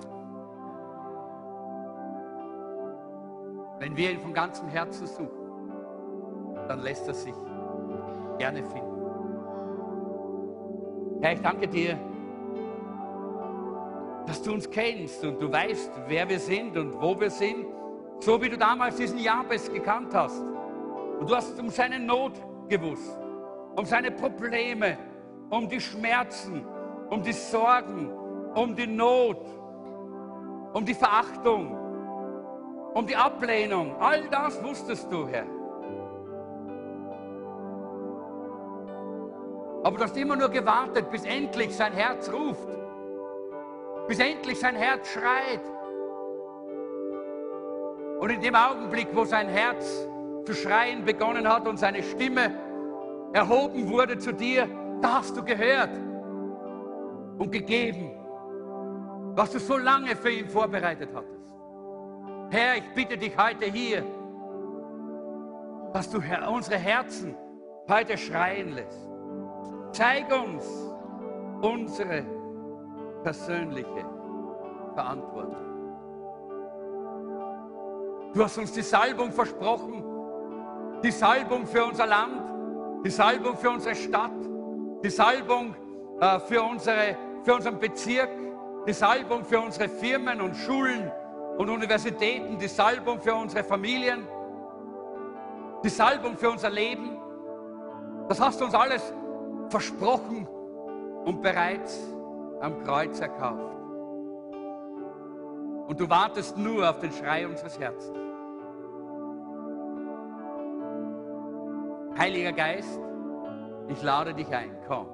Wenn 3.80 3.98
wir 3.98 4.12
ihn 4.12 4.20
von 4.20 4.34
ganzem 4.34 4.68
Herzen 4.68 5.08
suchen, 5.08 5.30
dann 6.68 6.80
lässt 6.82 7.08
er 7.08 7.14
sich 7.14 7.34
gerne 8.38 8.64
finden. 8.64 8.94
Herr, 11.22 11.34
ich 11.34 11.42
danke 11.42 11.68
dir, 11.68 11.98
dass 14.26 14.42
du 14.42 14.54
uns 14.54 14.70
kennst 14.70 15.24
und 15.24 15.42
du 15.42 15.52
weißt, 15.52 15.92
wer 16.08 16.28
wir 16.30 16.40
sind 16.40 16.78
und 16.78 17.02
wo 17.02 17.20
wir 17.20 17.30
sind, 17.30 17.66
so 18.20 18.42
wie 18.42 18.50
du 18.50 18.58
damals 18.58 18.96
diesen 18.96 19.20
Jabes 19.20 19.72
gekannt 19.72 20.14
hast. 20.14 20.42
Und 21.20 21.30
du 21.30 21.36
hast 21.36 21.60
um 21.60 21.70
seine 21.70 22.00
Not 22.00 22.34
gewusst, 22.70 23.18
um 23.76 23.86
seine 23.86 24.12
Probleme, 24.12 24.98
um 25.50 25.68
die 25.68 25.80
Schmerzen, 25.80 26.66
um 27.10 27.22
die 27.22 27.34
Sorgen, 27.34 28.12
um 28.56 28.76
die 28.76 28.88
Not, 28.88 29.46
um 30.74 30.86
die 30.86 30.94
Verachtung, 30.94 31.83
um 32.94 33.08
die 33.08 33.16
Ablehnung. 33.16 33.96
All 34.00 34.28
das 34.30 34.64
wusstest 34.64 35.12
du, 35.12 35.28
Herr. 35.28 35.46
Aber 39.84 39.98
du 39.98 40.04
hast 40.04 40.16
immer 40.16 40.36
nur 40.36 40.50
gewartet, 40.50 41.12
bis 41.12 41.26
endlich 41.26 41.76
sein 41.76 41.92
Herz 41.92 42.32
ruft, 42.32 42.70
bis 44.08 44.20
endlich 44.20 44.60
sein 44.60 44.76
Herz 44.76 45.10
schreit. 45.10 45.62
Und 48.20 48.30
in 48.30 48.40
dem 48.40 48.56
Augenblick, 48.56 49.10
wo 49.14 49.26
sein 49.26 49.50
Herz 49.50 50.08
zu 50.46 50.54
schreien 50.54 51.04
begonnen 51.04 51.48
hat 51.48 51.68
und 51.68 51.78
seine 51.78 52.02
Stimme 52.02 52.54
erhoben 53.34 53.90
wurde 53.90 54.18
zu 54.18 54.34
dir, 54.34 54.70
da 55.02 55.20
hast 55.20 55.36
du 55.36 55.44
gehört 55.44 55.98
und 57.38 57.52
gegeben, 57.52 58.12
was 59.36 59.52
du 59.52 59.60
so 59.60 59.78
lange 59.78 60.16
für 60.16 60.30
ihn 60.30 60.48
vorbereitet 60.48 61.10
hattest. 61.14 61.43
Herr, 62.54 62.78
ich 62.78 62.94
bitte 62.94 63.18
dich 63.18 63.36
heute 63.36 63.66
hier, 63.66 64.04
dass 65.92 66.08
du 66.12 66.22
unsere 66.48 66.78
Herzen 66.78 67.36
heute 67.90 68.16
schreien 68.16 68.74
lässt. 68.74 69.10
Zeig 69.92 70.32
uns 70.32 70.64
unsere 71.64 72.24
persönliche 73.24 74.06
Verantwortung. 74.94 75.58
Du 78.36 78.44
hast 78.44 78.60
uns 78.60 78.72
die 78.72 78.84
Salbung 78.84 79.32
versprochen, 79.32 80.04
die 81.02 81.10
Salbung 81.10 81.66
für 81.66 81.84
unser 81.84 82.06
Land, 82.06 83.04
die 83.04 83.10
Salbung 83.10 83.58
für 83.58 83.72
unsere 83.72 83.96
Stadt, 83.96 84.30
die 85.04 85.10
Salbung 85.10 85.74
äh, 86.22 86.40
für, 86.42 86.62
unsere, 86.62 87.18
für 87.44 87.56
unseren 87.56 87.80
Bezirk, 87.80 88.30
die 88.86 88.94
Salbung 88.94 89.44
für 89.44 89.60
unsere 89.60 89.90
Firmen 89.90 90.40
und 90.40 90.56
Schulen 90.56 91.12
und 91.58 91.70
Universitäten, 91.70 92.58
die 92.58 92.68
Salbung 92.68 93.20
für 93.22 93.36
unsere 93.36 93.64
Familien, 93.64 94.28
die 95.84 95.90
Salbung 95.90 96.38
für 96.38 96.50
unser 96.50 96.70
Leben. 96.70 97.18
Das 98.28 98.40
hast 98.40 98.60
du 98.60 98.66
uns 98.66 98.74
alles 98.74 99.14
versprochen 99.70 100.48
und 101.26 101.42
bereits 101.42 102.00
am 102.62 102.84
Kreuz 102.84 103.20
erkauft. 103.20 103.76
Und 105.88 106.00
du 106.00 106.10
wartest 106.10 106.58
nur 106.58 106.90
auf 106.90 107.00
den 107.00 107.12
Schrei 107.12 107.46
unseres 107.46 107.78
Herzens. 107.78 108.18
Heiliger 112.18 112.54
Geist, 112.54 113.00
ich 113.90 114.02
lade 114.02 114.34
dich 114.34 114.48
ein, 114.56 114.78
komm. 114.88 115.08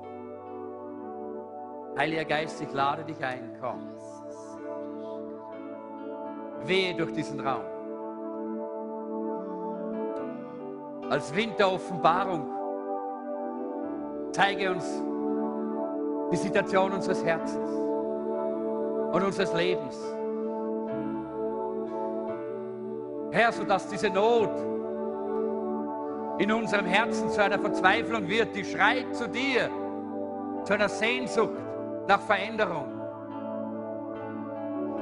Heiliger 1.97 2.25
Geist, 2.25 2.61
ich 2.61 2.71
lade 2.71 3.03
dich 3.03 3.23
ein, 3.23 3.57
komm. 3.59 3.98
Wehe 6.65 6.93
durch 6.93 7.13
diesen 7.13 7.39
Raum. 7.39 7.63
Als 11.09 11.35
Wind 11.35 11.57
der 11.57 11.71
Offenbarung 11.71 12.47
zeige 14.31 14.71
uns 14.71 14.85
die 16.31 16.37
Situation 16.37 16.91
unseres 16.91 17.23
Herzens 17.25 17.69
und 19.11 19.23
unseres 19.23 19.53
Lebens. 19.53 19.97
Herr, 23.31 23.51
sodass 23.51 23.87
diese 23.87 24.09
Not 24.09 24.51
in 26.39 26.51
unserem 26.51 26.85
Herzen 26.85 27.29
zu 27.29 27.43
einer 27.43 27.59
Verzweiflung 27.59 28.27
wird, 28.27 28.55
die 28.55 28.63
schreit 28.63 29.13
zu 29.15 29.27
dir, 29.27 29.69
zu 30.63 30.73
einer 30.73 30.89
Sehnsucht 30.89 31.57
nach 32.07 32.21
Veränderung. 32.21 32.98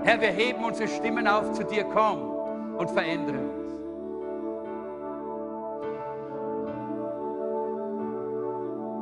Herr, 0.04 0.22
wir 0.22 0.30
heben 0.30 0.64
unsere 0.64 0.88
Stimmen 0.88 1.28
auf 1.28 1.52
zu 1.52 1.64
dir, 1.64 1.84
komm 1.84 2.30
und 2.78 2.90
verändere 2.92 3.40
uns. 3.40 3.68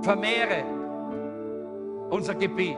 Vermehre 0.05 0.63
unser 2.09 2.35
Gebiet. 2.35 2.77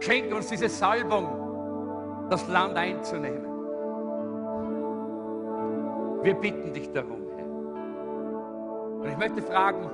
Schenk 0.00 0.34
uns 0.34 0.48
diese 0.48 0.68
Salbung, 0.68 1.28
das 2.30 2.46
Land 2.48 2.76
einzunehmen. 2.76 3.44
Wir 6.22 6.34
bitten 6.34 6.72
dich 6.72 6.90
darum, 6.92 7.20
Herr. 7.36 7.46
Und 9.00 9.08
ich 9.08 9.18
möchte 9.18 9.42
fragen, 9.42 9.90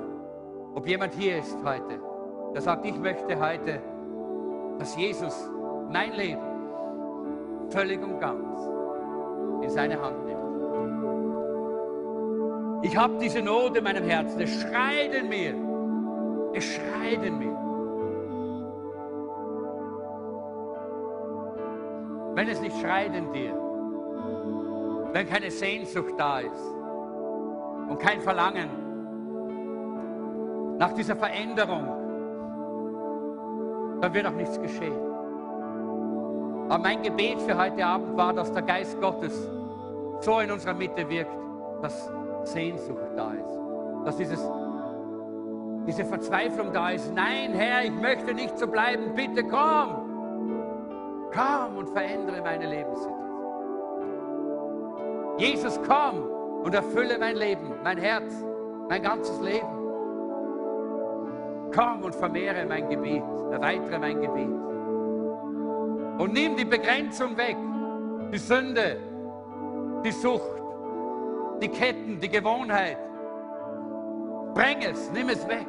ob 0.74 0.86
jemand 0.86 1.14
hier 1.14 1.38
ist 1.38 1.56
heute, 1.64 2.00
der 2.54 2.60
sagt, 2.60 2.86
ich 2.86 2.98
möchte 2.98 3.40
heute, 3.40 3.80
dass 4.78 4.96
Jesus 4.96 5.50
mein 5.90 6.12
Leben 6.12 6.40
völlig 7.70 8.02
und 8.02 8.18
ganz 8.20 8.60
in 9.62 9.70
seine 9.70 10.00
Hand 10.00 10.24
nimmt. 10.24 10.40
Ich 12.82 12.96
habe 12.96 13.18
diese 13.20 13.42
Not 13.42 13.76
in 13.76 13.84
meinem 13.84 14.04
Herzen, 14.04 14.40
es 14.40 14.60
schreit 14.60 15.14
in 15.14 15.28
mir, 15.28 15.54
es 16.54 16.64
schreit 16.64 17.22
in 17.24 17.38
mir. 17.38 17.56
Wenn 22.34 22.48
es 22.48 22.60
nicht 22.60 22.76
schreit 22.80 23.14
in 23.14 23.32
dir, 23.32 23.52
wenn 25.12 25.28
keine 25.28 25.50
Sehnsucht 25.50 26.14
da 26.16 26.40
ist 26.40 26.64
und 27.88 27.98
kein 27.98 28.20
Verlangen 28.20 28.70
nach 30.78 30.92
dieser 30.92 31.16
Veränderung, 31.16 31.86
dann 34.00 34.14
wird 34.14 34.26
auch 34.26 34.32
nichts 34.32 34.58
geschehen. 34.60 35.09
Aber 36.70 36.84
mein 36.84 37.02
Gebet 37.02 37.42
für 37.42 37.58
heute 37.58 37.84
Abend 37.84 38.16
war, 38.16 38.32
dass 38.32 38.52
der 38.52 38.62
Geist 38.62 39.00
Gottes 39.00 39.50
so 40.20 40.38
in 40.38 40.52
unserer 40.52 40.72
Mitte 40.72 41.08
wirkt, 41.08 41.36
dass 41.82 42.08
Sehnsucht 42.44 43.10
da 43.16 43.32
ist, 43.32 43.58
dass 44.04 44.16
dieses, 44.16 44.48
diese 45.84 46.04
Verzweiflung 46.04 46.72
da 46.72 46.90
ist. 46.90 47.12
Nein, 47.12 47.54
Herr, 47.54 47.82
ich 47.84 47.90
möchte 47.90 48.32
nicht 48.32 48.56
so 48.56 48.68
bleiben. 48.68 49.16
Bitte 49.16 49.42
komm. 49.42 49.96
Komm 51.34 51.76
und 51.76 51.88
verändere 51.88 52.40
meine 52.40 52.66
Lebenssituation. 52.66 53.18
Jesus, 55.38 55.80
komm 55.88 56.22
und 56.62 56.72
erfülle 56.72 57.18
mein 57.18 57.34
Leben, 57.34 57.74
mein 57.82 57.98
Herz, 57.98 58.32
mein 58.88 59.02
ganzes 59.02 59.40
Leben. 59.40 59.66
Komm 61.74 62.04
und 62.04 62.14
vermehre 62.14 62.64
mein 62.64 62.88
Gebiet, 62.88 63.24
erweitere 63.50 63.98
mein 63.98 64.20
Gebiet. 64.20 64.69
Und 66.18 66.32
nimm 66.32 66.56
die 66.56 66.64
Begrenzung 66.64 67.36
weg, 67.36 67.56
die 68.32 68.38
Sünde, 68.38 68.98
die 70.04 70.12
Sucht, 70.12 70.62
die 71.62 71.68
Ketten, 71.68 72.20
die 72.20 72.28
Gewohnheit. 72.28 72.98
Bring 74.54 74.82
es, 74.82 75.10
nimm 75.12 75.28
es 75.28 75.46
weg. 75.48 75.66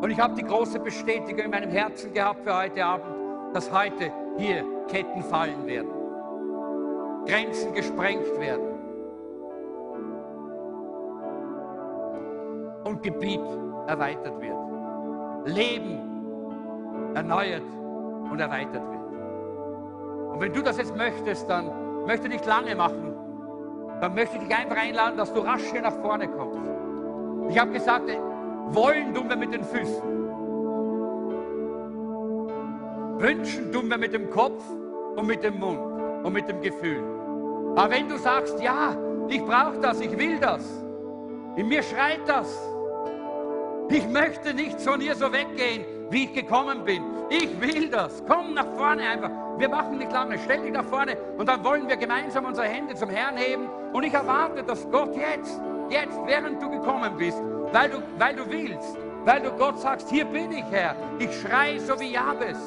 Und 0.00 0.10
ich 0.10 0.18
habe 0.18 0.34
die 0.34 0.42
große 0.42 0.80
Bestätigung 0.80 1.44
in 1.44 1.50
meinem 1.50 1.70
Herzen 1.70 2.12
gehabt 2.14 2.42
für 2.44 2.56
heute 2.56 2.84
Abend, 2.84 3.06
dass 3.54 3.70
heute 3.70 4.10
hier 4.38 4.64
Ketten 4.88 5.22
fallen 5.22 5.66
werden. 5.66 5.90
Grenzen 7.26 7.74
gesprengt 7.74 8.40
werden. 8.40 8.66
Und 12.84 13.02
Gebiet 13.02 13.40
erweitert 13.86 14.40
wird. 14.40 15.54
Leben 15.54 17.12
erneuert 17.14 17.62
und 18.30 18.40
erweitert 18.40 18.82
wird. 18.82 20.32
Und 20.32 20.40
wenn 20.40 20.52
du 20.52 20.62
das 20.62 20.78
jetzt 20.78 20.96
möchtest, 20.96 21.48
dann 21.48 21.70
möchte 22.06 22.26
ich 22.26 22.34
nicht 22.34 22.46
lange 22.46 22.74
machen. 22.74 23.14
Dann 24.00 24.14
möchte 24.14 24.36
ich 24.36 24.44
dich 24.44 24.56
einfach 24.56 24.76
einladen, 24.76 25.16
dass 25.16 25.32
du 25.32 25.40
rasch 25.40 25.64
hier 25.70 25.82
nach 25.82 25.96
vorne 26.00 26.28
kommst. 26.28 26.60
Ich 27.50 27.58
habe 27.58 27.72
gesagt, 27.72 28.08
wollen 28.68 29.12
tun 29.14 29.28
wir 29.28 29.36
mit 29.36 29.52
den 29.52 29.64
Füßen. 29.64 30.02
Wünschen 33.18 33.72
tun 33.72 33.88
wir 33.88 33.98
mit 33.98 34.14
dem 34.14 34.30
Kopf 34.30 34.64
und 35.16 35.26
mit 35.26 35.42
dem 35.42 35.58
Mund 35.58 35.78
und 36.24 36.32
mit 36.32 36.48
dem 36.48 36.62
Gefühl. 36.62 37.02
Aber 37.76 37.90
wenn 37.90 38.08
du 38.08 38.16
sagst, 38.16 38.60
ja, 38.62 38.96
ich 39.28 39.44
brauche 39.44 39.78
das, 39.80 40.00
ich 40.00 40.16
will 40.18 40.38
das, 40.38 40.64
in 41.56 41.68
mir 41.68 41.82
schreit 41.82 42.20
das, 42.26 42.58
ich 43.90 44.08
möchte 44.08 44.54
nicht 44.54 44.80
von 44.80 45.00
hier 45.00 45.14
so 45.14 45.32
weggehen, 45.32 45.84
wie 46.10 46.24
ich 46.24 46.34
gekommen 46.34 46.84
bin. 46.84 47.02
Ich 47.30 47.58
will 47.60 47.88
das. 47.88 48.22
Komm 48.26 48.54
nach 48.54 48.66
vorne 48.76 49.02
einfach. 49.02 49.30
Wir 49.56 49.68
machen 49.68 49.98
nicht 49.98 50.12
lange. 50.12 50.38
Stell 50.38 50.62
dich 50.62 50.72
nach 50.72 50.84
vorne 50.84 51.16
und 51.38 51.48
dann 51.48 51.62
wollen 51.64 51.88
wir 51.88 51.96
gemeinsam 51.96 52.44
unsere 52.44 52.66
Hände 52.66 52.94
zum 52.94 53.08
Herrn 53.08 53.36
heben. 53.36 53.68
Und 53.92 54.02
ich 54.02 54.12
erwarte, 54.12 54.62
dass 54.62 54.88
Gott 54.90 55.14
jetzt, 55.16 55.60
jetzt, 55.88 56.18
während 56.26 56.60
du 56.60 56.70
gekommen 56.70 57.16
bist, 57.16 57.40
weil 57.72 57.88
du, 57.88 58.02
weil 58.18 58.34
du 58.34 58.50
willst, 58.50 58.96
weil 59.24 59.40
du 59.40 59.50
Gott 59.52 59.78
sagst, 59.78 60.10
hier 60.10 60.24
bin 60.24 60.50
ich, 60.50 60.64
Herr. 60.70 60.96
Ich 61.18 61.40
schrei 61.40 61.78
so 61.78 61.98
wie 62.00 62.12
Jabes. 62.12 62.58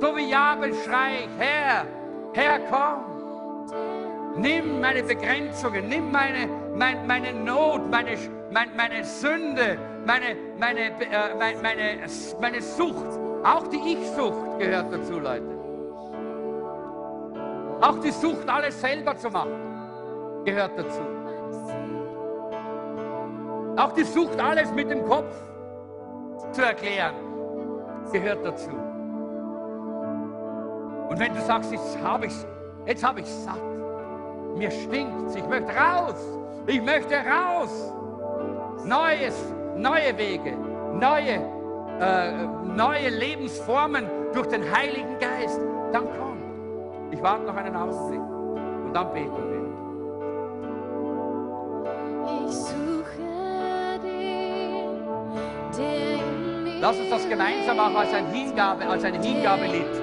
So 0.00 0.16
wie 0.16 0.30
Jabes 0.30 0.82
schrei 0.84 1.24
ich, 1.24 1.30
Herr, 1.38 1.86
Herr, 2.32 2.60
komm. 2.70 3.10
Nimm 4.36 4.80
meine 4.80 5.02
Begrenzungen, 5.02 5.88
nimm 5.88 6.10
meine, 6.10 6.48
mein, 6.74 7.06
meine 7.06 7.34
Not, 7.34 7.90
meine, 7.90 8.16
meine, 8.50 8.70
meine 8.76 9.04
Sünde, 9.04 9.76
meine, 10.06 10.36
meine, 10.58 10.80
äh, 10.80 11.34
meine, 11.38 11.62
meine, 11.62 12.06
meine 12.40 12.62
Sucht, 12.62 13.18
auch 13.44 13.66
die 13.68 13.92
Ich-Sucht 13.92 14.58
gehört 14.58 14.92
dazu, 14.92 15.18
Leute. 15.18 15.58
Auch 17.80 17.98
die 18.00 18.10
Sucht, 18.10 18.48
alles 18.48 18.80
selber 18.80 19.16
zu 19.16 19.30
machen, 19.30 20.44
gehört 20.44 20.78
dazu. 20.78 21.00
Auch 23.76 23.92
die 23.92 24.04
Sucht, 24.04 24.38
alles 24.38 24.70
mit 24.72 24.90
dem 24.90 25.04
Kopf 25.06 25.34
zu 26.52 26.62
erklären, 26.62 27.14
gehört 28.12 28.44
dazu. 28.44 28.70
Und 31.08 31.18
wenn 31.18 31.34
du 31.34 31.40
sagst, 31.40 31.72
jetzt 31.72 31.98
habe 32.02 32.26
ich 32.26 32.34
jetzt 32.86 33.04
habe 33.04 33.20
ich 33.20 33.26
satt, 33.26 33.60
mir 34.56 34.70
stinkt 34.70 35.34
ich 35.34 35.46
möchte 35.48 35.72
raus, 35.72 36.16
ich 36.66 36.82
möchte 36.82 37.14
raus. 37.14 37.92
Neues, 38.84 39.34
neue 39.76 40.16
Wege, 40.16 40.56
neue, 40.98 41.40
äh, 42.00 42.32
neue 42.74 43.08
Lebensformen 43.08 44.06
durch 44.32 44.46
den 44.48 44.62
Heiligen 44.74 45.18
Geist, 45.18 45.60
dann 45.92 46.04
komm. 46.18 46.38
Ich 47.10 47.22
warte 47.22 47.44
noch 47.44 47.56
einen 47.56 47.74
Augenblick 47.74 48.20
und 48.20 48.94
dann 48.94 49.12
beten 49.12 49.36
wir. 49.36 49.60
Ich 52.46 52.54
suche 52.54 54.00
den, 54.02 54.98
mir 55.76 56.80
Lass 56.80 56.98
uns 56.98 57.10
das 57.10 57.28
gemeinsam 57.28 57.78
auch 57.78 57.94
als 57.94 58.14
ein 58.14 58.26
Hingabe, 58.32 58.86
als 58.86 59.04
ein 59.04 59.22
Hingabelied 59.22 59.99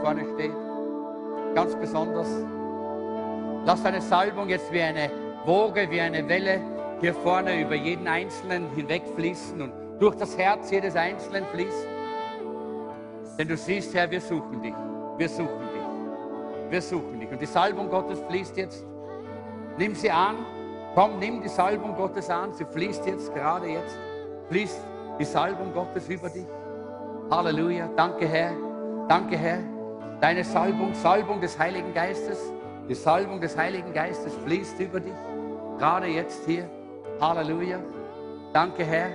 vorne 0.00 0.24
steht. 0.34 0.52
Ganz 1.54 1.74
besonders. 1.76 2.28
Lass 3.64 3.82
deine 3.82 4.00
Salbung 4.00 4.48
jetzt 4.48 4.72
wie 4.72 4.80
eine 4.80 5.10
Woge, 5.44 5.90
wie 5.90 6.00
eine 6.00 6.28
Welle 6.28 6.60
hier 7.00 7.14
vorne 7.14 7.60
über 7.60 7.74
jeden 7.74 8.06
Einzelnen 8.06 8.70
hinwegfließen 8.74 9.60
und 9.60 9.72
durch 9.98 10.16
das 10.16 10.36
Herz 10.36 10.70
jedes 10.70 10.96
Einzelnen 10.96 11.44
fließen. 11.46 11.88
Denn 13.38 13.48
du 13.48 13.56
siehst, 13.56 13.94
Herr, 13.94 14.10
wir 14.10 14.20
suchen 14.20 14.62
dich. 14.62 14.74
Wir 15.16 15.28
suchen 15.28 15.68
dich. 15.72 16.70
Wir 16.70 16.82
suchen 16.82 17.20
dich. 17.20 17.30
Und 17.30 17.40
die 17.40 17.46
Salbung 17.46 17.88
Gottes 17.88 18.20
fließt 18.28 18.56
jetzt. 18.56 18.84
Nimm 19.78 19.94
sie 19.94 20.10
an. 20.10 20.36
Komm, 20.94 21.18
nimm 21.18 21.40
die 21.40 21.48
Salbung 21.48 21.94
Gottes 21.96 22.28
an. 22.28 22.52
Sie 22.52 22.64
fließt 22.64 23.06
jetzt, 23.06 23.32
gerade 23.34 23.68
jetzt. 23.68 23.98
Fließt 24.48 24.80
die 25.18 25.24
Salbung 25.24 25.72
Gottes 25.72 26.08
über 26.08 26.28
dich. 26.28 26.46
Halleluja. 27.30 27.88
Danke, 27.96 28.26
Herr. 28.26 28.52
Danke, 29.08 29.36
Herr. 29.36 29.79
Deine 30.20 30.44
Salbung, 30.44 30.92
Salbung 30.92 31.40
des 31.40 31.58
Heiligen 31.58 31.94
Geistes. 31.94 32.52
Die 32.90 32.94
Salbung 32.94 33.40
des 33.40 33.56
Heiligen 33.56 33.90
Geistes 33.94 34.34
fließt 34.44 34.78
über 34.78 35.00
dich. 35.00 35.14
Gerade 35.78 36.08
jetzt 36.08 36.44
hier. 36.44 36.68
Halleluja. 37.18 37.78
Danke, 38.52 38.84
Herr. 38.84 39.12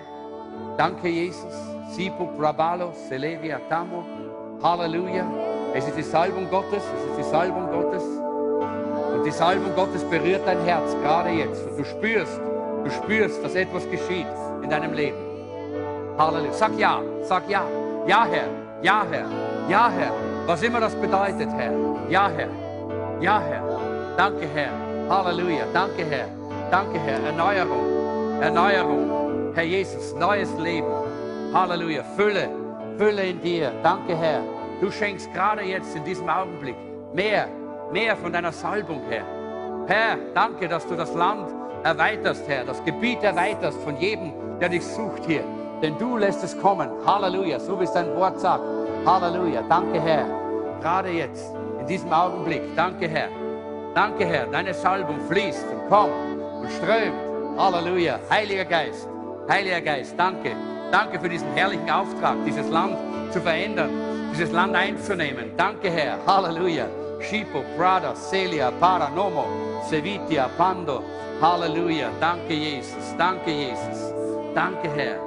Danke, 0.77 1.07
Jesus. 1.07 1.53
Sipu 1.91 2.25
Brabalo, 2.35 2.91
Selevia 3.07 3.59
Tamo. 3.69 4.03
Halleluja. 4.63 5.25
Es 5.75 5.87
ist 5.87 5.95
die 5.95 6.01
Salbung 6.01 6.49
Gottes. 6.49 6.81
Es 6.83 7.11
ist 7.11 7.19
die 7.19 7.29
Salbung 7.29 7.69
Gottes. 7.69 8.03
Und 9.13 9.23
die 9.23 9.31
Salbung 9.31 9.75
Gottes 9.75 10.03
berührt 10.05 10.41
dein 10.47 10.61
Herz 10.63 10.95
gerade 11.03 11.29
jetzt. 11.29 11.67
Und 11.67 11.77
du 11.77 11.85
spürst, 11.85 12.41
du 12.83 12.89
spürst, 12.89 13.43
dass 13.43 13.53
etwas 13.53 13.87
geschieht 13.91 14.25
in 14.63 14.71
deinem 14.71 14.93
Leben. 14.93 15.17
Halleluja. 16.17 16.53
Sag 16.53 16.79
ja, 16.79 16.99
sag 17.21 17.47
ja. 17.47 17.63
Ja, 18.07 18.25
Herr. 18.25 18.47
Ja, 18.81 19.05
Herr. 19.11 19.27
Ja, 19.69 19.91
Herr. 19.91 20.34
Was 20.45 20.61
immer 20.61 20.79
das 20.79 20.93
bedeutet, 20.95 21.49
Herr. 21.57 21.73
Ja, 22.07 22.29
Herr. 22.29 22.49
Ja, 23.19 23.39
Herr. 23.39 23.63
Danke, 24.15 24.47
Herr. 24.53 24.69
Halleluja. 25.09 25.65
Danke, 25.73 26.05
Herr. 26.05 26.27
Danke, 26.69 26.99
Herr. 26.99 27.19
Erneuerung. 27.25 28.41
Erneuerung. 28.41 29.53
Herr 29.55 29.63
Jesus, 29.63 30.13
neues 30.13 30.53
Leben. 30.59 30.87
Halleluja. 31.51 32.03
Fülle. 32.15 32.49
Fülle 32.97 33.23
in 33.23 33.41
dir. 33.41 33.71
Danke, 33.81 34.15
Herr. 34.15 34.41
Du 34.81 34.91
schenkst 34.91 35.33
gerade 35.33 35.63
jetzt 35.63 35.95
in 35.95 36.03
diesem 36.03 36.29
Augenblick 36.29 36.75
mehr, 37.13 37.47
mehr 37.91 38.15
von 38.15 38.31
deiner 38.31 38.51
Salbung, 38.51 39.01
Herr. 39.09 39.25
Herr, 39.87 40.17
danke, 40.35 40.67
dass 40.67 40.85
du 40.87 40.95
das 40.95 41.13
Land 41.13 41.47
erweiterst, 41.83 42.47
Herr, 42.47 42.65
das 42.65 42.83
Gebiet 42.83 43.23
erweiterst 43.23 43.79
von 43.81 43.97
jedem, 43.97 44.33
der 44.59 44.69
dich 44.69 44.85
sucht 44.85 45.25
hier. 45.25 45.43
Denn 45.81 45.97
du 45.97 46.17
lässt 46.17 46.43
es 46.43 46.59
kommen. 46.59 46.89
Halleluja, 47.05 47.59
so 47.59 47.79
wie 47.79 47.85
es 47.85 47.93
dein 47.93 48.15
Wort 48.15 48.39
sagt. 48.39 48.63
Halleluja, 49.05 49.61
danke, 49.69 50.01
Herr. 50.01 50.25
Gerade 50.81 51.09
jetzt, 51.09 51.53
in 51.79 51.85
diesem 51.85 52.11
Augenblick, 52.11 52.63
danke, 52.75 53.07
Herr. 53.07 53.29
Danke, 53.93 54.25
Herr, 54.25 54.47
deine 54.47 54.73
Salbung 54.73 55.19
fließt 55.29 55.65
und 55.71 55.89
kommt 55.89 56.11
und 56.61 56.71
strömt. 56.71 57.13
Halleluja, 57.57 58.19
Heiliger 58.29 58.65
Geist, 58.65 59.07
Heiliger 59.47 59.81
Geist, 59.81 60.15
danke. 60.17 60.51
Danke 60.91 61.19
für 61.19 61.29
diesen 61.29 61.51
herrlichen 61.53 61.89
Auftrag, 61.89 62.35
dieses 62.45 62.67
Land 62.69 62.97
zu 63.31 63.39
verändern, 63.39 63.91
dieses 64.33 64.51
Land 64.51 64.75
einzunehmen. 64.75 65.51
Danke, 65.55 65.91
Herr. 65.91 66.17
Halleluja. 66.25 66.87
Schipo, 67.21 67.63
Prada, 67.77 68.13
Celia, 68.15 68.71
Paranomo, 68.71 69.45
Sevitia, 69.87 70.49
Pando. 70.57 71.03
Halleluja. 71.41 72.09
Danke, 72.19 72.53
Jesus. 72.53 73.15
Danke, 73.17 73.51
Jesus. 73.51 74.13
Danke, 74.53 74.89
Herr. 74.95 75.19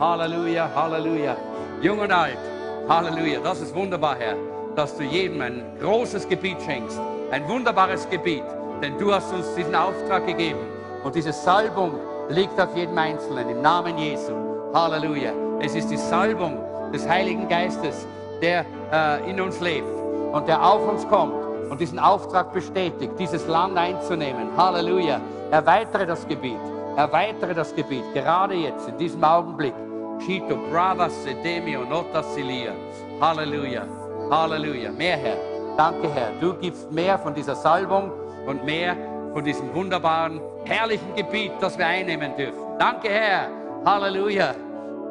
Halleluja, 0.00 0.70
Halleluja. 0.74 1.36
Jung 1.82 1.98
und 1.98 2.12
alt. 2.12 2.55
Halleluja. 2.88 3.40
Das 3.40 3.60
ist 3.60 3.74
wunderbar, 3.74 4.14
Herr, 4.16 4.36
dass 4.76 4.96
du 4.96 5.02
jedem 5.02 5.40
ein 5.40 5.62
großes 5.80 6.28
Gebiet 6.28 6.62
schenkst. 6.62 7.00
Ein 7.32 7.48
wunderbares 7.48 8.08
Gebiet. 8.08 8.44
Denn 8.80 8.96
du 8.96 9.12
hast 9.12 9.32
uns 9.32 9.52
diesen 9.56 9.74
Auftrag 9.74 10.24
gegeben. 10.24 10.60
Und 11.02 11.16
diese 11.16 11.32
Salbung 11.32 11.98
liegt 12.28 12.60
auf 12.60 12.76
jedem 12.76 12.96
Einzelnen 12.96 13.48
im 13.48 13.60
Namen 13.60 13.98
Jesu. 13.98 14.32
Halleluja. 14.72 15.32
Es 15.60 15.74
ist 15.74 15.90
die 15.90 15.96
Salbung 15.96 16.60
des 16.92 17.08
Heiligen 17.08 17.48
Geistes, 17.48 18.06
der 18.40 18.64
äh, 18.92 19.30
in 19.30 19.40
uns 19.40 19.60
lebt 19.60 19.88
und 20.32 20.46
der 20.46 20.64
auf 20.64 20.86
uns 20.88 21.08
kommt 21.08 21.34
und 21.68 21.80
diesen 21.80 21.98
Auftrag 21.98 22.52
bestätigt, 22.52 23.12
dieses 23.18 23.48
Land 23.48 23.76
einzunehmen. 23.76 24.56
Halleluja. 24.56 25.20
Erweitere 25.50 26.06
das 26.06 26.26
Gebiet. 26.28 26.60
Erweitere 26.96 27.52
das 27.52 27.74
Gebiet. 27.74 28.04
Gerade 28.14 28.54
jetzt, 28.54 28.88
in 28.88 28.96
diesem 28.98 29.24
Augenblick. 29.24 29.74
Chito, 30.20 30.56
brava, 30.70 31.08
sedemio, 31.10 31.84
nota 31.84 32.22
silia. 32.22 32.72
Halleluja. 33.20 33.86
Halleluja. 34.30 34.90
Mehr, 34.92 35.16
Herr. 35.16 35.36
Danke, 35.76 36.08
Herr. 36.08 36.30
Du 36.40 36.54
gibst 36.54 36.90
mehr 36.90 37.18
von 37.18 37.34
dieser 37.34 37.54
Salbung 37.54 38.10
und 38.46 38.64
mehr 38.64 38.96
von 39.32 39.44
diesem 39.44 39.74
wunderbaren, 39.74 40.40
herrlichen 40.64 41.14
Gebiet, 41.14 41.52
das 41.60 41.76
wir 41.76 41.86
einnehmen 41.86 42.34
dürfen. 42.36 42.58
Danke, 42.78 43.08
Herr. 43.08 43.48
Halleluja. 43.84 44.54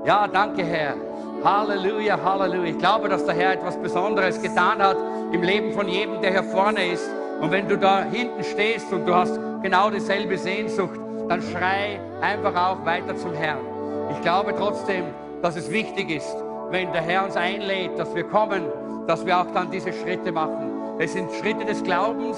Ja, 0.05 0.27
danke, 0.27 0.63
Herr. 0.63 0.95
Halleluja, 1.43 2.19
Halleluja. 2.23 2.71
Ich 2.71 2.77
glaube, 2.79 3.07
dass 3.07 3.25
der 3.25 3.35
Herr 3.35 3.53
etwas 3.53 3.77
Besonderes 3.77 4.41
getan 4.41 4.81
hat 4.81 4.97
im 5.31 5.43
Leben 5.43 5.73
von 5.73 5.87
jedem, 5.87 6.21
der 6.21 6.31
hier 6.31 6.43
vorne 6.43 6.91
ist. 6.91 7.09
Und 7.39 7.51
wenn 7.51 7.67
du 7.67 7.77
da 7.77 8.03
hinten 8.03 8.43
stehst 8.43 8.91
und 8.91 9.05
du 9.05 9.13
hast 9.13 9.39
genau 9.61 9.89
dieselbe 9.89 10.37
Sehnsucht, 10.37 10.99
dann 11.27 11.41
schrei 11.41 11.99
einfach 12.21 12.55
auch 12.55 12.85
weiter 12.85 13.15
zum 13.15 13.33
Herrn. 13.33 13.74
Ich 14.11 14.21
glaube 14.21 14.53
trotzdem, 14.57 15.05
dass 15.41 15.55
es 15.55 15.69
wichtig 15.71 16.09
ist, 16.09 16.35
wenn 16.69 16.91
der 16.91 17.01
Herr 17.01 17.25
uns 17.25 17.35
einlädt, 17.35 17.97
dass 17.97 18.13
wir 18.15 18.23
kommen, 18.23 18.63
dass 19.07 19.25
wir 19.25 19.39
auch 19.39 19.51
dann 19.53 19.69
diese 19.71 19.93
Schritte 19.93 20.31
machen. 20.31 20.97
Es 20.97 21.13
sind 21.13 21.31
Schritte 21.33 21.65
des 21.65 21.83
Glaubens 21.83 22.37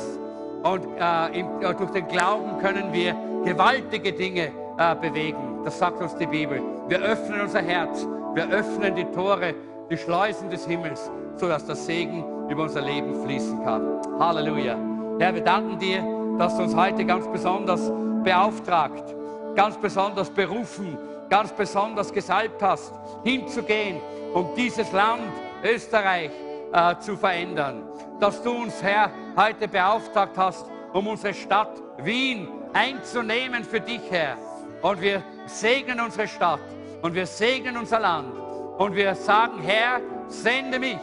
und 0.64 0.86
äh, 1.00 1.40
im, 1.40 1.62
äh, 1.62 1.74
durch 1.74 1.92
den 1.92 2.08
Glauben 2.08 2.58
können 2.60 2.92
wir 2.92 3.16
gewaltige 3.46 4.12
Dinge 4.12 4.52
äh, 4.78 4.96
bewegen. 4.96 5.62
Das 5.64 5.78
sagt 5.80 6.02
uns 6.02 6.16
die 6.16 6.26
Bibel. 6.26 6.62
Wir 6.88 7.00
öffnen 7.00 7.42
unser 7.42 7.62
Herz, 7.62 8.06
wir 8.34 8.50
öffnen 8.50 8.96
die 8.96 9.06
Tore, 9.06 9.54
die 9.90 9.98
Schleusen 9.98 10.50
des 10.50 10.66
Himmels, 10.66 11.10
sodass 11.36 11.66
der 11.66 11.76
Segen 11.76 12.24
über 12.50 12.64
unser 12.64 12.82
Leben 12.82 13.24
fließen 13.24 13.64
kann. 13.64 14.02
Halleluja. 14.20 14.78
Herr, 15.20 15.34
wir 15.34 15.44
danken 15.44 15.80
dir, 15.80 16.04
dass 16.38 16.58
du 16.58 16.64
uns 16.64 16.76
heute 16.76 17.06
ganz 17.06 17.28
besonders 17.28 17.92
beauftragt, 18.24 19.16
ganz 19.56 19.78
besonders 19.78 20.30
berufen, 20.30 20.98
ganz 21.30 21.52
besonders 21.52 22.12
gesalbt 22.12 22.62
hast, 22.62 22.94
hinzugehen, 23.24 24.00
um 24.34 24.50
dieses 24.56 24.92
Land 24.92 25.24
Österreich 25.64 26.32
äh, 26.74 26.96
zu 27.00 27.18
verändern. 27.18 27.84
Dass 28.20 28.42
du 28.42 28.52
uns, 28.52 28.82
Herr, 28.82 29.12
heute 29.36 29.68
beauftragt 29.68 30.38
hast, 30.38 30.66
um 30.94 31.08
unsere 31.08 31.34
Stadt 31.34 31.82
Wien 32.00 32.48
einzunehmen 32.74 33.64
für 33.64 33.80
dich, 33.80 34.02
Herr. 34.10 34.38
Und 34.82 35.02
wir 35.02 35.24
segnen 35.46 36.00
unsere 36.00 36.28
Stadt 36.28 36.60
und 37.02 37.14
wir 37.14 37.26
segnen 37.26 37.78
unser 37.78 38.00
Land 38.00 38.34
und 38.78 38.96
wir 38.96 39.16
sagen, 39.16 39.62
Herr, 39.62 40.02
sende 40.28 40.80
mich, 40.80 40.98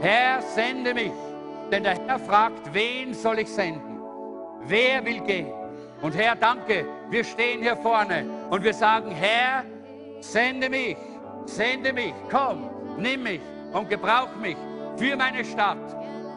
Herr, 0.00 0.42
sende 0.42 0.94
mich. 0.94 1.12
Denn 1.70 1.82
der 1.82 1.98
Herr 2.06 2.18
fragt, 2.18 2.72
wen 2.72 3.14
soll 3.14 3.38
ich 3.38 3.48
senden? 3.48 4.00
Wer 4.66 5.04
will 5.04 5.20
gehen? 5.20 5.52
Und 6.02 6.14
Herr, 6.14 6.36
danke, 6.36 6.86
wir 7.08 7.24
stehen 7.24 7.62
hier 7.62 7.76
vorne 7.76 8.26
und 8.54 8.62
wir 8.62 8.72
sagen, 8.72 9.10
Herr, 9.10 9.64
sende 10.20 10.70
mich, 10.70 10.96
sende 11.44 11.92
mich, 11.92 12.14
komm, 12.30 12.70
nimm 12.96 13.24
mich 13.24 13.40
und 13.72 13.90
gebrauch 13.90 14.28
mich 14.40 14.56
für 14.96 15.16
meine 15.16 15.44
Stadt. 15.44 15.76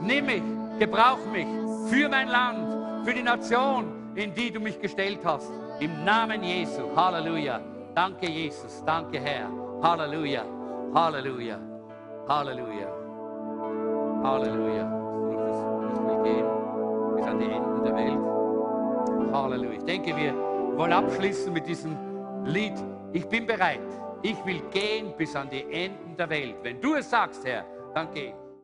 Nimm 0.01 0.25
mich, 0.25 0.41
gebrauch 0.79 1.23
mich 1.31 1.45
für 1.91 2.09
mein 2.09 2.27
Land, 2.27 3.05
für 3.05 3.13
die 3.13 3.21
Nation, 3.21 4.13
in 4.15 4.33
die 4.33 4.49
du 4.49 4.59
mich 4.59 4.81
gestellt 4.81 5.19
hast. 5.23 5.51
Im 5.79 6.03
Namen 6.03 6.41
Jesu. 6.41 6.89
Halleluja. 6.95 7.61
Danke, 7.93 8.27
Jesus. 8.27 8.83
Danke, 8.83 9.19
Herr. 9.19 9.47
Halleluja. 9.83 10.41
Halleluja. 10.95 11.59
Halleluja. 12.27 12.87
Halleluja. 14.23 14.85
Ich 16.09 17.15
bis 17.15 17.27
an 17.27 17.39
die 17.39 17.45
Enden 17.45 17.83
der 17.83 17.95
Welt. 17.95 19.33
Halleluja. 19.33 19.73
Ich 19.73 19.83
denke, 19.83 20.17
wir 20.17 20.33
wollen 20.77 20.93
abschließen 20.93 21.53
mit 21.53 21.67
diesem 21.67 22.06
Lied. 22.47 22.73
Ich 23.11 23.27
bin 23.27 23.45
bereit. 23.45 23.81
Ich 24.21 24.37
will 24.45 24.61
gehen 24.71 25.13
bis 25.17 25.35
an 25.35 25.49
die 25.49 25.63
Enden 25.69 26.15
der 26.15 26.29
Welt. 26.29 26.55
Wenn 26.63 26.79
du 26.79 26.95
es 26.95 27.09
sagst, 27.09 27.45
Herr, 27.45 27.65
dann 27.93 28.09
geh. 28.13 28.33